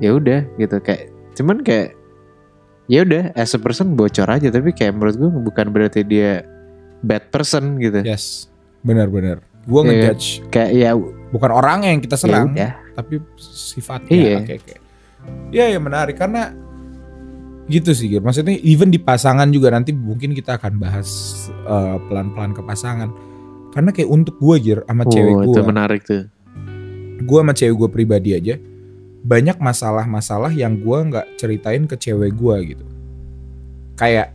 Ya 0.00 0.10
udah 0.12 0.40
gitu 0.56 0.76
kayak 0.80 1.12
cuman 1.36 1.62
kayak 1.62 1.94
ya 2.90 3.06
udah 3.06 3.30
as 3.32 3.54
a 3.54 3.60
person 3.60 3.94
bocor 3.94 4.26
aja 4.26 4.50
tapi 4.50 4.74
kayak 4.74 4.98
menurut 4.98 5.14
gue 5.14 5.30
bukan 5.30 5.70
berarti 5.70 6.02
dia 6.02 6.42
bad 7.00 7.30
person 7.30 7.78
gitu. 7.78 8.02
yes 8.02 8.50
benar-benar 8.82 9.38
gue 9.62 9.80
Iya. 9.80 10.10
ngejudge 10.10 10.50
Kayak 10.50 10.70
ya 10.74 10.90
bukan 11.30 11.50
orang 11.52 11.86
yang 11.86 12.02
kita 12.02 12.16
ya 12.16 12.20
serang 12.20 12.50
udah. 12.50 12.72
Tapi 13.00 13.18
sifatnya 13.40 14.12
Iya. 14.12 14.36
oke 14.38 14.52
oke 14.56 14.74
ya 15.50 15.64
ya 15.66 15.76
menarik 15.76 16.14
karena 16.14 16.52
gitu 17.66 17.90
sih 17.90 18.08
Gir. 18.08 18.20
maksudnya 18.20 18.58
even 18.60 18.88
di 18.88 18.98
pasangan 18.98 19.46
juga 19.48 19.70
nanti 19.70 19.90
mungkin 19.90 20.32
kita 20.32 20.56
akan 20.56 20.76
bahas 20.76 21.08
eh, 21.48 21.96
pelan-pelan 22.04 22.50
ke 22.50 22.60
pasangan 22.60 23.10
karena 23.70 23.90
kayak 23.90 24.10
untuk 24.10 24.34
gue 24.36 24.56
Gir 24.58 24.78
sama 24.82 25.04
cewek 25.04 25.32
Oh, 25.32 25.40
gue 25.40 25.54
itu 25.54 25.60
menarik 25.62 26.00
tuh. 26.02 26.22
gue 27.20 27.38
sama 27.38 27.52
cewek 27.52 27.74
gue 27.76 27.88
pribadi 27.90 28.30
aja 28.32 28.54
banyak 29.20 29.56
masalah-masalah 29.56 30.50
yang 30.50 30.76
gue 30.76 30.98
nggak 31.06 31.36
ceritain 31.36 31.84
ke 31.84 31.94
cewek 31.94 32.32
gue 32.32 32.56
gitu 32.74 32.84
kayak 33.94 34.34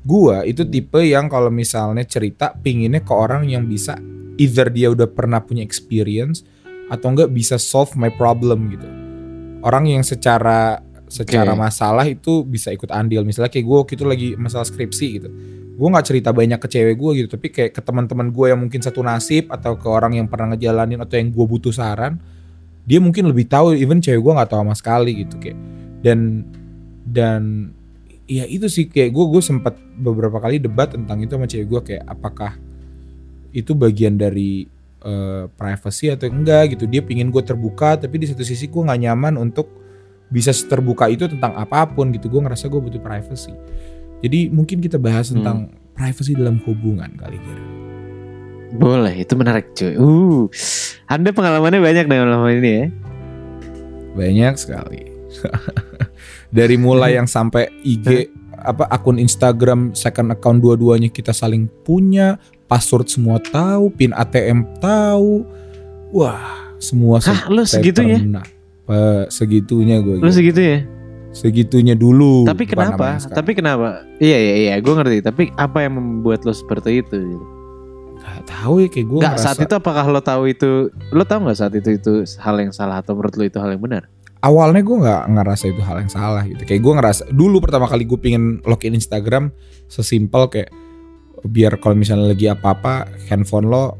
gue 0.00 0.36
itu 0.46 0.62
tipe 0.64 1.00
yang 1.02 1.28
kalau 1.28 1.50
misalnya 1.50 2.06
cerita 2.06 2.54
pinginnya 2.54 3.02
ke 3.02 3.12
orang 3.12 3.44
yang 3.44 3.66
bisa 3.66 3.98
either 4.38 4.72
dia 4.72 4.88
udah 4.88 5.04
pernah 5.04 5.44
punya 5.44 5.60
experience 5.60 6.40
atau 6.90 7.14
enggak 7.14 7.30
bisa 7.30 7.56
solve 7.56 7.94
my 7.94 8.10
problem 8.10 8.74
gitu. 8.74 8.88
Orang 9.62 9.86
yang 9.86 10.02
secara 10.02 10.82
secara 11.10 11.54
Oke. 11.54 11.60
masalah 11.62 12.06
itu 12.06 12.42
bisa 12.46 12.70
ikut 12.74 12.90
andil. 12.90 13.22
Misalnya 13.22 13.50
kayak 13.50 13.66
gue 13.66 13.76
waktu 13.82 13.92
itu 13.98 14.04
lagi 14.06 14.28
masalah 14.34 14.66
skripsi 14.66 15.06
gitu. 15.22 15.28
Gue 15.78 15.88
nggak 15.88 16.06
cerita 16.06 16.30
banyak 16.34 16.58
ke 16.58 16.68
cewek 16.70 16.96
gue 16.98 17.10
gitu 17.24 17.28
tapi 17.38 17.46
kayak 17.50 17.72
ke 17.72 17.80
teman-teman 17.80 18.30
gue 18.34 18.46
yang 18.52 18.60
mungkin 18.60 18.82
satu 18.82 19.00
nasib 19.00 19.48
atau 19.48 19.78
ke 19.78 19.86
orang 19.88 20.18
yang 20.18 20.26
pernah 20.26 20.52
ngejalanin 20.52 21.00
atau 21.00 21.16
yang 21.16 21.32
gue 21.32 21.46
butuh 21.46 21.72
saran 21.72 22.20
dia 22.84 22.98
mungkin 22.98 23.30
lebih 23.30 23.46
tahu 23.46 23.72
even 23.78 24.02
cewek 24.02 24.20
gue 24.20 24.32
nggak 24.34 24.50
tahu 24.50 24.60
sama 24.66 24.74
sekali 24.74 25.24
gitu 25.26 25.38
kayak. 25.38 25.58
Dan 26.02 26.46
dan 27.06 27.42
ya 28.30 28.46
itu 28.46 28.70
sih 28.70 28.86
kayak 28.86 29.10
gue 29.10 29.24
gue 29.30 29.42
sempat 29.42 29.74
beberapa 29.98 30.38
kali 30.38 30.62
debat 30.62 30.90
tentang 30.94 31.18
itu 31.22 31.34
sama 31.34 31.46
cewek 31.50 31.66
gue 31.66 31.80
kayak 31.92 32.04
apakah 32.06 32.54
itu 33.50 33.74
bagian 33.74 34.14
dari 34.14 34.70
uh, 35.02 35.44
privacy 35.52 36.08
atau 36.08 36.28
enggak 36.28 36.74
gitu 36.74 36.84
dia 36.84 37.00
pingin 37.00 37.28
gue 37.28 37.40
terbuka 37.40 37.96
tapi 37.96 38.20
di 38.20 38.26
satu 38.26 38.40
sisi 38.40 38.66
gue 38.66 38.82
nggak 38.82 39.00
nyaman 39.04 39.36
untuk 39.36 39.68
bisa 40.28 40.50
terbuka 40.54 41.10
itu 41.10 41.26
tentang 41.26 41.52
apa 41.54 41.84
pun 41.86 42.14
gitu 42.14 42.28
gue 42.28 42.40
ngerasa 42.40 42.66
gue 42.66 42.78
butuh 42.78 43.02
privacy 43.02 43.52
jadi 44.20 44.48
mungkin 44.48 44.78
kita 44.78 44.96
bahas 44.96 45.28
Hmm. 45.28 45.40
tentang 45.40 45.58
privacy 45.92 46.32
dalam 46.32 46.56
hubungan 46.64 47.12
kali 47.12 47.36
Gir. 47.36 47.60
Boleh, 48.70 49.18
itu 49.18 49.34
menarik 49.34 49.74
cuy. 49.74 49.98
Uh, 49.98 50.46
Anda 51.04 51.34
pengalamannya 51.34 51.82
banyak 51.82 52.06
dengan 52.06 52.38
hal 52.38 52.54
ini 52.54 52.70
ya. 52.70 52.86
banyak 54.10 54.54
sekali 54.56 55.06
dari 56.56 56.74
mulai 56.74 57.14
yang 57.14 57.26
sampai 57.26 57.70
IG 57.82 58.30
apa 58.52 58.84
akun 58.90 59.16
Instagram 59.16 59.94
second 59.94 60.30
account 60.30 60.60
dua-duanya 60.60 61.08
kita 61.08 61.30
saling 61.30 61.70
punya 61.82 62.36
password 62.70 63.10
semua 63.10 63.42
tahu 63.42 63.90
pin 63.90 64.14
ATM 64.14 64.62
tahu 64.78 65.42
wah 66.14 66.70
semua 66.78 67.18
Hah, 67.20 67.50
lu 67.50 67.66
segitunya? 67.66 68.16
pernah. 68.16 68.46
Pe- 68.86 69.28
segitunya 69.28 69.98
gue 70.00 70.16
Lu 70.18 70.30
segitu 70.30 70.58
ya? 70.58 70.78
segitunya 71.30 71.94
dulu 71.94 72.42
Tapi 72.42 72.66
kenapa? 72.66 73.18
Tapi 73.20 73.54
kenapa? 73.54 74.02
Iya 74.18 74.38
iya 74.38 74.54
iya, 74.56 74.74
gue 74.78 74.90
ngerti. 74.90 75.22
Tapi 75.22 75.42
apa 75.54 75.86
yang 75.86 75.94
membuat 75.94 76.42
lo 76.42 76.50
seperti 76.50 76.98
itu? 76.98 77.14
Gitu? 77.14 77.46
Nggak 78.18 78.42
tahu 78.50 78.74
ya 78.82 78.88
kayak 78.90 79.06
gue 79.06 79.18
Gak 79.22 79.38
saat 79.38 79.58
itu 79.62 79.70
apakah 79.70 80.10
lo 80.10 80.18
tahu 80.18 80.50
itu? 80.50 80.90
Lo 81.14 81.22
tahu 81.22 81.46
nggak 81.46 81.58
saat 81.58 81.74
itu 81.78 81.90
itu 81.94 82.12
hal 82.42 82.58
yang 82.58 82.74
salah 82.74 82.98
atau 82.98 83.14
menurut 83.14 83.34
lo 83.38 83.44
itu 83.46 83.58
hal 83.58 83.70
yang 83.70 83.82
benar? 83.82 84.04
awalnya 84.40 84.80
gue 84.80 84.96
nggak 84.96 85.22
ngerasa 85.36 85.64
itu 85.68 85.80
hal 85.84 86.00
yang 86.00 86.08
salah 86.08 86.42
gitu 86.48 86.64
kayak 86.64 86.80
gue 86.80 86.92
ngerasa 86.96 87.22
dulu 87.28 87.60
pertama 87.60 87.84
kali 87.84 88.08
gue 88.08 88.16
pingin 88.16 88.64
login 88.64 88.96
Instagram 88.96 89.52
sesimpel 89.84 90.48
kayak 90.48 90.72
biar 91.44 91.80
kalau 91.80 91.96
misalnya 91.96 92.32
lagi 92.32 92.46
apa-apa 92.48 93.08
handphone 93.28 93.68
lo 93.68 93.96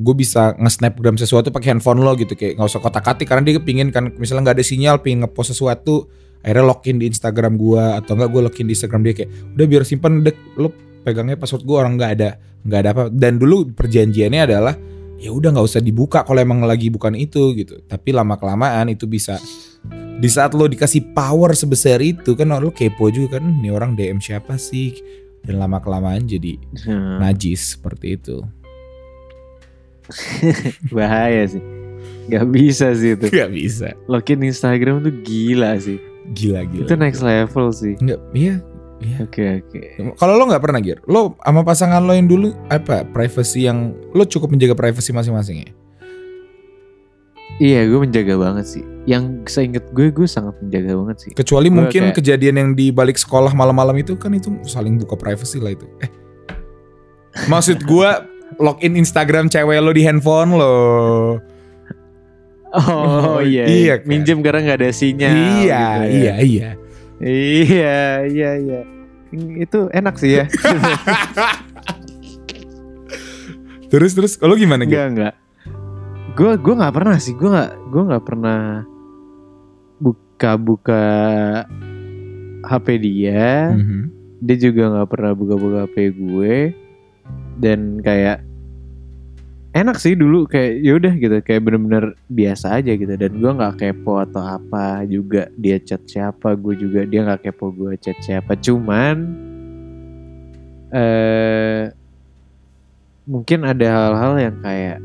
gue 0.00 0.14
bisa 0.16 0.56
nge-snapgram 0.56 1.20
sesuatu 1.20 1.52
pakai 1.52 1.76
handphone 1.76 2.00
lo 2.00 2.16
gitu 2.16 2.32
kayak 2.32 2.56
nggak 2.56 2.68
usah 2.72 2.80
kotak-katik 2.80 3.28
karena 3.28 3.44
dia 3.44 3.54
kepingin 3.60 3.92
kan 3.92 4.08
misalnya 4.16 4.48
nggak 4.48 4.56
ada 4.60 4.64
sinyal 4.64 4.96
pingin 5.04 5.24
ngepost 5.24 5.52
sesuatu 5.52 6.08
akhirnya 6.40 6.64
login 6.64 6.96
di 6.96 7.06
Instagram 7.08 7.60
gue 7.60 7.84
atau 8.00 8.16
enggak 8.16 8.30
gue 8.32 8.40
login 8.48 8.66
di 8.68 8.72
Instagram 8.72 9.00
dia 9.04 9.14
kayak 9.16 9.30
udah 9.56 9.66
biar 9.68 9.82
simpen 9.84 10.24
dek. 10.24 10.36
Lo 10.56 10.72
pegangnya 11.04 11.36
password 11.36 11.64
gue 11.64 11.76
orang 11.76 11.94
nggak 12.00 12.12
ada 12.16 12.30
nggak 12.60 12.78
ada 12.80 12.90
apa 12.92 13.02
dan 13.08 13.40
dulu 13.40 13.72
perjanjiannya 13.72 14.40
adalah 14.44 14.74
ya 15.20 15.32
udah 15.32 15.52
nggak 15.52 15.66
usah 15.68 15.80
dibuka 15.84 16.24
kalau 16.24 16.40
emang 16.40 16.64
lagi 16.64 16.88
bukan 16.88 17.12
itu 17.16 17.52
gitu. 17.56 17.84
Tapi 17.84 18.16
lama 18.16 18.40
kelamaan 18.40 18.88
itu 18.88 19.04
bisa 19.04 19.36
di 20.20 20.28
saat 20.28 20.52
lo 20.52 20.68
dikasih 20.68 21.16
power 21.16 21.56
sebesar 21.56 22.00
itu 22.00 22.36
kan 22.36 22.52
lo 22.56 22.72
kepo 22.72 23.08
juga 23.08 23.40
kan 23.40 23.44
ini 23.60 23.68
orang 23.72 23.96
DM 23.96 24.20
siapa 24.20 24.56
sih 24.60 24.92
dan 25.42 25.56
lama 25.56 25.78
kelamaan 25.78 26.24
jadi 26.24 26.60
Hmm, 26.80 27.18
najis 27.18 27.74
seperti 27.74 28.14
itu 28.14 28.40
bahaya 30.90 31.46
sih. 31.46 31.62
Gak 32.26 32.46
bisa 32.46 32.94
sih 32.94 33.14
itu. 33.14 33.26
nggak 33.26 33.50
bisa 33.50 33.88
Login 34.06 34.40
Instagram 34.40 35.00
tuh 35.00 35.14
gila 35.20 35.74
sih. 35.76 35.98
gila 36.30 36.62
gila 36.62 36.86
Itu 36.86 36.94
next 36.94 37.20
level 37.20 37.70
sih. 37.70 37.98
iya 38.32 38.62
iya 39.00 39.16
Oke 39.18 39.42
oke. 39.58 39.80
kalau 40.14 40.34
lo 40.34 40.44
nggak 40.44 40.60
pernah 40.60 40.78
gir 40.78 41.00
lo 41.04 41.34
sama 41.40 41.64
pasangan 41.64 41.98
lo 41.98 42.12
yang 42.12 42.26
dulu 42.26 42.52
apa 42.68 43.02
privacy 43.04 43.64
yang 43.64 43.90
lo 44.12 44.22
cukup 44.22 44.46
menjaga 44.48 44.74
privacy 44.74 45.10
masing-masing 45.10 45.64
ya 45.64 45.70
Iya 47.60 47.84
gue 47.84 47.98
menjaga 48.00 48.34
banget 48.34 48.64
sih. 48.66 48.82
Yang 49.04 49.22
seinget 49.46 49.84
gue 49.90 50.08
gue 50.08 50.24
sangat 50.24 50.54
menjaga 50.58 50.90
banget 50.96 51.16
sih. 51.20 51.30
kecuali 51.32 51.66
Gua 51.68 51.76
mungkin 51.78 52.02
kayak- 52.06 52.14
kejadian 52.16 52.54
yang 52.56 52.68
di 52.72 52.88
balik 52.88 53.14
sekolah 53.14 53.52
malam-malam 53.52 53.94
itu 53.96 54.14
kan 54.14 54.32
itu 54.32 54.48
saling 54.64 54.96
buka 54.96 55.14
privacy 55.14 55.56
lah 55.56 55.70
itu 55.70 55.84
eh 55.98 56.08
maksud 57.46 57.82
gua 57.82 58.22
login 58.56 58.94
Instagram 58.94 59.46
cewek 59.46 59.78
lo 59.78 59.90
di 59.90 60.00
handphone 60.00 60.50
lo 60.52 60.74
Oh, 62.70 63.38
iya, 63.40 63.64
iya 63.66 63.94
kan? 63.98 64.06
minjem 64.06 64.38
karena 64.40 64.58
nggak 64.64 64.78
ada 64.78 64.90
sinyal. 64.90 65.34
iya 65.34 65.48
gitu 65.50 65.60
ya. 65.60 65.84
iya 66.06 66.34
iya 66.40 66.68
Iya, 67.20 67.98
iya, 68.24 68.50
iya. 68.56 68.80
Itu 69.58 69.90
enak 69.90 70.14
sih 70.16 70.32
ya. 70.32 70.44
terus 73.90 74.12
terus 74.12 74.32
lo 74.38 74.54
gimana 74.54 74.82
gitu 74.82 74.94
enggak, 74.94 75.06
enggak. 75.10 75.32
Gue 76.38 76.52
gue 76.54 76.74
nggak 76.78 76.94
pernah 76.94 77.16
sih. 77.18 77.34
Gue 77.34 77.50
nggak 77.50 77.70
gue 77.90 78.02
nggak 78.06 78.24
pernah 78.24 78.60
buka-buka 79.98 81.04
HP 82.64 82.86
dia. 83.02 83.74
Mhm. 83.74 84.02
Dia 84.40 84.56
juga 84.56 84.82
nggak 84.94 85.08
pernah 85.10 85.32
buka-buka 85.34 85.78
HP 85.90 85.96
gue. 86.14 86.54
Dan 87.60 88.00
kayak 88.00 88.46
enak 89.70 89.96
sih 90.02 90.18
dulu 90.18 90.50
kayak 90.50 90.82
yaudah 90.82 91.14
gitu 91.14 91.36
kayak 91.46 91.62
bener-bener 91.62 92.18
biasa 92.26 92.82
aja 92.82 92.90
gitu 92.90 93.14
dan 93.14 93.38
gue 93.38 93.50
nggak 93.54 93.78
kepo 93.78 94.18
atau 94.18 94.42
apa 94.42 95.06
juga 95.06 95.46
dia 95.54 95.78
chat 95.78 96.02
siapa 96.10 96.58
gue 96.58 96.74
juga 96.74 97.06
dia 97.06 97.22
nggak 97.22 97.50
kepo 97.50 97.70
gue 97.70 97.94
chat 98.02 98.18
siapa 98.18 98.58
cuman 98.58 99.30
eh 100.90 101.86
mungkin 103.30 103.62
ada 103.62 103.86
hal-hal 103.86 104.34
yang 104.42 104.56
kayak 104.58 104.98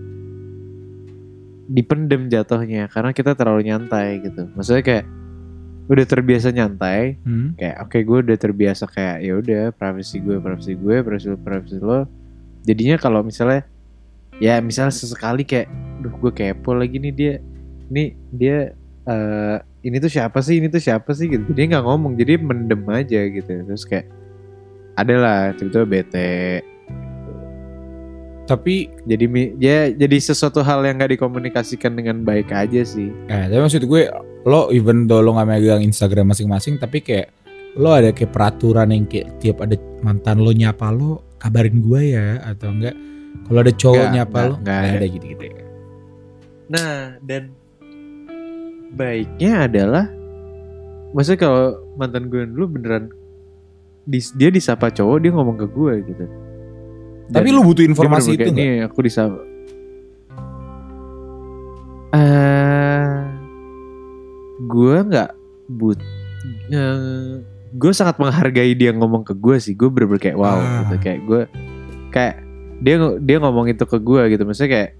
dipendem 1.65 2.29
jatuhnya 2.29 2.87
karena 2.89 3.11
kita 3.11 3.33
terlalu 3.33 3.69
nyantai 3.69 4.21
gitu. 4.21 4.49
Maksudnya 4.53 4.83
kayak 4.85 5.05
udah 5.85 6.05
terbiasa 6.05 6.49
nyantai 6.49 7.21
Hmm. 7.21 7.53
kayak 7.53 7.77
oke 7.85 7.97
gue 8.01 8.17
udah 8.25 8.37
terbiasa 8.41 8.89
kayak 8.89 9.21
ya 9.21 9.33
udah 9.37 9.63
privacy 9.77 10.17
gue 10.17 10.41
privacy 10.41 10.73
gue 10.73 10.95
privacy 11.05 11.29
lo 11.29 11.37
privacy 11.37 11.77
lo 11.77 12.09
jadinya 12.65 12.97
kalau 12.97 13.21
misalnya 13.21 13.69
ya 14.41 14.57
misalnya 14.65 14.89
sesekali 14.89 15.45
kayak 15.45 15.69
duh 16.01 16.09
gue 16.09 16.31
kepo 16.33 16.73
lagi 16.73 16.97
nih 16.97 17.13
dia 17.13 17.33
nih 17.93 18.17
dia 18.33 18.57
eh 19.05 19.57
ini 19.85 20.01
tuh 20.01 20.09
siapa 20.09 20.41
sih 20.41 20.57
ini 20.57 20.65
tuh 20.73 20.81
siapa 20.81 21.13
sih? 21.13 21.29
Gitu. 21.29 21.45
Dia 21.53 21.69
nggak 21.69 21.85
ngomong 21.85 22.17
jadi 22.17 22.41
mendem 22.41 22.81
aja 22.89 23.21
gitu. 23.29 23.45
Terus 23.45 23.85
kayak 23.85 24.09
ada 24.97 25.13
lah 25.13 25.41
tiba-tiba 25.53 25.85
bete 25.85 26.65
tapi 28.45 28.93
jadi 29.09 29.25
ya 29.57 29.77
jadi 29.89 30.17
sesuatu 30.21 30.61
hal 30.61 30.85
yang 30.85 31.01
nggak 31.01 31.17
dikomunikasikan 31.17 31.97
dengan 31.97 32.21
baik 32.21 32.53
aja 32.53 32.85
sih 32.85 33.09
eh 33.29 33.45
tapi 33.49 33.61
maksud 33.61 33.83
gue 33.89 34.09
lo 34.45 34.69
even 34.69 35.09
though 35.09 35.25
lo 35.25 35.33
gak 35.37 35.49
megang 35.49 35.81
Instagram 35.81 36.29
masing-masing 36.29 36.77
tapi 36.77 37.01
kayak 37.01 37.33
lo 37.75 37.91
ada 37.91 38.13
kayak 38.13 38.29
peraturan 38.31 38.93
yang 38.93 39.09
kayak 39.09 39.41
tiap 39.41 39.65
ada 39.65 39.73
mantan 40.05 40.45
lo 40.45 40.53
nyapa 40.53 40.93
lo 40.93 41.25
kabarin 41.41 41.81
gue 41.81 42.01
ya 42.13 42.39
atau 42.45 42.69
enggak 42.69 42.95
kalau 43.49 43.59
ada 43.65 43.73
cowok 43.73 44.05
Nggak, 44.05 44.15
nyapa 44.15 44.37
nggak, 44.37 44.49
lo 44.49 44.55
nggak 44.61 44.79
ada. 44.79 45.05
gitu-gitu 45.09 45.45
ya 45.49 45.65
Nah, 46.65 47.21
dan 47.21 47.53
baiknya 48.95 49.69
adalah 49.69 50.05
maksudnya 51.13 51.45
kalau 51.45 51.65
mantan 51.93 52.27
gue 52.31 52.41
dulu 52.49 52.79
beneran 52.79 53.13
dia 54.09 54.49
disapa 54.49 54.89
cowok 54.89 55.17
dia 55.21 55.31
ngomong 55.33 55.57
ke 55.61 55.67
gue 55.69 55.93
gitu. 56.09 56.25
Tapi 57.25 57.49
Dan 57.49 57.55
lo 57.57 57.61
butuh 57.63 57.83
informasi 57.83 58.37
itu 58.37 58.45
nggak 58.45 58.55
Nih 58.55 58.73
aku 58.85 58.99
disapa. 59.01 59.39
Eh, 62.15 63.11
gue 64.63 64.95
nggak 65.03 65.31
but, 65.67 65.99
eh, 66.71 67.43
gue 67.75 67.91
sangat 67.91 68.15
menghargai 68.15 68.71
dia 68.71 68.95
ngomong 68.95 69.27
ke 69.27 69.35
gue 69.35 69.57
sih. 69.59 69.75
Gue 69.75 69.91
bener-bener 69.91 70.21
kayak 70.21 70.37
wow 70.39 70.55
Ah. 70.55 70.87
gitu 70.87 70.95
kayak 71.01 71.19
gue 71.27 71.41
kayak 72.09 72.35
dia 72.79 72.95
dia 73.19 73.37
ngomong 73.43 73.67
itu 73.67 73.83
ke 73.83 73.97
gue 73.99 74.21
gitu. 74.31 74.43
Maksudnya 74.47 74.71
kayak 74.71 74.91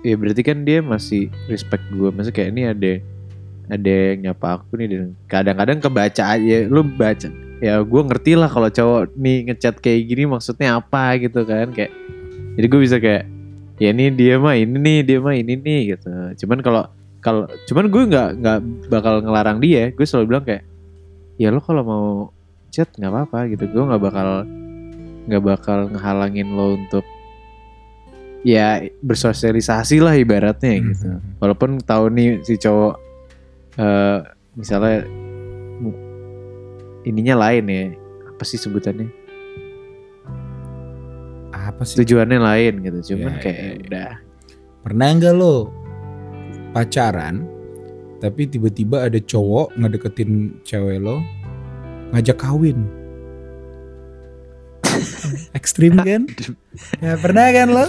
ya 0.00 0.14
berarti 0.16 0.42
kan 0.44 0.64
dia 0.64 0.80
masih 0.80 1.28
respect 1.46 1.84
gue. 1.92 2.08
Maksudnya 2.08 2.36
kayak 2.36 2.50
ini 2.56 2.62
ada 2.64 2.92
ada 3.64 3.92
yang 4.12 4.18
nyapa 4.28 4.60
aku 4.60 4.76
nih 4.76 4.88
dan 4.92 5.08
kadang-kadang 5.24 5.78
kebaca 5.80 6.22
aja 6.36 6.56
lu 6.68 6.84
baca 6.84 7.28
ya 7.64 7.80
gue 7.80 8.02
ngerti 8.04 8.36
lah 8.36 8.52
kalau 8.52 8.68
cowok 8.68 9.16
nih 9.16 9.48
ngechat 9.48 9.80
kayak 9.80 10.04
gini 10.04 10.28
maksudnya 10.28 10.76
apa 10.76 11.16
gitu 11.16 11.48
kan 11.48 11.72
kayak 11.72 11.88
jadi 12.60 12.66
gue 12.68 12.80
bisa 12.84 12.96
kayak 13.00 13.24
ya 13.80 13.88
ini 13.90 14.12
dia 14.12 14.36
mah 14.36 14.52
ini 14.52 14.76
nih 14.76 14.98
dia 15.00 15.18
mah 15.18 15.34
ini 15.34 15.56
nih 15.56 15.80
gitu. 15.96 16.12
Cuman 16.44 16.60
kalau 16.60 16.84
kalau 17.24 17.48
cuman 17.64 17.88
gue 17.88 18.02
nggak 18.04 18.28
nggak 18.36 18.58
bakal 18.92 19.24
ngelarang 19.24 19.58
dia 19.64 19.88
gue 19.96 20.04
selalu 20.04 20.24
bilang 20.28 20.44
kayak 20.44 20.62
ya 21.40 21.48
lo 21.48 21.58
kalau 21.64 21.82
mau 21.82 22.06
chat 22.68 22.92
nggak 23.00 23.10
apa-apa 23.10 23.38
gitu. 23.56 23.64
Gue 23.72 23.82
nggak 23.88 24.02
bakal 24.02 24.28
nggak 25.24 25.42
bakal 25.42 25.78
ngehalangin 25.88 26.52
lo 26.52 26.76
untuk 26.76 27.04
ya 28.44 28.84
bersosialisasi 29.00 30.04
lah 30.04 30.20
ibaratnya 30.20 30.84
gitu. 30.84 31.16
Mhm. 31.16 31.40
walaupun 31.40 31.80
tahu 31.80 32.12
nih 32.12 32.44
si 32.44 32.60
cowok 32.60 32.94
eh 33.80 34.20
misalnya 34.52 35.08
ininya 37.04 37.34
lain 37.48 37.64
ya. 37.68 37.84
Apa 38.34 38.42
sih 38.42 38.58
sebutannya? 38.58 39.08
Apa 41.54 41.86
sih? 41.86 42.02
Tujuannya 42.02 42.40
lain 42.40 42.72
gitu 42.82 43.14
cuman 43.14 43.32
Ya, 43.38 43.40
kayak 43.40 43.56
ya, 43.56 43.64
ya. 43.64 43.74
udah. 43.86 44.10
Pernah 44.84 45.06
nggak 45.16 45.34
lo 45.36 45.56
pacaran 46.74 47.46
tapi 48.18 48.48
tiba-tiba 48.48 49.04
ada 49.06 49.20
cowok 49.20 49.76
ngedeketin 49.78 50.58
cewek 50.64 50.98
lo 51.00 51.20
ngajak 52.12 52.40
kawin? 52.40 52.88
Ekstrim 55.58 55.98
kan? 56.00 56.28
Gak 57.00 57.18
pernah 57.22 57.46
kan 57.50 57.68
lo? 57.70 57.84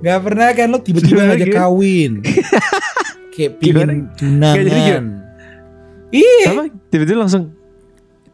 Gak 0.00 0.20
pernah 0.24 0.48
kan 0.52 0.66
lo 0.70 0.78
tiba-tiba 0.80 1.22
ngajak 1.32 1.50
kawin? 1.54 2.12
Kayak 3.34 3.52
pingin 3.58 4.06
tunangan. 4.14 5.04
Iya? 6.14 6.70
Tiba-tiba 6.94 7.26
langsung 7.26 7.50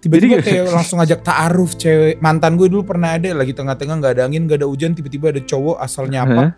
tiba-tiba 0.01 0.41
kayak 0.41 0.73
langsung 0.73 0.97
ngajak 0.97 1.21
ta'aruf 1.21 1.77
cewek 1.77 2.19
mantan 2.25 2.57
gue 2.57 2.73
dulu 2.73 2.89
pernah 2.89 3.21
ada 3.21 3.37
lagi 3.37 3.53
tengah-tengah 3.53 4.01
nggak 4.01 4.13
ada 4.17 4.23
angin 4.25 4.49
nggak 4.49 4.65
ada 4.65 4.69
hujan 4.69 4.97
tiba-tiba 4.97 5.29
ada 5.29 5.45
cowok 5.45 5.77
asal 5.77 6.09
nyapa 6.09 6.57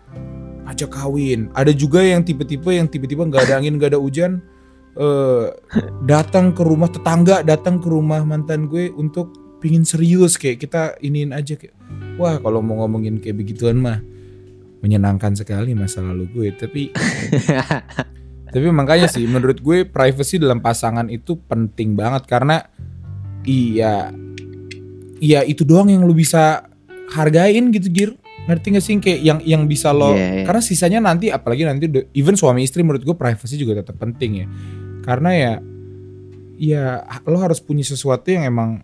ngajak 0.63 0.89
kawin. 0.89 1.51
Ada 1.51 1.75
juga 1.75 1.99
yang 1.99 2.23
tipe-tipe 2.23 2.71
yang 2.71 2.87
tiba-tiba 2.87 3.27
nggak 3.27 3.51
ada 3.51 3.53
angin 3.59 3.75
nggak 3.75 3.93
ada 3.93 3.99
hujan 3.99 4.39
eh 4.93 5.49
datang 6.05 6.53
ke 6.53 6.61
rumah 6.61 6.85
tetangga 6.87 7.41
datang 7.41 7.81
ke 7.81 7.89
rumah 7.89 8.21
mantan 8.21 8.69
gue 8.69 8.93
untuk 8.93 9.57
pingin 9.57 9.81
serius 9.81 10.37
kayak 10.37 10.61
kita 10.61 10.93
iniin 11.01 11.33
aja 11.33 11.57
kayak 11.57 11.73
wah 12.21 12.37
kalau 12.37 12.61
mau 12.61 12.85
ngomongin 12.85 13.17
kayak 13.17 13.41
begituan 13.41 13.81
mah 13.81 13.99
menyenangkan 14.85 15.35
sekali 15.35 15.75
masa 15.75 15.99
lalu 15.99 16.29
gue. 16.31 16.47
Tapi 16.55 16.81
tapi 18.53 18.67
makanya 18.69 19.09
sih 19.09 19.25
menurut 19.25 19.59
gue 19.59 19.83
privacy 19.83 20.37
dalam 20.37 20.61
pasangan 20.61 21.09
itu 21.09 21.41
penting 21.43 21.97
banget 21.97 22.29
karena 22.29 22.69
iya. 23.45 24.09
Iya 25.17 25.39
itu 25.47 25.63
doang 25.63 25.87
yang 25.87 26.03
lu 26.03 26.11
bisa 26.11 26.67
hargain 27.11 27.71
gitu 27.71 27.87
Gir 27.87 28.11
ngerti 28.43 28.75
gak 28.75 28.83
sih? 28.83 28.99
Kayak 28.99 29.19
yang 29.23 29.39
yang 29.43 29.63
bisa 29.63 29.95
lo 29.95 30.11
Iya, 30.11 30.43
iya. 30.43 30.43
karena 30.43 30.61
sisanya 30.61 30.99
nanti 30.99 31.31
apalagi 31.31 31.63
nanti 31.63 31.87
even 32.11 32.35
suami 32.35 32.67
istri 32.67 32.83
menurut 32.83 33.07
gue 33.07 33.15
privacy 33.15 33.55
juga 33.55 33.79
tetap 33.79 33.95
penting 34.03 34.43
ya. 34.43 34.47
Karena 35.03 35.29
ya 35.31 35.51
ya 36.59 36.83
lo 37.23 37.39
harus 37.39 37.63
punya 37.63 37.87
sesuatu 37.87 38.27
yang 38.27 38.43
emang 38.43 38.83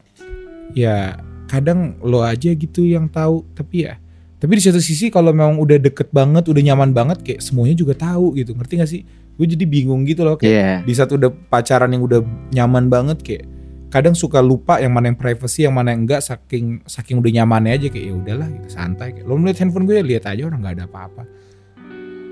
ya 0.72 1.20
kadang 1.52 2.00
lo 2.00 2.24
aja 2.24 2.56
gitu 2.56 2.88
yang 2.88 3.12
tahu. 3.12 3.44
Tapi 3.52 3.84
ya 3.84 4.00
tapi 4.40 4.56
di 4.56 4.64
satu 4.64 4.80
sisi 4.80 5.12
kalau 5.12 5.36
memang 5.36 5.60
udah 5.60 5.76
deket 5.76 6.08
banget 6.16 6.48
udah 6.48 6.64
nyaman 6.64 6.96
banget 6.96 7.20
kayak 7.28 7.44
semuanya 7.44 7.76
juga 7.76 8.00
tahu 8.00 8.40
gitu. 8.40 8.56
Ngerti 8.56 8.74
gak 8.80 8.88
sih? 8.88 9.02
Gue 9.36 9.44
jadi 9.44 9.68
bingung 9.68 10.08
gitu 10.08 10.24
loh 10.24 10.40
kayak 10.40 10.52
Iya. 10.56 10.72
di 10.88 10.94
saat 10.96 11.12
udah 11.12 11.28
pacaran 11.52 11.92
yang 11.92 12.04
udah 12.08 12.24
nyaman 12.56 12.88
banget 12.88 13.20
kayak 13.20 13.44
kadang 13.90 14.14
suka 14.14 14.38
lupa 14.40 14.78
yang 14.78 14.94
mana 14.94 15.10
yang 15.10 15.18
privacy 15.18 15.66
yang 15.66 15.74
mana 15.74 15.92
yang 15.92 16.06
enggak 16.06 16.22
saking 16.22 16.86
saking 16.86 17.18
udah 17.18 17.42
nyamannya 17.42 17.74
aja 17.74 17.88
kayak 17.90 18.06
ya 18.06 18.14
udahlah 18.14 18.48
gitu 18.54 18.70
santai 18.70 19.18
kayak. 19.18 19.26
Lo 19.26 19.36
melihat 19.36 19.66
handphone 19.66 19.90
gue 19.90 19.98
ya 19.98 20.06
lihat 20.06 20.24
aja 20.30 20.42
orang 20.46 20.62
nggak 20.62 20.76
ada 20.78 20.86
apa-apa. 20.86 21.24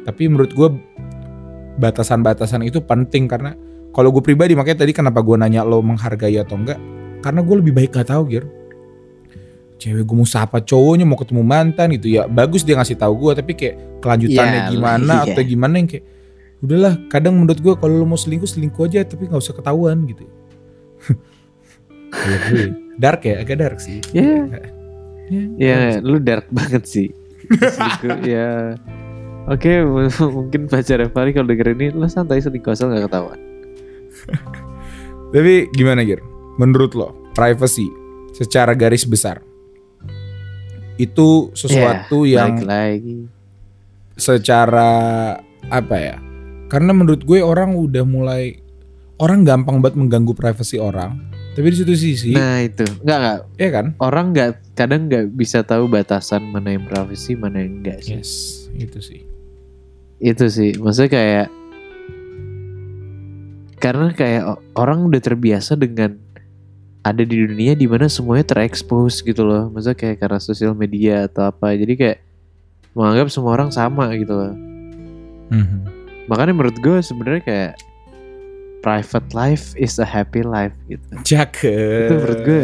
Tapi 0.05 0.23
menurut 0.29 0.53
gue 0.53 0.69
batasan-batasan 1.81 2.61
itu 2.61 2.79
penting 2.85 3.25
karena 3.25 3.57
kalau 3.89 4.13
gue 4.13 4.21
pribadi 4.21 4.53
makanya 4.53 4.85
tadi 4.85 4.93
kenapa 4.93 5.25
gue 5.25 5.33
nanya 5.33 5.65
lo 5.65 5.81
menghargai 5.81 6.37
atau 6.37 6.61
enggak 6.61 6.77
karena 7.25 7.41
gue 7.41 7.55
lebih 7.57 7.73
baik 7.73 7.97
gak 7.97 8.13
tahu 8.13 8.23
gir. 8.29 8.45
Cewek 9.77 10.09
gue 10.09 10.17
mau 10.17 10.25
sapa 10.25 10.57
cowoknya 10.61 11.05
mau 11.05 11.17
ketemu 11.17 11.41
mantan 11.45 11.93
gitu 11.93 12.09
ya 12.09 12.25
bagus 12.25 12.65
dia 12.65 12.73
ngasih 12.77 12.97
tahu 12.97 13.13
gue 13.29 13.31
tapi 13.37 13.53
kayak 13.53 14.01
kelanjutannya 14.01 14.61
Iya, 14.65 14.69
gimana 14.73 15.13
iya. 15.21 15.33
atau 15.33 15.41
gimana 15.45 15.73
yang 15.77 15.89
kayak 15.89 16.05
udahlah 16.65 16.93
kadang 17.13 17.37
menurut 17.37 17.61
gue 17.61 17.73
kalau 17.77 18.01
lo 18.01 18.05
mau 18.09 18.17
selingkuh 18.17 18.49
selingkuh 18.49 18.89
aja 18.89 19.05
tapi 19.05 19.29
nggak 19.29 19.37
usah 19.37 19.53
ketahuan 19.53 20.01
gitu 20.09 20.25
dark 22.97 23.21
ya 23.23 23.41
agak 23.41 23.57
dark 23.57 23.77
sih 23.77 23.99
Iya. 24.11 24.47
Ya, 25.27 25.41
Ya 25.59 25.77
lu 25.99 26.17
dark 26.17 26.47
banget 26.49 26.87
sih 26.87 27.07
Ya 28.23 28.79
Oke 29.47 29.83
m- 29.83 30.07
mungkin 30.35 30.67
pacar 30.67 31.03
Fahri 31.11 31.31
kalau 31.31 31.47
denger 31.47 31.75
ini 31.75 31.91
Lu 31.91 32.07
santai 32.07 32.39
selingkuh 32.39 32.71
asal 32.71 32.91
gak 32.91 33.11
ketahuan 33.11 33.39
Tapi 35.35 35.67
gimana 35.71 36.03
Gir? 36.03 36.23
Menurut 36.55 36.95
lo, 36.95 37.11
privacy 37.35 37.85
secara 38.31 38.71
garis 38.71 39.03
besar 39.03 39.43
itu 40.97 41.53
sesuatu 41.53 42.25
Ya, 42.25 42.49
yang 42.49 42.65
lagi 42.65 43.29
secara 44.17 44.89
apa 45.69 45.95
ya? 45.95 46.17
Karena 46.67 46.89
menurut 46.89 47.21
gue 47.21 47.37
orang 47.37 47.77
udah 47.77 48.01
mulai 48.01 48.57
orang 49.21 49.45
gampang 49.45 49.77
banget 49.77 49.93
mengganggu 49.95 50.33
privasi 50.33 50.81
orang. 50.81 51.26
Tapi 51.57 51.73
di 51.73 51.77
satu 51.81 51.97
sisi, 51.97 52.37
Nah 52.37 52.61
itu. 52.61 52.85
Enggak 53.01 53.17
enggak 53.17 53.37
ya 53.57 53.69
kan? 53.73 53.85
Orang 53.97 54.25
nggak 54.29 54.77
kadang 54.77 55.09
nggak 55.09 55.33
bisa 55.33 55.65
tahu 55.65 55.89
batasan 55.89 56.45
mana 56.53 56.77
yang 56.77 56.85
privacy 56.85 57.33
mana 57.33 57.65
yang 57.65 57.81
enggak 57.81 58.05
sih. 58.05 58.13
Yes, 58.13 58.31
itu 58.77 59.01
sih. 59.01 59.21
Itu 60.21 60.45
sih. 60.53 60.77
Maksudnya 60.77 61.09
kayak 61.09 61.47
Karena 63.77 64.09
kayak 64.09 64.57
orang 64.73 65.05
udah 65.05 65.21
terbiasa 65.21 65.77
dengan 65.77 66.17
ada 67.05 67.21
di 67.21 67.45
dunia 67.45 67.77
di 67.77 67.85
mana 67.85 68.09
semuanya 68.09 68.45
terekspos 68.45 69.21
gitu 69.21 69.45
loh. 69.45 69.69
Maksudnya 69.69 69.97
kayak 69.97 70.17
karena 70.21 70.39
sosial 70.41 70.73
media 70.73 71.25
atau 71.29 71.49
apa. 71.49 71.73
Jadi 71.73 71.93
kayak 71.93 72.17
menganggap 72.97 73.29
semua 73.33 73.53
orang 73.53 73.69
sama 73.69 74.13
gitu 74.17 74.33
loh. 74.33 74.53
Mhm. 75.53 75.77
Makanya 76.25 76.53
menurut 76.53 76.77
gue 76.81 76.97
sebenarnya 77.01 77.41
kayak 77.45 77.71
private 78.81 79.29
life 79.33 79.73
is 79.75 79.97
a 79.97 80.07
happy 80.07 80.45
life 80.45 80.73
gitu. 80.87 81.05
Cakep. 81.25 82.07
Itu 82.07 82.13
menurut 82.17 82.41
gue. 82.45 82.61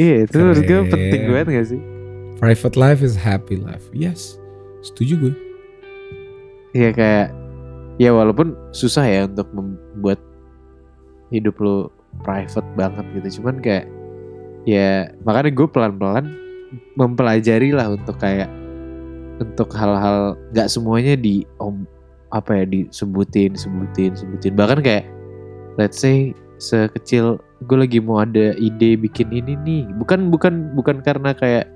Iya 0.00 0.16
itu 0.24 0.36
menurut 0.40 0.64
gue 0.64 0.80
Keren. 0.80 0.92
penting 0.92 1.22
banget 1.28 1.48
gak 1.52 1.68
sih? 1.76 1.80
Private 2.42 2.76
life 2.76 3.00
is 3.04 3.14
happy 3.14 3.56
life. 3.60 3.84
Yes, 3.94 4.40
setuju 4.82 5.28
gue. 5.28 5.34
Iya 6.72 6.90
kayak 6.96 7.28
ya 8.00 8.10
walaupun 8.10 8.56
susah 8.72 9.04
ya 9.04 9.28
untuk 9.28 9.46
membuat 9.52 10.18
hidup 11.28 11.56
lo 11.60 11.92
private 12.24 12.66
banget 12.76 13.04
gitu. 13.20 13.40
Cuman 13.40 13.60
kayak 13.60 13.86
ya 14.64 15.10
makanya 15.26 15.52
gue 15.52 15.66
pelan-pelan 15.68 16.26
mempelajari 16.96 17.74
lah 17.74 17.92
untuk 17.92 18.16
kayak 18.16 18.48
untuk 19.40 19.68
hal-hal 19.74 20.38
nggak 20.54 20.70
semuanya 20.70 21.18
di 21.18 21.42
om 21.58 21.84
apa 22.32 22.62
ya 22.62 22.64
disebutin 22.64 23.52
sebutin 23.52 24.16
sebutin 24.16 24.56
bahkan 24.56 24.80
kayak 24.80 25.04
let's 25.80 26.00
say 26.00 26.32
sekecil 26.62 27.42
gue 27.66 27.78
lagi 27.78 27.98
mau 27.98 28.22
ada 28.22 28.54
ide 28.54 28.94
bikin 28.94 29.34
ini 29.34 29.58
nih 29.66 29.82
bukan 29.98 30.30
bukan 30.30 30.70
bukan 30.78 31.02
karena 31.02 31.34
kayak 31.34 31.66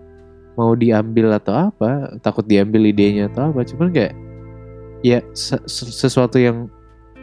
mau 0.57 0.73
diambil 0.79 1.35
atau 1.37 1.69
apa 1.71 2.17
takut 2.23 2.47
diambil 2.47 2.87
idenya 2.87 3.27
atau 3.29 3.51
apa 3.53 3.67
cuman 3.67 3.93
kayak 3.93 4.15
ya 5.05 5.21
se- 5.37 5.61
se- 5.69 5.93
sesuatu 5.93 6.39
yang 6.41 6.71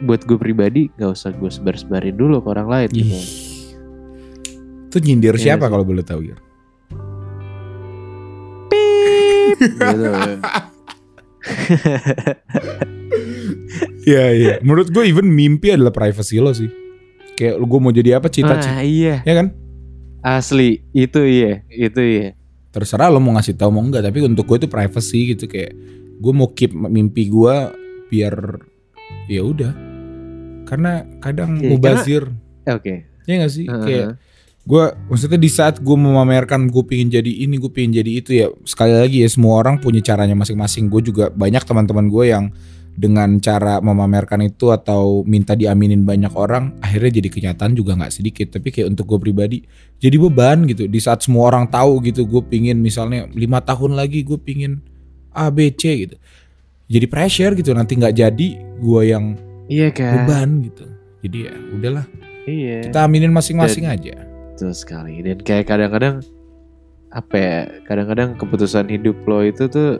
buat 0.04 0.22
gue 0.26 0.38
pribadi 0.38 0.90
nggak 0.98 1.10
usah 1.14 1.30
gue 1.34 1.50
sebar-sebarin 1.50 2.16
dulu 2.18 2.42
ke 2.42 2.48
orang 2.50 2.68
lain 2.68 2.88
gitu. 2.90 3.16
Itu 4.90 4.98
nyindir 5.02 5.34
Iya 5.38 5.42
siapa 5.58 5.70
kalau 5.70 5.84
boleh 5.86 6.02
tahu 6.06 6.22
Gir? 6.22 6.38
gitu. 9.64 10.10
Iya 14.04 14.24
iya. 14.36 14.54
Menurut 14.60 14.92
gue 14.92 15.04
even 15.08 15.28
mimpi 15.32 15.72
adalah 15.72 15.90
privacy 15.90 16.38
lo 16.38 16.52
sih. 16.52 16.68
Kayak 17.34 17.58
gue 17.58 17.78
mau 17.82 17.90
jadi 17.90 18.22
apa 18.22 18.30
cita-cita, 18.30 18.78
ah, 18.78 18.86
iya 18.86 19.24
ya 19.26 19.34
kan? 19.34 19.50
asli 20.24 20.80
itu 20.96 21.20
iya 21.20 21.60
itu 21.68 22.00
iya 22.00 22.32
Terserah 22.72 23.12
lo 23.12 23.20
mau 23.20 23.36
ngasih 23.36 23.54
tahu 23.54 23.70
mau 23.70 23.84
enggak, 23.84 24.02
tapi 24.08 24.24
untuk 24.24 24.48
gue 24.50 24.64
itu 24.64 24.68
privacy 24.70 25.36
gitu 25.36 25.46
kayak 25.46 25.76
gue 26.18 26.32
mau 26.34 26.50
keep 26.50 26.74
mimpi 26.74 27.30
gue 27.30 27.54
biar 28.10 28.34
ya 29.30 29.42
udah. 29.46 29.72
Karena 30.64 31.06
kadang 31.22 31.60
Iya, 31.60 31.70
mubazir, 31.76 32.22
oke 32.66 32.94
ya 33.28 33.34
gak 33.40 33.52
sih? 33.52 33.66
Heeh. 33.68 33.84
Kayak 33.84 34.06
gue 34.64 34.84
maksudnya 35.12 35.36
di 35.36 35.50
saat 35.52 35.76
gue 35.78 35.96
memamerkan 35.96 36.72
gue 36.72 36.84
pingin 36.88 37.12
jadi 37.12 37.28
ini 37.44 37.60
gue 37.60 37.68
pingin 37.68 38.00
jadi 38.00 38.10
itu 38.16 38.30
ya 38.32 38.48
sekali 38.64 38.96
lagi 38.96 39.20
ya 39.20 39.28
semua 39.28 39.60
orang 39.60 39.76
punya 39.76 40.00
caranya 40.00 40.32
masing-masing 40.32 40.88
gue 40.88 41.04
juga 41.04 41.28
banyak 41.28 41.60
teman-teman 41.68 42.08
gue 42.08 42.24
yang 42.32 42.48
dengan 42.94 43.42
cara 43.42 43.82
memamerkan 43.82 44.38
itu 44.46 44.70
atau 44.70 45.26
minta 45.26 45.58
diaminin 45.58 46.06
banyak 46.06 46.30
orang 46.38 46.78
akhirnya 46.78 47.18
jadi 47.18 47.28
kenyataan 47.28 47.74
juga 47.74 47.98
nggak 47.98 48.14
sedikit. 48.14 48.54
Tapi 48.54 48.70
kayak 48.70 48.94
untuk 48.94 49.10
gue 49.10 49.18
pribadi 49.18 49.58
jadi 49.98 50.14
beban 50.14 50.62
gitu. 50.70 50.86
Di 50.86 51.00
saat 51.02 51.26
semua 51.26 51.50
orang 51.50 51.66
tahu 51.66 51.98
gitu 52.06 52.22
gue 52.22 52.42
pingin 52.46 52.78
misalnya 52.78 53.26
lima 53.34 53.58
tahun 53.58 53.98
lagi 53.98 54.22
gue 54.22 54.38
pingin 54.38 54.78
A 55.34 55.50
B 55.50 55.74
C 55.74 56.06
gitu. 56.06 56.16
Jadi 56.86 57.06
pressure 57.10 57.58
gitu 57.58 57.74
nanti 57.74 57.98
nggak 57.98 58.14
jadi 58.14 58.48
gue 58.78 59.02
yang 59.02 59.34
iya 59.66 59.90
kan 59.90 60.22
beban 60.22 60.62
gitu. 60.62 60.86
Jadi 61.26 61.38
ya 61.50 61.54
udahlah. 61.74 62.06
Iya. 62.44 62.92
Kita 62.92 63.08
aminin 63.08 63.32
masing-masing 63.32 63.88
aja. 63.88 64.14
Betul 64.54 64.76
sekali. 64.76 65.18
Dan 65.24 65.40
kayak 65.42 65.66
kadang-kadang 65.66 66.22
apa 67.10 67.34
ya 67.34 67.58
kadang-kadang 67.88 68.38
keputusan 68.38 68.86
hidup 68.90 69.18
lo 69.26 69.42
itu 69.42 69.66
tuh 69.66 69.98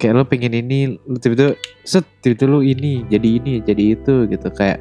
kayak 0.00 0.14
lo 0.16 0.24
pengen 0.24 0.56
ini 0.56 0.96
lo 1.04 1.20
tiba-tiba 1.20 1.54
set 1.84 2.08
tiba-tiba 2.24 2.56
lo 2.56 2.60
ini 2.64 3.04
jadi 3.12 3.28
ini 3.36 3.52
jadi 3.60 4.00
itu 4.00 4.26
gitu 4.32 4.48
kayak 4.56 4.80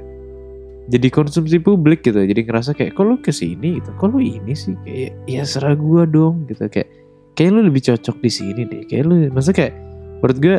jadi 0.89 1.07
konsumsi 1.11 1.59
publik 1.59 2.01
gitu 2.01 2.23
jadi 2.23 2.41
ngerasa 2.47 2.73
kayak 2.73 2.95
kok 2.95 3.05
lo 3.05 3.19
ke 3.19 3.35
sini 3.35 3.83
gitu 3.83 3.91
kok 3.99 4.09
lo 4.09 4.17
ini 4.23 4.55
sih 4.55 4.73
kayak 4.87 5.13
ya 5.27 5.43
serah 5.43 5.75
gua 5.75 6.07
dong 6.07 6.47
gitu 6.47 6.65
kayak 6.71 6.87
kayak 7.35 7.51
lo 7.51 7.67
lebih 7.67 7.83
cocok 7.83 8.17
di 8.23 8.31
sini 8.31 8.61
deh 8.63 8.87
kayak 8.87 9.03
lo 9.05 9.15
masa 9.35 9.51
kayak 9.51 9.75
menurut 10.23 10.37
gue 10.39 10.57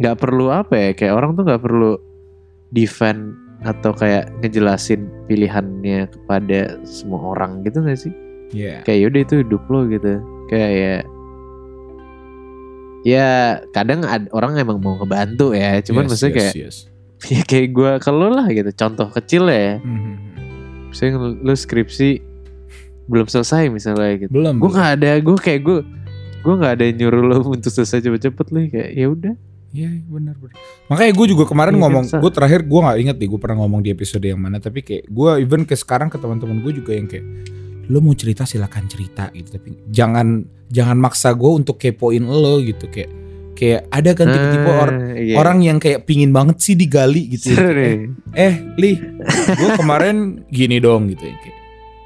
nggak 0.00 0.16
perlu 0.16 0.46
apa 0.48 0.74
ya 0.78 0.90
kayak 0.94 1.14
orang 1.18 1.34
tuh 1.34 1.44
nggak 1.44 1.62
perlu 1.62 1.98
defend 2.70 3.34
atau 3.60 3.92
kayak 3.92 4.32
ngejelasin 4.40 5.04
pilihannya 5.28 6.08
kepada 6.08 6.80
semua 6.88 7.36
orang 7.36 7.60
gitu 7.66 7.84
gak 7.84 8.00
sih? 8.00 8.14
Iya. 8.56 8.82
Kayak 8.88 8.98
yaudah 9.04 9.20
itu 9.28 9.34
hidup 9.44 9.62
lo 9.68 9.80
gitu. 9.86 10.12
Kayak 10.48 10.70
ya 10.72 10.94
ya 13.02 13.28
kadang 13.70 14.04
ada 14.04 14.28
orang 14.30 14.56
emang 14.56 14.78
mau 14.78 14.96
ngebantu 14.96 15.52
ya, 15.52 15.80
cuman 15.80 16.04
Yes, 16.04 16.10
maksudnya 16.12 16.32
yes, 16.32 16.36
kayak 16.38 16.54
yes. 16.56 16.76
ya 17.34 17.40
kayak 17.44 17.68
gue 17.72 17.90
kalau 18.00 18.28
lah 18.32 18.46
gitu. 18.48 18.70
Contoh 18.72 19.08
kecil 19.08 19.48
ya, 19.48 19.80
Mhm. 19.80 20.12
misalnya 20.88 21.12
lu 21.40 21.54
skripsi 21.54 22.20
belum 23.06 23.26
selesai 23.26 23.68
misalnya 23.68 24.26
gitu. 24.26 24.30
Belum. 24.32 24.56
Gue 24.60 24.70
nggak 24.70 24.90
ada, 25.00 25.10
gue 25.18 25.36
kayak 25.36 25.60
gue 25.62 25.78
gue 26.40 26.54
nggak 26.56 26.72
ada 26.78 26.84
yang 26.88 26.96
nyuruh 26.96 27.22
lo 27.22 27.36
untuk 27.56 27.68
selesai 27.68 28.00
cepet-cepet 28.00 28.46
lah 28.48 28.62
kayak 28.68 28.90
ya 28.94 29.06
udah. 29.08 29.34
Iya 29.70 30.02
benar 30.10 30.34
benar. 30.34 30.56
Makanya 30.90 31.12
gue 31.14 31.26
juga 31.30 31.44
kemarin 31.46 31.78
Iya, 31.78 31.82
ngomong, 31.86 32.04
gue 32.10 32.30
terakhir 32.34 32.66
gue 32.66 32.80
nggak 32.82 32.98
inget 32.98 33.16
deh 33.22 33.28
gue 33.30 33.38
pernah 33.38 33.56
ngomong 33.62 33.80
di 33.80 33.90
episode 33.94 34.24
yang 34.26 34.42
mana, 34.42 34.58
tapi 34.58 34.82
kayak 34.82 35.06
gue 35.06 35.30
even 35.38 35.62
ke 35.62 35.78
sekarang 35.78 36.10
ke 36.10 36.18
teman-teman 36.18 36.58
gue 36.58 36.72
juga 36.74 36.90
yang 36.90 37.06
kayak 37.06 37.22
lo 37.86 38.02
mau 38.02 38.14
cerita 38.14 38.42
silakan 38.42 38.86
cerita 38.86 39.30
gitu, 39.30 39.58
tapi 39.58 39.78
jangan 39.90 40.42
jangan 40.70 40.96
maksa 40.96 41.34
gue 41.34 41.50
untuk 41.50 41.76
kepoin 41.76 42.22
lo 42.22 42.58
gitu 42.58 42.86
kayak 42.86 43.10
kayak 43.52 43.90
ada 43.90 44.10
kan 44.14 44.26
tipe-tipe 44.26 44.64
Ah, 44.66 44.80
or- 44.80 44.98
iya. 45.12 45.34
orang 45.36 45.58
yang 45.60 45.76
kayak 45.76 46.08
pingin 46.08 46.32
banget 46.32 46.56
sih 46.58 46.72
digali 46.72 47.28
gitu. 47.28 47.52
Ya. 47.52 47.60
nih. 47.68 47.94
Eh, 48.32 48.54
Li, 48.74 48.92
gue 49.52 49.70
kemarin 49.76 50.40
gini 50.48 50.80
dong 50.80 51.12
gitu 51.12 51.20
ya 51.22 51.36
kayak. 51.36 51.58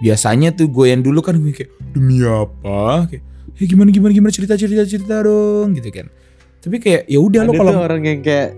Biasanya 0.03 0.51
tuh 0.51 0.67
gue 0.67 0.91
yang 0.91 1.01
dulu 1.01 1.23
kan 1.23 1.39
gue 1.39 1.55
kayak 1.55 1.71
demi 1.95 2.21
apa? 2.21 3.07
Kayak, 3.07 3.23
eh 3.55 3.67
gimana 3.71 3.89
gimana 3.89 4.11
gimana 4.11 4.33
cerita 4.35 4.59
cerita 4.59 4.83
cerita 4.83 5.23
dong 5.23 5.79
gitu 5.79 5.95
kan. 5.95 6.11
Tapi 6.59 6.77
kayak 6.77 7.07
ya 7.07 7.23
udah 7.23 7.41
lo 7.45 7.53
kalau 7.55 7.73
orang 7.79 8.03
yang 8.03 8.19
kayak 8.19 8.51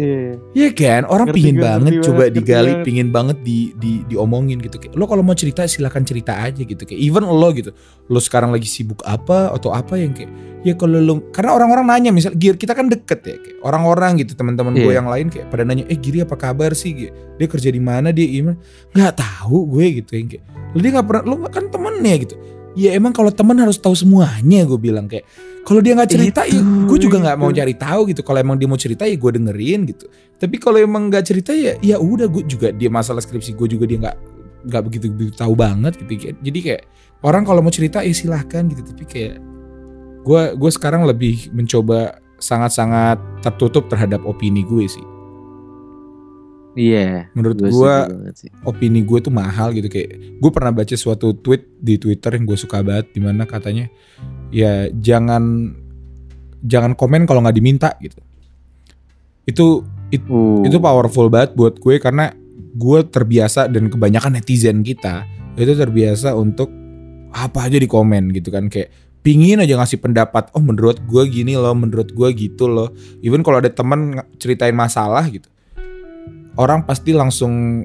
iya. 0.00 0.32
Iya 0.56 0.68
kan, 0.72 1.02
orang 1.04 1.28
Ngerti 1.28 1.36
pingin 1.36 1.54
gue, 1.54 1.64
banget 1.68 1.92
ngerti 1.92 2.06
coba 2.08 2.22
ngerti 2.24 2.36
digali, 2.40 2.72
banget. 2.72 2.86
pingin 2.88 3.08
banget 3.12 3.36
di, 3.44 3.58
di 3.76 3.92
diomongin 4.08 4.58
gitu. 4.58 4.80
Kayak, 4.80 4.96
lo 4.96 5.04
kalau 5.04 5.20
mau 5.20 5.36
cerita 5.36 5.68
silakan 5.68 6.02
cerita 6.02 6.32
aja 6.40 6.62
gitu. 6.64 6.80
Kayak 6.80 6.96
even 6.98 7.28
lo 7.28 7.48
gitu, 7.52 7.70
lo 8.08 8.16
sekarang 8.16 8.48
lagi 8.48 8.64
sibuk 8.64 9.04
apa 9.04 9.52
atau 9.52 9.70
apa 9.70 10.00
yang 10.00 10.16
kayak 10.16 10.32
ya 10.60 10.76
kalau 10.76 11.00
lo 11.00 11.20
karena 11.32 11.52
orang-orang 11.52 11.84
nanya 11.88 12.10
misal 12.12 12.32
Gir 12.32 12.56
kita 12.56 12.72
kan 12.72 12.88
deket 12.88 13.20
ya, 13.22 13.36
kayak 13.36 13.56
orang-orang 13.60 14.24
gitu 14.24 14.32
teman-teman 14.32 14.72
gue 14.76 14.88
Iya. 14.88 14.98
yang 15.04 15.08
lain 15.12 15.26
kayak 15.28 15.46
pada 15.52 15.62
nanya, 15.62 15.84
eh 15.86 15.98
Giri 16.00 16.24
apa 16.24 16.34
kabar 16.34 16.72
sih? 16.72 16.96
Gir? 16.96 17.12
Dia 17.36 17.46
kerja 17.46 17.68
di 17.68 17.80
mana? 17.80 18.08
Dia 18.10 18.24
gimana? 18.24 18.56
Nggak 18.96 19.20
tahu 19.20 19.68
gue 19.76 19.86
gitu 20.00 20.16
yang 20.16 20.28
kayak, 20.32 20.44
lo 20.72 20.78
dia 20.80 20.90
nggak 20.96 21.06
pernah, 21.06 21.22
lo 21.28 21.34
kan 21.46 21.64
temennya 21.68 22.14
gitu. 22.24 22.34
Ya 22.78 22.94
emang 22.94 23.10
kalau 23.10 23.34
teman 23.34 23.58
harus 23.58 23.76
tahu 23.78 23.98
semuanya 23.98 24.62
gue 24.62 24.78
bilang 24.78 25.10
kayak 25.10 25.26
kalau 25.66 25.82
dia 25.82 25.98
nggak 25.98 26.10
cerita 26.10 26.46
ya 26.46 26.62
gue 26.62 26.98
juga 27.02 27.18
nggak 27.18 27.36
mau 27.36 27.50
cari 27.50 27.74
tahu 27.74 28.00
gitu. 28.14 28.22
Kalau 28.22 28.38
emang 28.38 28.56
dia 28.56 28.68
mau 28.70 28.78
cerita 28.78 29.04
ya 29.06 29.16
gue 29.18 29.30
dengerin 29.36 29.80
gitu. 29.90 30.06
Tapi 30.38 30.56
kalau 30.62 30.78
emang 30.78 31.10
nggak 31.10 31.24
cerita 31.26 31.50
ya 31.50 31.74
ya 31.82 31.98
udah 31.98 32.30
gue 32.30 32.46
juga 32.46 32.70
dia 32.70 32.86
masalah 32.86 33.18
skripsi 33.18 33.58
gue 33.58 33.68
juga 33.74 33.84
dia 33.90 33.98
nggak 33.98 34.16
nggak 34.70 34.82
begitu 34.86 35.06
begitu 35.08 35.32
tahu 35.40 35.56
banget 35.56 35.96
gitu 36.04 36.36
jadi 36.44 36.58
kayak 36.60 36.82
orang 37.24 37.48
kalau 37.48 37.64
mau 37.64 37.72
cerita 37.72 38.06
ya 38.06 38.14
silahkan 38.14 38.66
gitu. 38.70 38.86
Tapi 38.86 39.04
kayak 39.04 39.34
gue 40.22 40.42
gue 40.54 40.70
sekarang 40.70 41.02
lebih 41.08 41.50
mencoba 41.50 42.20
sangat-sangat 42.40 43.20
tertutup 43.44 43.88
terhadap 43.92 44.24
opini 44.24 44.64
gue 44.64 44.88
sih 44.88 45.04
Iya. 46.72 47.26
menurut 47.34 47.58
Gue 47.60 47.94
sih. 48.32 48.46
opini 48.62 49.02
gue 49.02 49.18
tuh 49.18 49.34
mahal 49.34 49.74
gitu 49.74 49.90
kayak 49.90 50.38
gue 50.38 50.50
pernah 50.54 50.70
baca 50.70 50.94
suatu 50.94 51.34
tweet 51.34 51.66
di 51.76 51.98
Twitter 51.98 52.38
yang 52.38 52.46
gue 52.46 52.54
suka 52.54 52.78
banget 52.80 53.10
di 53.10 53.20
mana 53.20 53.42
katanya 53.42 53.90
ya 54.48 54.86
jangan 54.88 55.74
jangan 56.62 56.94
komen 56.94 57.26
kalau 57.26 57.42
nggak 57.42 57.56
diminta 57.56 57.90
gitu 57.98 58.22
itu 59.44 59.66
it- 60.10 60.26
Uh, 60.26 60.62
itu 60.62 60.78
powerful 60.78 61.26
banget 61.26 61.54
buat 61.54 61.74
gue 61.74 61.98
karena 61.98 62.30
gue 62.70 62.98
terbiasa 63.02 63.66
dan 63.66 63.90
kebanyakan 63.90 64.38
netizen 64.38 64.86
kita 64.86 65.26
itu 65.58 65.74
terbiasa 65.74 66.38
untuk 66.38 66.70
apa 67.30 67.66
aja 67.66 67.78
di 67.78 67.86
komen 67.86 68.30
gitu 68.30 68.50
kan 68.50 68.70
kayak 68.70 68.90
pingin 69.20 69.60
aja 69.60 69.74
ngasih 69.74 69.98
pendapat 69.98 70.50
oh 70.54 70.62
menurut 70.62 71.02
gue 71.02 71.22
gini 71.26 71.54
loh 71.54 71.74
menurut 71.74 72.10
gue 72.10 72.28
gitu 72.32 72.66
loh 72.66 72.94
even 73.20 73.42
kalau 73.42 73.58
ada 73.58 73.70
temen 73.70 74.16
ng- 74.16 74.28
ceritain 74.38 74.74
masalah 74.74 75.26
gitu 75.26 75.50
orang 76.60 76.84
pasti 76.84 77.16
langsung 77.16 77.84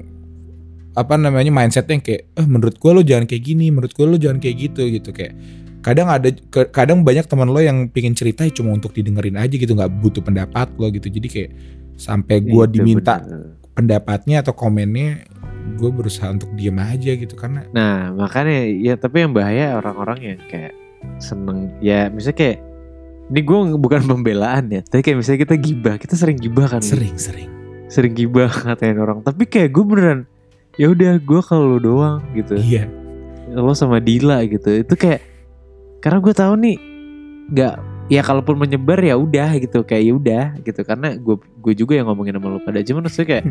apa 0.96 1.16
namanya 1.16 1.52
mindsetnya 1.52 2.00
yang 2.00 2.04
kayak 2.04 2.22
eh 2.36 2.46
menurut 2.48 2.76
gue 2.80 2.90
lo 2.92 3.02
jangan 3.04 3.24
kayak 3.28 3.42
gini 3.44 3.68
menurut 3.68 3.92
gue 3.92 4.06
lo 4.08 4.16
jangan 4.20 4.38
kayak 4.40 4.56
gitu 4.68 4.82
gitu. 4.92 5.10
Kayak 5.16 5.32
kadang 5.80 6.08
ada 6.12 6.28
kadang 6.72 7.00
banyak 7.04 7.24
teman 7.24 7.48
lo 7.48 7.60
yang 7.60 7.88
pingin 7.88 8.12
cerita 8.12 8.44
ya 8.44 8.52
cuma 8.52 8.76
untuk 8.76 8.92
didengerin 8.92 9.36
aja 9.40 9.54
gitu 9.56 9.72
nggak 9.72 9.92
butuh 10.00 10.20
pendapat 10.24 10.68
lo 10.76 10.88
gitu. 10.92 11.08
Jadi 11.08 11.28
kayak 11.28 11.50
sampai 11.96 12.44
gue 12.44 12.64
diminta 12.68 13.24
bener. 13.24 13.56
pendapatnya 13.72 14.44
atau 14.44 14.52
komennya 14.52 15.24
gue 15.76 15.90
berusaha 15.92 16.32
untuk 16.32 16.52
diem 16.56 16.76
aja 16.76 17.12
gitu. 17.16 17.36
Karena 17.36 17.64
Nah 17.72 18.12
makanya 18.12 18.56
ya 18.72 18.94
tapi 18.96 19.24
yang 19.24 19.32
bahaya 19.36 19.76
orang-orang 19.76 20.36
yang 20.36 20.40
kayak 20.48 20.72
seneng 21.20 21.76
ya 21.84 22.08
misalnya 22.08 22.40
kayak 22.40 22.58
ini 23.26 23.40
gue 23.42 23.58
bukan 23.76 24.00
pembelaan 24.06 24.64
ya 24.72 24.80
tapi 24.80 25.04
kayak 25.04 25.18
misalnya 25.20 25.40
kita 25.44 25.54
gibah 25.60 25.94
kita 26.00 26.14
sering 26.14 26.38
gibah 26.38 26.66
kan 26.70 26.82
sering-sering 26.82 27.46
sering 27.46 27.55
gibah 28.12 28.50
ngatain 28.66 28.98
orang. 28.98 29.22
Tapi 29.22 29.46
kayak 29.46 29.70
gue 29.72 29.84
beneran 29.86 30.20
ya 30.76 30.92
udah 30.92 31.16
gue 31.16 31.40
kalau 31.40 31.76
lo 31.76 31.78
doang 31.80 32.20
gitu. 32.36 32.56
Iya. 32.58 32.88
Lo 33.54 33.72
sama 33.72 34.02
Dila 34.02 34.44
gitu. 34.44 34.68
Itu 34.84 34.94
kayak 34.94 35.22
karena 36.04 36.18
gue 36.20 36.34
tahu 36.36 36.52
nih 36.60 36.76
nggak 37.46 37.74
ya 38.06 38.22
kalaupun 38.22 38.58
menyebar 38.60 39.00
ya 39.00 39.16
udah 39.16 39.56
gitu. 39.56 39.82
Kayak 39.86 40.02
ya 40.04 40.12
udah 40.12 40.44
gitu. 40.62 40.80
Karena 40.84 41.08
gue 41.16 41.36
gue 41.38 41.74
juga 41.74 41.96
yang 41.96 42.10
ngomongin 42.12 42.36
sama 42.36 42.48
lo 42.52 42.60
pada 42.60 42.82
cuman 42.84 43.06
maksudnya 43.08 43.28
kayak 43.38 43.46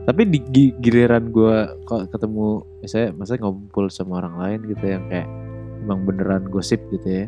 tapi 0.00 0.26
di 0.26 0.40
gi- 0.50 0.74
giliran 0.80 1.28
gue 1.28 1.56
kok 1.84 2.08
ketemu 2.10 2.64
misalnya 2.80 3.08
misalnya 3.14 3.40
ngumpul 3.46 3.84
sama 3.92 4.24
orang 4.24 4.34
lain 4.40 4.60
gitu 4.72 4.84
yang 4.88 5.04
kayak 5.12 5.28
emang 5.84 6.02
beneran 6.08 6.44
gosip 6.50 6.80
gitu 6.90 7.08
ya. 7.08 7.26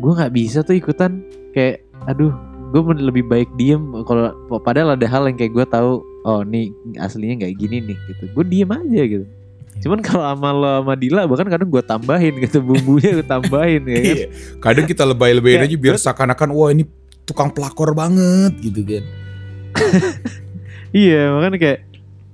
Gue 0.00 0.12
nggak 0.16 0.32
bisa 0.34 0.64
tuh 0.64 0.76
ikutan. 0.76 1.22
Kayak 1.52 1.84
aduh 2.06 2.32
gue 2.74 2.82
lebih 2.98 3.24
baik 3.26 3.50
diem 3.54 3.82
kalau 4.04 4.34
padahal 4.60 4.98
ada 4.98 5.06
hal 5.06 5.28
yang 5.30 5.38
kayak 5.38 5.52
gue 5.54 5.66
tahu 5.70 6.02
oh 6.26 6.42
nih 6.42 6.74
aslinya 6.98 7.46
nggak 7.46 7.54
gini 7.58 7.76
nih 7.92 7.98
gitu. 8.10 8.24
Gue 8.34 8.44
diem 8.46 8.70
aja 8.70 9.02
gitu. 9.06 9.26
Cuman 9.84 10.00
kalau 10.00 10.24
sama 10.24 10.50
lo 10.56 10.70
sama 10.80 10.94
Dila 10.96 11.28
bahkan 11.28 11.48
kadang 11.52 11.68
gue 11.68 11.82
tambahin 11.84 12.34
gitu 12.40 12.64
bumbunya 12.64 13.10
gue 13.20 13.26
tambahin 13.26 13.82
ya 13.84 13.98
kan? 14.00 14.16
Iya. 14.16 14.26
kadang 14.58 14.86
kita 14.88 15.02
lebay-lebayin 15.04 15.68
aja 15.68 15.76
biar 15.76 15.96
seakan-akan 16.00 16.48
wah 16.56 16.70
ini 16.72 16.88
tukang 17.28 17.52
pelakor 17.52 17.92
banget 17.92 18.52
gitu 18.60 18.80
kan. 18.82 19.04
Iya 20.96 21.28
makanya 21.28 21.58
kayak 21.60 21.80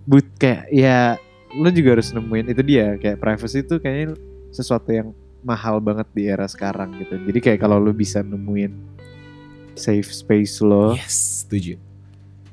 but 0.07 0.27
kayak 0.39 0.71
ya 0.71 1.19
lo 1.59 1.67
juga 1.75 1.99
harus 1.99 2.15
nemuin 2.15 2.47
itu 2.55 2.63
dia 2.63 2.95
kayak 2.95 3.19
privacy 3.19 3.67
itu 3.67 3.83
kayaknya 3.83 4.15
sesuatu 4.55 4.95
yang 4.95 5.11
mahal 5.43 5.83
banget 5.83 6.07
di 6.15 6.31
era 6.31 6.47
sekarang 6.47 6.95
gitu. 7.03 7.19
Jadi 7.27 7.39
kayak 7.43 7.59
kalau 7.59 7.83
lo 7.83 7.91
bisa 7.91 8.23
nemuin 8.23 8.71
safe 9.75 10.09
space 10.09 10.61
lo 10.65 10.95
yes 10.97 11.45
setuju 11.45 11.77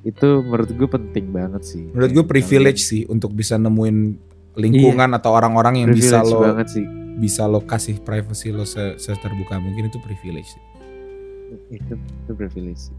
itu 0.03 0.29
menurut 0.41 0.71
gue 0.71 0.89
penting 0.89 1.25
banget 1.29 1.63
sih 1.63 1.83
menurut 1.91 2.11
gue 2.11 2.25
privilege 2.25 2.81
sih 2.81 3.03
untuk 3.11 3.35
bisa 3.35 3.59
nemuin 3.59 4.15
lingkungan 4.55 5.09
atau 5.15 5.35
orang-orang 5.35 5.85
yang 5.85 5.89
bisa 5.91 6.23
privilege 6.23 6.31
lo 6.31 6.39
banget 6.39 6.67
sih 6.71 6.85
bisa 7.19 7.43
lo 7.45 7.59
kasih 7.59 7.99
privacy 7.99 8.55
lo 8.55 8.63
se 8.63 8.95
seterbuka 8.95 9.59
mungkin 9.59 9.91
itu 9.91 9.99
privilege 9.99 10.55
sih. 10.55 10.63
itu 11.75 11.93
itu 11.99 12.31
privilege 12.31 12.87
sih. 12.87 12.95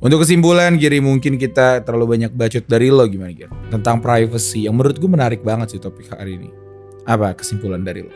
Untuk 0.00 0.24
kesimpulan 0.24 0.80
Giri 0.80 0.96
mungkin 1.02 1.36
kita 1.36 1.84
terlalu 1.84 2.16
banyak 2.16 2.32
bacot 2.32 2.64
dari 2.64 2.88
lo 2.88 3.04
gimana 3.04 3.34
Giri 3.34 3.52
tentang 3.68 3.98
privacy 3.98 4.70
yang 4.70 4.78
menurut 4.78 4.96
gue 4.96 5.10
menarik 5.10 5.42
banget 5.42 5.76
sih 5.76 5.80
topik 5.82 6.08
hari 6.14 6.40
ini. 6.40 6.50
Apa 7.04 7.36
kesimpulan 7.36 7.84
dari 7.84 8.06
lo? 8.06 8.14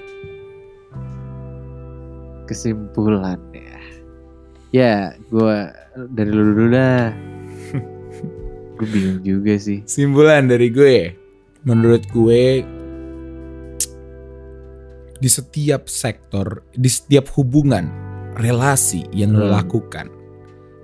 kesimpulan 2.49 3.37
ya 3.53 3.68
ya 4.71 5.16
gue 5.29 5.57
dari 6.12 6.31
lu 6.31 6.43
dulu 6.55 6.66
dah 6.71 7.09
gue 8.79 8.87
bingung 8.89 9.21
juga 9.21 9.59
sih 9.59 9.83
Kesimpulan 9.83 10.47
dari 10.47 10.69
gue, 10.71 11.16
menurut 11.64 12.05
gue 12.11 12.62
di 15.19 15.27
setiap 15.27 15.91
sektor, 15.91 16.62
di 16.71 16.87
setiap 16.87 17.27
hubungan, 17.35 17.91
relasi 18.39 19.03
yang 19.11 19.35
lo 19.35 19.51
Hmm. 19.51 19.57
lakukan 19.59 20.07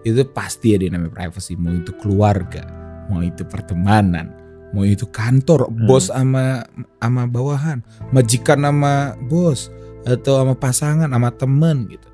itu 0.03 0.21
pasti 0.27 0.75
ada 0.75 0.85
yang 0.85 0.99
namanya 1.01 1.15
privacy. 1.17 1.55
Mau 1.57 1.73
itu 1.73 1.95
keluarga, 1.97 2.67
mau 3.09 3.23
itu 3.23 3.47
pertemanan, 3.47 4.35
mau 4.75 4.83
itu 4.83 5.07
kantor, 5.07 5.71
Hmm. 5.71 5.87
bos 5.87 6.11
sama 6.11 6.67
sama 6.99 7.31
bawahan, 7.31 7.79
majikan 8.11 8.67
sama 8.67 9.15
bos 9.31 9.71
atau 10.05 10.43
sama 10.43 10.55
pasangan, 10.59 11.09
sama 11.09 11.31
temen 11.33 11.89
gitu. 11.89 12.09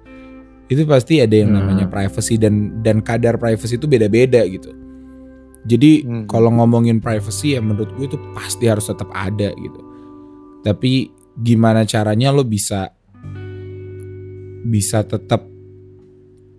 Itu 0.71 0.87
pasti 0.87 1.19
ada 1.19 1.35
yang 1.35 1.51
Hmm. 1.51 1.67
namanya 1.67 1.87
privacy 1.91 2.39
dan 2.39 2.79
dan 2.81 3.03
kadar 3.03 3.37
privacy 3.37 3.75
itu 3.75 3.91
beda-beda 3.91 4.47
gitu. 4.47 4.71
Jadi 5.67 6.07
Hmm. 6.07 6.25
kalau 6.31 6.55
ngomongin 6.55 7.03
privacy 7.03 7.59
ya 7.59 7.61
menurut 7.61 7.91
gue 7.99 8.07
itu 8.07 8.19
pasti 8.33 8.71
harus 8.71 8.87
tetap 8.87 9.11
ada 9.11 9.51
gitu. 9.51 9.81
Tapi 10.63 11.11
gimana 11.35 11.83
caranya 11.85 12.31
lo 12.31 12.47
bisa 12.47 12.95
bisa 14.61 15.03
tetap 15.03 15.43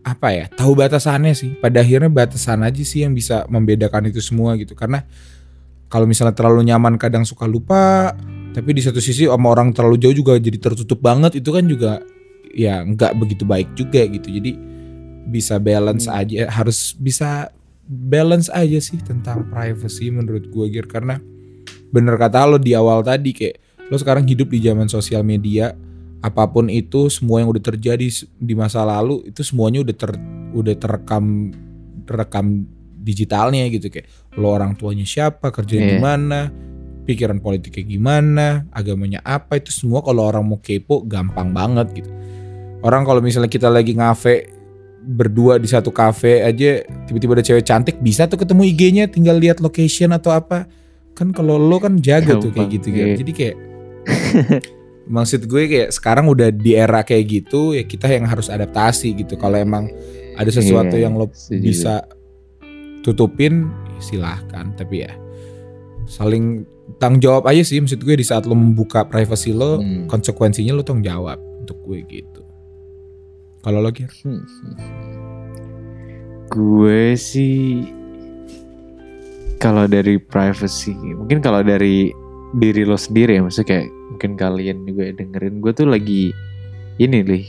apa 0.01 0.27
ya 0.33 0.45
tahu 0.49 0.73
batasannya 0.73 1.37
sih 1.37 1.53
pada 1.61 1.85
akhirnya 1.85 2.09
batasan 2.09 2.65
aja 2.65 2.81
sih 2.81 3.05
yang 3.05 3.13
bisa 3.13 3.45
membedakan 3.45 4.09
itu 4.09 4.17
semua 4.17 4.57
gitu 4.57 4.73
karena 4.73 5.05
kalau 5.85 6.09
misalnya 6.09 6.33
terlalu 6.33 6.65
nyaman 6.65 6.97
kadang 6.97 7.21
suka 7.21 7.45
lupa 7.45 8.09
tapi 8.51 8.73
di 8.73 8.81
satu 8.81 8.97
sisi 8.97 9.29
sama 9.29 9.53
orang 9.53 9.69
terlalu 9.69 10.01
jauh 10.01 10.17
juga 10.17 10.33
jadi 10.41 10.57
tertutup 10.57 10.97
banget 10.97 11.37
itu 11.37 11.53
kan 11.53 11.63
juga 11.69 12.01
ya 12.53 12.81
nggak 12.81 13.15
begitu 13.15 13.43
baik 13.43 13.71
juga 13.73 14.03
gitu 14.03 14.27
jadi 14.27 14.51
bisa 15.23 15.57
balance 15.57 16.05
Hmm. 16.05 16.17
aja 16.17 16.49
harus 16.49 16.93
bisa 16.93 17.49
balance 17.85 18.47
aja 18.49 18.77
sih 18.77 18.97
tentang 18.97 19.47
privacy 19.47 20.09
menurut 20.09 20.47
gue 20.47 20.65
Gir 20.69 20.85
karena 20.85 21.19
bener 21.89 22.15
kata 22.15 22.45
lo 22.45 22.55
di 22.55 22.71
awal 22.71 23.01
tadi 23.01 23.31
kayak 23.31 23.59
lo 23.85 23.95
sekarang 23.95 24.23
hidup 24.23 24.47
di 24.47 24.59
zaman 24.59 24.87
sosial 24.87 25.21
media 25.21 25.75
apa 26.19 26.45
pun 26.45 26.67
itu 26.67 27.09
semua 27.09 27.41
yang 27.41 27.49
udah 27.49 27.63
terjadi 27.65 28.07
di 28.31 28.53
masa 28.53 28.81
lalu 28.81 29.27
itu 29.27 29.41
semuanya 29.41 29.81
udah 29.81 29.95
ter 29.95 30.11
udah 30.51 30.75
terekam 30.75 31.51
terekam 32.03 32.63
digitalnya 32.97 33.65
gitu 33.67 33.89
kayak 33.89 34.05
lo 34.35 34.51
orang 34.51 34.73
tuanya 34.73 35.03
siapa 35.03 35.49
kerja 35.49 35.75
di 35.75 35.97
Iya. 35.97 35.99
mana 35.99 36.53
pikiran 37.01 37.41
politiknya 37.41 37.83
gimana 37.89 38.47
agamanya 38.69 39.19
apa 39.21 39.57
itu 39.57 39.73
semua 39.73 39.99
kalau 39.99 40.21
orang 40.23 40.45
mau 40.45 40.61
kepo 40.61 41.01
gampang 41.03 41.49
banget 41.49 41.87
gitu 41.97 42.11
orang 42.81 43.03
kalau 43.03 43.21
misalnya 43.21 43.49
kita 43.49 43.69
lagi 43.69 43.93
ngafe 43.93 44.49
berdua 45.01 45.57
di 45.57 45.65
satu 45.65 45.89
kafe 45.89 46.45
aja 46.45 46.85
tiba-tiba 47.09 47.33
ada 47.33 47.41
cewek 47.41 47.65
cantik 47.65 47.97
bisa 47.99 48.29
tuh 48.29 48.37
ketemu 48.37 48.69
IG-nya 48.69 49.05
tinggal 49.09 49.37
lihat 49.37 49.57
location 49.57 50.13
atau 50.13 50.29
apa. 50.29 50.69
Kan 51.17 51.33
kalau 51.33 51.57
lo 51.57 51.81
kan 51.81 51.97
jago 51.97 52.37
tuh 52.37 52.53
kayak 52.53 52.69
gitu 52.79 52.87
kan 52.93 53.07
iya. 53.13 53.17
jadi 53.17 53.31
kayak 53.33 53.55
maksud 55.15 55.49
gue 55.49 55.63
kayak 55.67 55.89
sekarang 55.91 56.29
udah 56.29 56.53
di 56.53 56.77
era 56.77 57.01
kayak 57.01 57.25
gitu 57.27 57.73
ya 57.73 57.83
kita 57.83 58.07
yang 58.07 58.29
harus 58.29 58.47
adaptasi 58.47 59.17
gitu. 59.17 59.35
Kalau 59.35 59.57
emang 59.57 59.89
ada 60.37 60.47
sesuatu 60.49 60.95
Iya, 60.95 61.09
yang 61.09 61.17
lo 61.17 61.27
bisa 61.49 62.05
tutupin 63.01 63.67
ya 63.97 63.99
silahkan. 64.01 64.73
Tapi 64.77 64.95
ya 65.01 65.11
saling 66.05 66.65
tanggung 66.97 67.21
jawab 67.23 67.47
aja 67.47 67.61
sih 67.63 67.79
maksud 67.79 68.01
gue 68.01 68.15
di 68.17 68.25
saat 68.25 68.43
lo 68.43 68.53
membuka 68.53 69.05
privasi 69.07 69.55
lo 69.55 69.79
Hmm. 69.79 70.05
konsekuensinya 70.11 70.75
lo 70.75 70.83
tanggung 70.83 71.05
jawab 71.07 71.39
untuk 71.61 71.77
gue 71.87 72.03
gitu 72.09 72.40
kalau 73.61 73.79
lo 73.81 73.89
Gir? 73.93 74.09
Hmm. 74.25 74.45
Gue 76.51 77.13
sih 77.15 77.85
kalau 79.61 79.85
dari 79.85 80.17
privacy, 80.17 80.97
mungkin 80.97 81.39
kalau 81.39 81.61
dari 81.61 82.09
diri 82.57 82.83
lo 82.83 82.97
sendiri 82.97 83.37
ya, 83.37 83.45
maksudnya 83.45 83.69
kayak 83.69 83.87
mungkin 84.11 84.31
kalian 84.35 84.77
juga 84.83 85.03
dengerin 85.13 85.61
gue 85.61 85.71
tuh 85.71 85.87
lagi 85.87 86.33
ini 86.97 87.17
nih, 87.21 87.45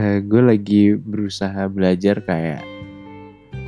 eh, 0.00 0.18
gue 0.24 0.42
lagi 0.42 0.96
berusaha 0.96 1.68
belajar 1.68 2.24
kayak 2.24 2.64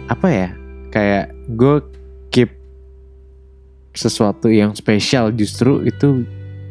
apa 0.08 0.28
ya, 0.32 0.48
kayak 0.90 1.36
gue 1.52 1.84
keep 2.32 2.50
sesuatu 3.92 4.48
yang 4.48 4.72
spesial 4.72 5.28
justru 5.36 5.84
itu 5.84 6.24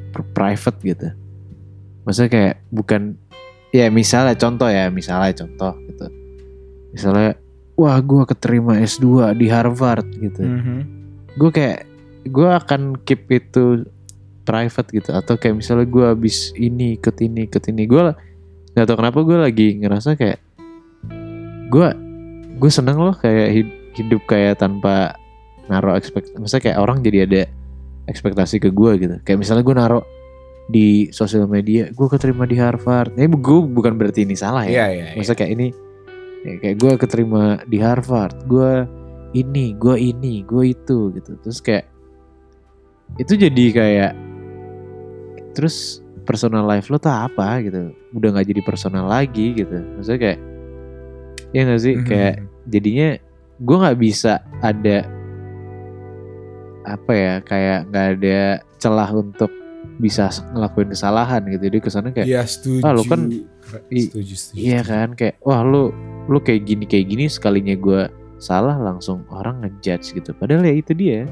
pr- 0.10 0.28
private 0.34 0.78
gitu. 0.82 1.10
Maksudnya 2.04 2.32
kayak 2.34 2.56
bukan 2.74 3.16
ya 3.72 3.88
misalnya 3.88 4.36
contoh 4.36 4.68
ya 4.68 4.88
misalnya 4.88 5.32
contoh 5.34 5.74
gitu. 5.88 6.06
Misalnya 6.92 7.40
wah 7.76 7.98
gue 7.98 8.24
keterima 8.28 8.78
S2 8.78 9.32
di 9.34 9.48
Harvard 9.48 10.08
gitu. 10.12 10.44
Gue 11.40 11.50
kayak 11.50 11.88
gue 12.28 12.50
akan 12.52 13.00
keep 13.02 13.26
itu 13.32 13.88
private 14.44 14.90
gitu. 14.92 15.10
Atau 15.16 15.40
kayak 15.40 15.64
misalnya 15.64 15.88
gue 15.88 16.06
habis 16.06 16.52
ini 16.54 17.00
ikut 17.00 17.16
ini 17.24 17.48
ikut 17.48 17.64
ini. 17.72 17.88
Gue 17.88 18.12
nggak 18.76 18.86
tahu 18.88 18.98
kenapa 19.00 19.20
gue 19.24 19.38
lagi 19.40 19.68
ngerasa 19.80 20.16
kayak 20.16 20.40
gue 21.72 21.88
gue 22.60 22.72
seneng 22.72 23.00
loh 23.00 23.16
kayak 23.16 23.50
hid- 23.56 23.78
hidup 23.96 24.22
kayak 24.28 24.60
tanpa 24.60 25.16
naruh 25.68 25.96
ekspekt 25.96 26.36
misalnya 26.36 26.64
kayak 26.72 26.80
orang 26.84 27.00
jadi 27.00 27.24
ada 27.24 27.42
ekspektasi 28.12 28.60
ke 28.60 28.70
gue 28.70 28.92
gitu. 29.00 29.16
Kayak 29.24 29.40
misalnya 29.40 29.64
gue 29.64 29.76
naruh 29.76 30.04
di 30.72 31.12
sosial 31.12 31.46
media 31.46 31.92
gue 31.92 32.08
keterima 32.08 32.48
di 32.48 32.56
Harvard 32.56 33.12
ini 33.20 33.28
gue 33.28 33.60
bukan 33.68 34.00
berarti 34.00 34.24
ini 34.24 34.34
salah 34.34 34.64
ya 34.64 34.72
Iya 34.72 34.86
iya. 34.88 35.06
iya. 35.12 35.16
Maksudnya 35.20 35.38
kayak 35.38 35.52
ini 35.52 35.68
ya 36.42 36.54
kayak 36.58 36.76
gue 36.80 36.92
keterima 36.98 37.44
di 37.68 37.78
Harvard, 37.78 38.34
gue 38.48 38.88
ini, 39.32 39.78
gue 39.78 39.96
ini, 39.96 40.42
gue 40.42 40.74
itu 40.74 41.14
gitu. 41.14 41.32
Terus 41.40 41.60
kayak 41.62 41.86
itu 43.16 43.38
jadi 43.38 43.66
kayak 43.72 44.12
terus 45.54 46.00
personal 46.24 46.64
life 46.64 46.88
lo 46.88 46.98
tuh 46.98 47.12
apa 47.12 47.62
gitu. 47.62 47.92
Udah 48.16 48.34
nggak 48.34 48.48
jadi 48.48 48.62
personal 48.64 49.06
lagi 49.06 49.54
gitu. 49.54 49.76
Maksudnya 50.00 50.20
kayak 50.20 50.40
ya 51.52 51.60
nggak 51.68 51.82
sih 51.84 51.94
Mhm. 52.00 52.06
kayak 52.08 52.36
jadinya 52.66 53.10
gue 53.60 53.76
nggak 53.78 54.00
bisa 54.00 54.34
ada 54.60 54.98
apa 56.82 57.12
ya 57.14 57.34
kayak 57.46 57.80
nggak 57.92 58.08
ada 58.18 58.40
celah 58.82 59.10
untuk 59.14 59.52
bisa 60.02 60.26
ngelakuin 60.52 60.90
kesalahan 60.90 61.46
gitu. 61.46 61.70
Jadi 61.70 61.78
kesannya 61.78 62.12
kayak 62.12 62.28
Iya 62.28 62.42
setuju. 62.44 62.82
Ah, 62.82 62.92
lo 62.92 63.06
kan- 63.06 63.30
setuju 63.88 64.34
setuju. 64.34 64.58
Iya 64.58 64.80
kan 64.82 65.14
kayak 65.14 65.38
wah 65.46 65.62
lu 65.62 65.94
lu 66.26 66.42
kayak 66.42 66.66
gini 66.66 66.90
kayak 66.90 67.06
gini 67.08 67.30
sekalinya 67.30 67.78
gue 67.78 68.10
salah 68.42 68.74
langsung 68.76 69.22
orang 69.30 69.62
ngejudge 69.62 70.18
gitu. 70.18 70.34
Padahal 70.34 70.66
ya 70.66 70.74
itu 70.74 70.98
dia. 70.98 71.30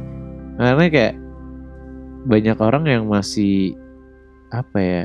Karena 0.56 0.86
kayak 0.86 1.16
banyak 2.30 2.58
orang 2.62 2.84
yang 2.86 3.04
masih 3.10 3.74
apa 4.54 4.78
ya 4.78 5.04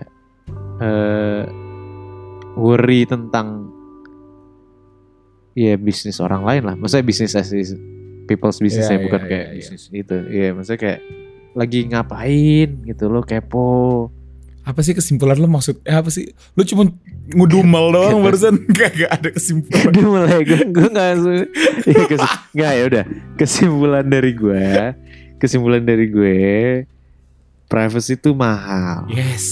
eh 0.78 1.42
worry 2.54 3.06
tentang 3.08 3.70
ya 5.54 5.78
bisnis 5.78 6.18
orang 6.18 6.42
lain 6.44 6.62
lah. 6.66 6.74
Maksudnya 6.76 7.06
bisnis 7.06 7.32
as 7.32 7.48
is 7.50 7.72
people's 8.26 8.58
business 8.58 8.90
Iya, 8.90 8.98
ya 8.98 9.04
bukan 9.06 9.20
iya, 9.24 9.28
kayak 9.30 9.46
iya, 9.46 9.50
iya. 9.50 9.58
bisnis 9.62 9.82
itu. 9.88 10.16
Iya 10.28 10.48
maksudnya 10.52 10.80
kayak 10.80 11.00
lagi 11.54 11.86
ngapain 11.86 12.82
gitu 12.84 13.06
lo 13.06 13.22
kepo 13.22 14.10
Apa 14.60 14.80
sih 14.80 14.90
kesimpulan 14.90 15.36
lo 15.36 15.44
maksud? 15.46 15.84
Eh, 15.84 15.92
apa 15.92 16.08
sih? 16.08 16.24
Lo 16.52 16.64
cuma 16.64 16.88
ngudumel 17.28 17.92
doang 17.92 18.20
barusan 18.20 18.64
gak, 18.72 18.96
gak 18.96 19.10
ada 19.12 19.28
kesimpulan. 19.30 19.84
Udah 19.86 20.02
mulai 20.02 20.40
gue 20.42 20.60
gue 20.66 20.86
nggak 20.88 21.10
su- 21.14 21.48
ya, 21.86 22.02
kes- 22.06 22.32
nggak 22.50 22.72
ya 22.72 22.82
udah 22.86 23.04
kesimpulan 23.36 24.04
dari 24.04 24.32
gue 24.32 24.64
kesimpulan 25.36 25.80
dari 25.80 26.06
gue 26.06 26.38
privacy 27.66 28.14
itu 28.14 28.32
mahal 28.32 29.04
Yes. 29.06 29.44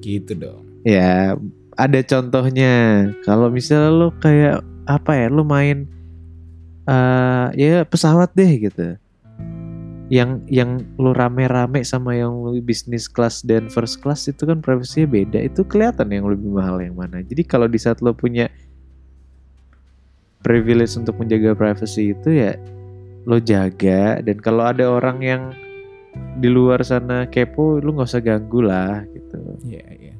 Gitu 0.00 0.32
dong. 0.32 0.64
ya 0.82 1.36
ada 1.72 2.00
contohnya 2.00 2.72
kalau 3.22 3.46
misalnya 3.46 3.90
lo 3.90 4.08
kayak 4.14 4.58
apa 4.84 5.12
ya 5.14 5.26
lo 5.28 5.44
main 5.44 5.84
eh 6.82 7.46
ya 7.54 7.84
pesawat 7.84 8.32
deh 8.32 8.52
gitu 8.60 8.96
yang 10.12 10.44
yang 10.44 10.84
lo 11.00 11.16
rame-rame 11.16 11.80
sama 11.88 12.12
yang 12.12 12.36
lo 12.44 12.52
bisnis 12.60 13.08
class 13.08 13.40
dan 13.40 13.72
first 13.72 14.04
class 14.04 14.28
itu 14.28 14.44
kan 14.44 14.60
privacy 14.60 15.08
beda. 15.08 15.40
Itu 15.40 15.64
kelihatan 15.64 16.12
yang 16.12 16.28
lebih 16.28 16.52
mahal 16.52 16.84
yang 16.84 17.00
mana. 17.00 17.24
Jadi 17.24 17.40
kalau 17.48 17.64
di 17.64 17.80
saat 17.80 18.04
lo 18.04 18.12
punya 18.12 18.52
privilege 20.44 21.00
untuk 21.00 21.16
menjaga 21.16 21.56
privacy 21.56 22.12
itu 22.12 22.28
ya 22.28 22.52
lo 23.24 23.40
jaga. 23.40 24.20
Dan 24.20 24.36
kalau 24.44 24.68
ada 24.68 24.84
orang 24.92 25.18
yang 25.24 25.42
di 26.36 26.52
luar 26.52 26.84
sana 26.84 27.24
kepo 27.24 27.80
lu 27.80 27.96
nggak 27.96 28.08
usah 28.12 28.20
ganggu 28.20 28.60
lah 28.60 29.08
gitu. 29.16 29.40
Iya, 29.64 29.86
iya. 29.96 30.14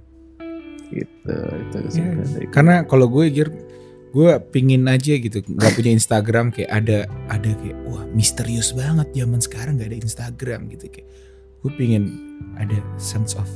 gitu 0.89 1.37
itu 1.69 1.77
Ya, 2.01 2.17
dari 2.17 2.49
gue. 2.49 2.53
karena 2.53 2.85
kalau 2.89 3.13
gue 3.13 3.29
gue 4.13 4.29
pingin 4.53 4.85
aja 4.93 5.17
gitu 5.17 5.41
nggak 5.41 5.73
punya 5.73 5.97
Instagram 5.97 6.53
kayak 6.53 6.69
ada 6.69 7.09
ada 7.33 7.49
kayak 7.49 7.81
wah 7.89 8.05
misterius 8.13 8.77
banget 8.77 9.09
zaman 9.17 9.41
sekarang 9.41 9.81
nggak 9.81 9.89
ada 9.89 9.99
Instagram 10.05 10.69
gitu 10.69 10.93
kayak 10.93 11.09
gue 11.65 11.73
pingin 11.81 12.13
ada 12.61 12.77
sense 13.01 13.33
of 13.33 13.49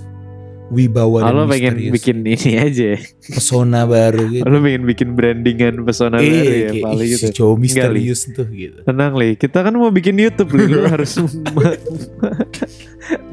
wibawa 0.67 1.31
dan 1.31 1.35
lo 1.39 1.47
pengen 1.47 1.79
bikin 1.95 2.27
ini 2.27 2.59
aja. 2.59 2.99
Pesona 3.23 3.87
baru 3.87 4.27
gitu. 4.35 4.43
Lo 4.43 4.59
pengen 4.59 4.83
bikin 4.83 5.15
brandingan 5.15 5.87
pesona 5.87 6.19
baru 6.19 6.27
iya 6.27 6.43
ya 6.43 6.69
kayak 6.75 6.83
paling 6.83 7.11
gitu. 7.11 7.23
si 7.23 7.27
cowok 7.39 7.55
Enggak, 7.55 7.63
misterius 7.63 8.21
tuh 8.35 8.49
gitu. 8.51 8.79
Tenang 8.83 9.13
li. 9.15 9.31
Kita 9.39 9.59
kan 9.63 9.75
mau 9.79 9.95
bikin 9.95 10.19
YouTube 10.19 10.59
li. 10.59 10.67
Lo 10.67 10.91
harus 10.95 11.13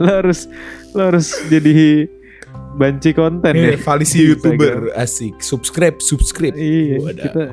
lo 0.02 0.10
harus 0.10 0.46
lo 0.94 1.02
harus 1.10 1.28
jadi 1.50 2.06
banci 2.74 3.14
konten 3.14 3.54
ya 3.54 3.78
valisi 3.78 4.26
youtuber 4.26 4.90
asik 4.98 5.40
subscribe 5.40 6.02
subscribe 6.02 6.58
iya 6.58 6.98
Wadah. 7.00 7.24
kita 7.24 7.44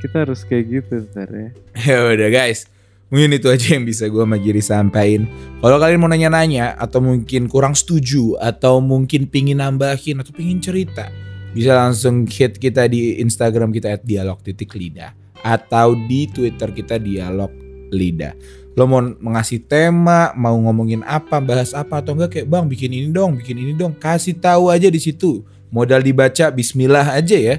kita 0.00 0.16
harus 0.24 0.40
kayak 0.48 0.64
gitu 0.68 0.94
ntar 1.12 1.28
ya 1.28 1.48
Ya 1.76 1.98
udah 2.08 2.28
guys, 2.32 2.64
mungkin 3.12 3.36
itu 3.36 3.48
aja 3.52 3.76
yang 3.76 3.84
bisa 3.84 4.08
gue 4.08 4.20
sama 4.20 4.40
Giri 4.40 4.64
sampaikan. 4.64 5.28
Kalau 5.60 5.76
kalian 5.76 6.00
mau 6.00 6.08
nanya-nanya 6.08 6.76
atau 6.76 7.04
mungkin 7.04 7.48
kurang 7.52 7.76
setuju 7.76 8.36
atau 8.40 8.80
mungkin 8.80 9.28
pingin 9.28 9.60
nambahin 9.60 10.20
atau 10.24 10.32
pingin 10.32 10.60
cerita, 10.60 11.12
bisa 11.52 11.76
langsung 11.76 12.24
hit 12.24 12.56
kita 12.56 12.88
di 12.88 13.20
Instagram 13.20 13.72
kita 13.72 14.00
@dialog.lidah 14.00 15.12
atau 15.40 15.96
di 16.08 16.28
Twitter 16.28 16.68
kita 16.72 16.96
dialog 17.00 17.52
lidah. 17.92 18.32
Lo 18.78 18.86
mau 18.86 19.02
mengasih 19.02 19.58
tema, 19.66 20.30
mau 20.38 20.54
ngomongin 20.54 21.02
apa, 21.02 21.42
bahas 21.42 21.74
apa 21.74 21.98
atau 21.98 22.14
enggak 22.14 22.38
kayak 22.38 22.46
bang 22.46 22.64
bikin 22.70 22.90
ini 22.94 23.08
dong, 23.10 23.34
bikin 23.34 23.58
ini 23.58 23.72
dong, 23.74 23.98
kasih 23.98 24.38
tahu 24.38 24.70
aja 24.70 24.86
di 24.86 25.02
situ. 25.02 25.42
Modal 25.70 26.02
dibaca 26.02 26.50
Bismillah 26.50 27.14
aja 27.14 27.34
ya, 27.38 27.56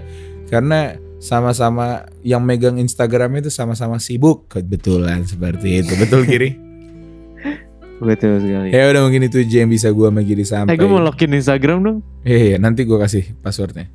karena 0.47 0.95
sama-sama 1.21 2.09
yang 2.25 2.41
megang 2.41 2.81
Instagramnya 2.81 3.45
itu 3.45 3.53
sama-sama 3.53 4.01
sibuk 4.01 4.49
kebetulan 4.49 5.21
seperti 5.21 5.85
itu 5.85 5.93
betul 5.93 6.25
Giri 6.25 6.57
Betul 8.01 8.41
sekali. 8.41 8.73
ya 8.73 8.89
udah 8.89 9.05
mungkin 9.05 9.29
itu 9.29 9.45
aja 9.45 9.61
yang 9.61 9.69
bisa 9.69 9.93
gue 9.93 10.09
sama 10.09 10.25
Giri 10.25 10.41
Eh 10.41 10.49
sampai 10.49 10.73
gue 10.73 10.89
mau 10.89 10.97
login 10.97 11.37
Instagram 11.37 11.77
dong. 11.85 11.97
Iya, 12.25 12.57
nanti 12.57 12.81
gue 12.81 12.97
kasih 12.97 13.37
passwordnya. 13.45 13.93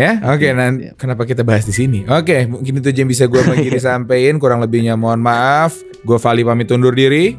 Ya, 0.00 0.16
oke. 0.24 0.48
Siap, 0.48 0.56
nanti 0.56 0.82
siap. 0.88 0.96
kenapa 0.96 1.22
kita 1.28 1.44
bahas 1.44 1.68
di 1.68 1.76
sini? 1.76 2.08
Oke, 2.08 2.48
mungkin 2.48 2.80
itu 2.80 2.88
aja 2.88 2.98
yang 3.04 3.10
bisa 3.12 3.28
gue 3.28 3.36
sama 3.36 3.60
Giri 3.60 3.80
sampein. 3.84 4.40
Kurang 4.40 4.64
lebihnya 4.64 4.96
mohon 4.96 5.20
maaf. 5.20 5.76
Gue 6.00 6.16
Vali 6.16 6.40
pamit 6.40 6.72
undur 6.72 6.96
diri. 6.96 7.36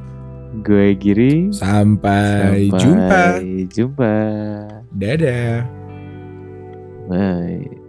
Gue 0.62 0.94
Giri. 0.94 1.50
Sampai, 1.50 2.70
Sampai 2.70 2.78
jumpa. 2.78 3.24
jumpa. 3.66 4.14
Dadah. 4.94 5.66
Bye. 7.10 7.81